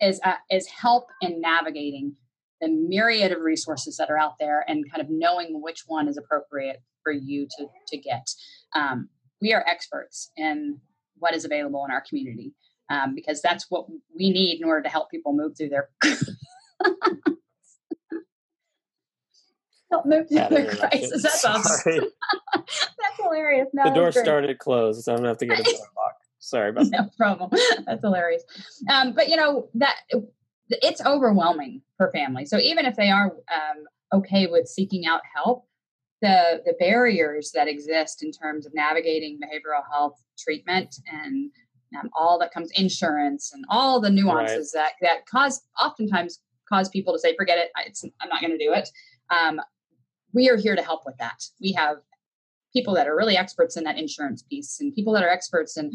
is 0.00 0.20
uh, 0.24 0.34
is 0.50 0.66
help 0.68 1.08
in 1.20 1.40
navigating 1.40 2.14
the 2.60 2.68
myriad 2.68 3.32
of 3.32 3.40
resources 3.40 3.96
that 3.96 4.10
are 4.10 4.18
out 4.18 4.38
there 4.38 4.64
and 4.68 4.90
kind 4.90 5.02
of 5.02 5.08
knowing 5.10 5.60
which 5.60 5.82
one 5.86 6.08
is 6.08 6.16
appropriate 6.16 6.82
for 7.02 7.12
you 7.12 7.46
to 7.58 7.66
to 7.88 7.96
get. 7.96 8.26
Um, 8.74 9.08
we 9.40 9.52
are 9.52 9.64
experts 9.66 10.30
in 10.36 10.80
what 11.18 11.34
is 11.34 11.44
available 11.44 11.84
in 11.84 11.90
our 11.90 12.02
community 12.08 12.54
um, 12.90 13.14
because 13.14 13.42
that's 13.42 13.66
what 13.70 13.86
we 14.16 14.30
need 14.30 14.60
in 14.60 14.66
order 14.66 14.82
to 14.82 14.88
help 14.88 15.10
people 15.10 15.32
move 15.32 15.56
through 15.56 15.68
their 15.68 15.90
help 19.94 20.06
move 20.06 20.28
through 20.28 20.38
Cat 20.38 20.50
their 20.50 20.60
interrupted. 20.70 20.90
crisis. 20.90 21.22
That's 21.22 21.44
awesome. 21.44 22.04
That's 22.54 23.16
hilarious. 23.20 23.68
No, 23.72 23.84
the 23.84 23.90
door 23.90 24.12
started 24.12 24.58
closed, 24.58 25.04
so 25.04 25.12
I'm 25.12 25.18
gonna 25.18 25.28
have 25.28 25.38
to 25.38 25.46
get 25.46 25.60
a 25.60 25.62
door 25.62 25.72
lock. 25.72 26.14
Sorry 26.38 26.70
about 26.70 26.84
that. 26.90 27.00
no 27.02 27.10
problem. 27.16 27.50
That's 27.86 28.02
hilarious. 28.02 28.42
Um, 28.90 29.12
but 29.12 29.28
you 29.28 29.36
know 29.36 29.68
that 29.74 29.96
it's 30.70 31.04
overwhelming 31.04 31.82
for 31.96 32.10
families. 32.12 32.50
So 32.50 32.58
even 32.58 32.86
if 32.86 32.96
they 32.96 33.10
are 33.10 33.26
um, 33.26 33.84
okay 34.12 34.46
with 34.46 34.66
seeking 34.66 35.06
out 35.06 35.20
help, 35.34 35.66
the 36.22 36.60
the 36.64 36.74
barriers 36.78 37.52
that 37.54 37.68
exist 37.68 38.22
in 38.22 38.30
terms 38.32 38.66
of 38.66 38.72
navigating 38.74 39.38
behavioral 39.38 39.82
health 39.92 40.20
treatment 40.38 40.94
and 41.10 41.50
um, 42.00 42.10
all 42.18 42.38
that 42.40 42.52
comes 42.52 42.70
insurance 42.74 43.52
and 43.54 43.64
all 43.68 44.00
the 44.00 44.10
nuances 44.10 44.72
that 44.72 44.92
that 45.00 45.26
cause 45.26 45.62
oftentimes 45.80 46.40
cause 46.68 46.88
people 46.88 47.12
to 47.12 47.18
say, 47.18 47.36
"Forget 47.36 47.58
it. 47.58 47.70
It's, 47.86 48.04
I'm 48.20 48.28
not 48.28 48.40
going 48.40 48.56
to 48.58 48.58
do 48.58 48.72
it." 48.72 48.88
Um, 49.30 49.60
we 50.34 50.50
are 50.50 50.56
here 50.56 50.76
to 50.76 50.82
help 50.82 51.02
with 51.06 51.16
that. 51.18 51.42
We 51.60 51.72
have 51.72 51.98
people 52.72 52.94
that 52.94 53.06
are 53.08 53.16
really 53.16 53.36
experts 53.36 53.76
in 53.76 53.84
that 53.84 53.98
insurance 53.98 54.42
piece 54.42 54.80
and 54.80 54.94
people 54.94 55.12
that 55.14 55.22
are 55.22 55.30
experts 55.30 55.76
in 55.78 55.92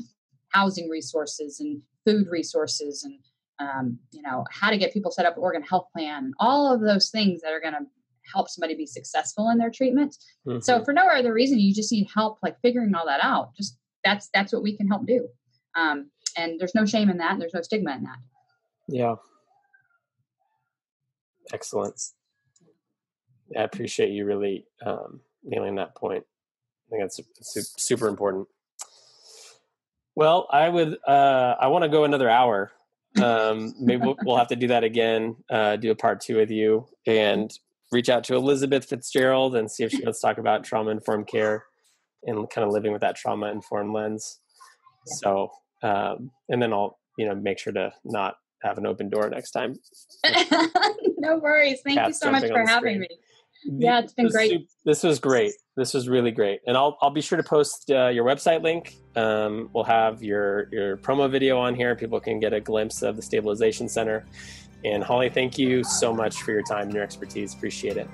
housing 0.53 0.89
resources 0.89 1.59
and 1.59 1.81
food 2.05 2.27
resources 2.29 3.03
and 3.03 3.19
um, 3.59 3.99
you 4.11 4.21
know 4.21 4.45
how 4.49 4.69
to 4.69 4.77
get 4.77 4.93
people 4.93 5.11
set 5.11 5.25
up 5.25 5.35
an 5.35 5.43
Oregon 5.43 5.61
Health 5.61 5.87
Plan 5.93 6.23
and 6.25 6.33
all 6.39 6.73
of 6.73 6.79
those 6.79 7.09
things 7.09 7.41
that 7.41 7.51
are 7.51 7.59
going 7.59 7.73
to 7.73 7.81
help 8.33 8.47
somebody 8.49 8.73
be 8.75 8.85
successful 8.85 9.49
in 9.49 9.57
their 9.57 9.69
treatment 9.71 10.15
so 10.63 10.79
Mhm. 10.79 10.85
for 10.85 10.93
no 10.93 11.07
other 11.07 11.33
reason 11.33 11.59
you 11.59 11.73
just 11.73 11.91
need 11.91 12.07
help 12.13 12.37
like 12.43 12.55
figuring 12.61 12.93
all 12.95 13.05
that 13.05 13.19
out 13.23 13.53
just 13.55 13.77
that's 14.05 14.29
that's 14.33 14.53
what 14.53 14.61
we 14.63 14.77
can 14.77 14.87
help 14.87 15.05
do 15.05 15.27
um, 15.75 16.09
and 16.37 16.59
there's 16.59 16.75
no 16.75 16.85
shame 16.85 17.09
in 17.09 17.17
that 17.17 17.31
and 17.33 17.41
there's 17.41 17.53
no 17.55 17.61
stigma 17.61 17.91
in 17.95 18.03
that 18.03 18.17
yeah, 18.87 19.15
excellent. 21.53 21.99
I 23.57 23.63
appreciate 23.63 24.11
you 24.11 24.25
really 24.25 24.65
um, 24.85 25.21
nailing 25.43 25.75
that 25.75 25.95
point. 25.95 26.23
I 26.87 26.95
think 26.95 27.03
that's 27.03 27.75
super 27.77 28.07
important. 28.07 28.47
Well, 30.15 30.47
I 30.51 30.67
would. 30.67 30.97
Uh, 31.07 31.55
I 31.59 31.67
want 31.67 31.83
to 31.83 31.89
go 31.89 32.03
another 32.03 32.29
hour. 32.29 32.71
Um, 33.21 33.73
maybe 33.79 34.05
we'll, 34.05 34.17
we'll 34.23 34.37
have 34.37 34.49
to 34.49 34.55
do 34.55 34.67
that 34.67 34.83
again. 34.83 35.35
Uh, 35.49 35.75
do 35.75 35.91
a 35.91 35.95
part 35.95 36.21
two 36.21 36.37
with 36.37 36.51
you 36.51 36.87
and 37.07 37.51
reach 37.91 38.09
out 38.09 38.23
to 38.25 38.35
Elizabeth 38.35 38.85
Fitzgerald 38.85 39.55
and 39.55 39.71
see 39.71 39.83
if 39.83 39.91
she 39.91 40.03
wants 40.03 40.19
to 40.21 40.27
talk 40.27 40.37
about 40.37 40.63
trauma 40.63 40.91
informed 40.91 41.27
care 41.27 41.65
and 42.23 42.49
kind 42.49 42.67
of 42.67 42.73
living 42.73 42.91
with 42.91 43.01
that 43.01 43.15
trauma 43.15 43.47
informed 43.51 43.93
lens. 43.93 44.39
So, 45.05 45.49
um, 45.81 46.31
and 46.49 46.61
then 46.61 46.73
I'll 46.73 46.99
you 47.17 47.27
know 47.27 47.35
make 47.35 47.59
sure 47.59 47.73
to 47.73 47.93
not 48.03 48.35
have 48.61 48.77
an 48.77 48.85
open 48.85 49.09
door 49.09 49.29
next 49.29 49.51
time. 49.51 49.75
no 51.17 51.37
worries 51.37 51.81
thank 51.83 51.99
you 52.07 52.13
so 52.13 52.31
much 52.31 52.47
for 52.47 52.65
having 52.65 52.95
screen. 52.95 52.99
me 52.99 53.07
Yeah, 53.63 53.99
it's 53.99 54.13
been 54.13 54.25
This 54.25 54.33
great. 54.33 54.69
This 54.85 55.03
was 55.03 55.19
great. 55.19 55.53
This 55.75 55.93
was 55.93 56.09
really 56.09 56.31
great, 56.31 56.61
and 56.67 56.77
I'll 56.77 56.97
I'll 57.01 57.09
be 57.09 57.21
sure 57.21 57.37
to 57.37 57.43
post 57.43 57.91
uh, 57.91 58.07
your 58.07 58.25
website 58.25 58.63
link. 58.63 58.95
Um, 59.15 59.69
we'll 59.73 59.83
have 59.83 60.23
your 60.23 60.67
your 60.71 60.97
promo 60.97 61.29
video 61.29 61.59
on 61.59 61.75
here. 61.75 61.95
People 61.95 62.19
can 62.19 62.39
get 62.39 62.53
a 62.53 62.59
glimpse 62.59 63.01
of 63.01 63.15
the 63.15 63.21
stabilization 63.21 63.87
center. 63.87 64.25
And 64.85 65.03
Holly, 65.03 65.29
thank 65.29 65.57
you 65.57 65.83
so 65.83 66.13
much 66.13 66.41
for 66.41 66.53
your 66.53 66.63
time 66.63 66.83
and 66.83 66.93
your 66.93 67.03
expertise. 67.03 67.53
Appreciate 67.53 67.97
it. 67.97 68.07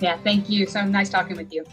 yeah 0.00 0.18
thank 0.22 0.48
you 0.48 0.66
so 0.66 0.84
nice 0.84 1.10
talking 1.10 1.36
with 1.36 1.52
you 1.52 1.64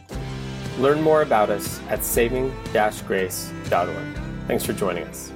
Learn 0.80 1.01
more 1.01 1.23
about 1.23 1.49
us 1.49 1.82
at 1.89 2.05
saving-grace.org. 2.05 4.19
Thanks 4.47 4.63
for 4.63 4.73
joining 4.73 5.03
us. 5.03 5.32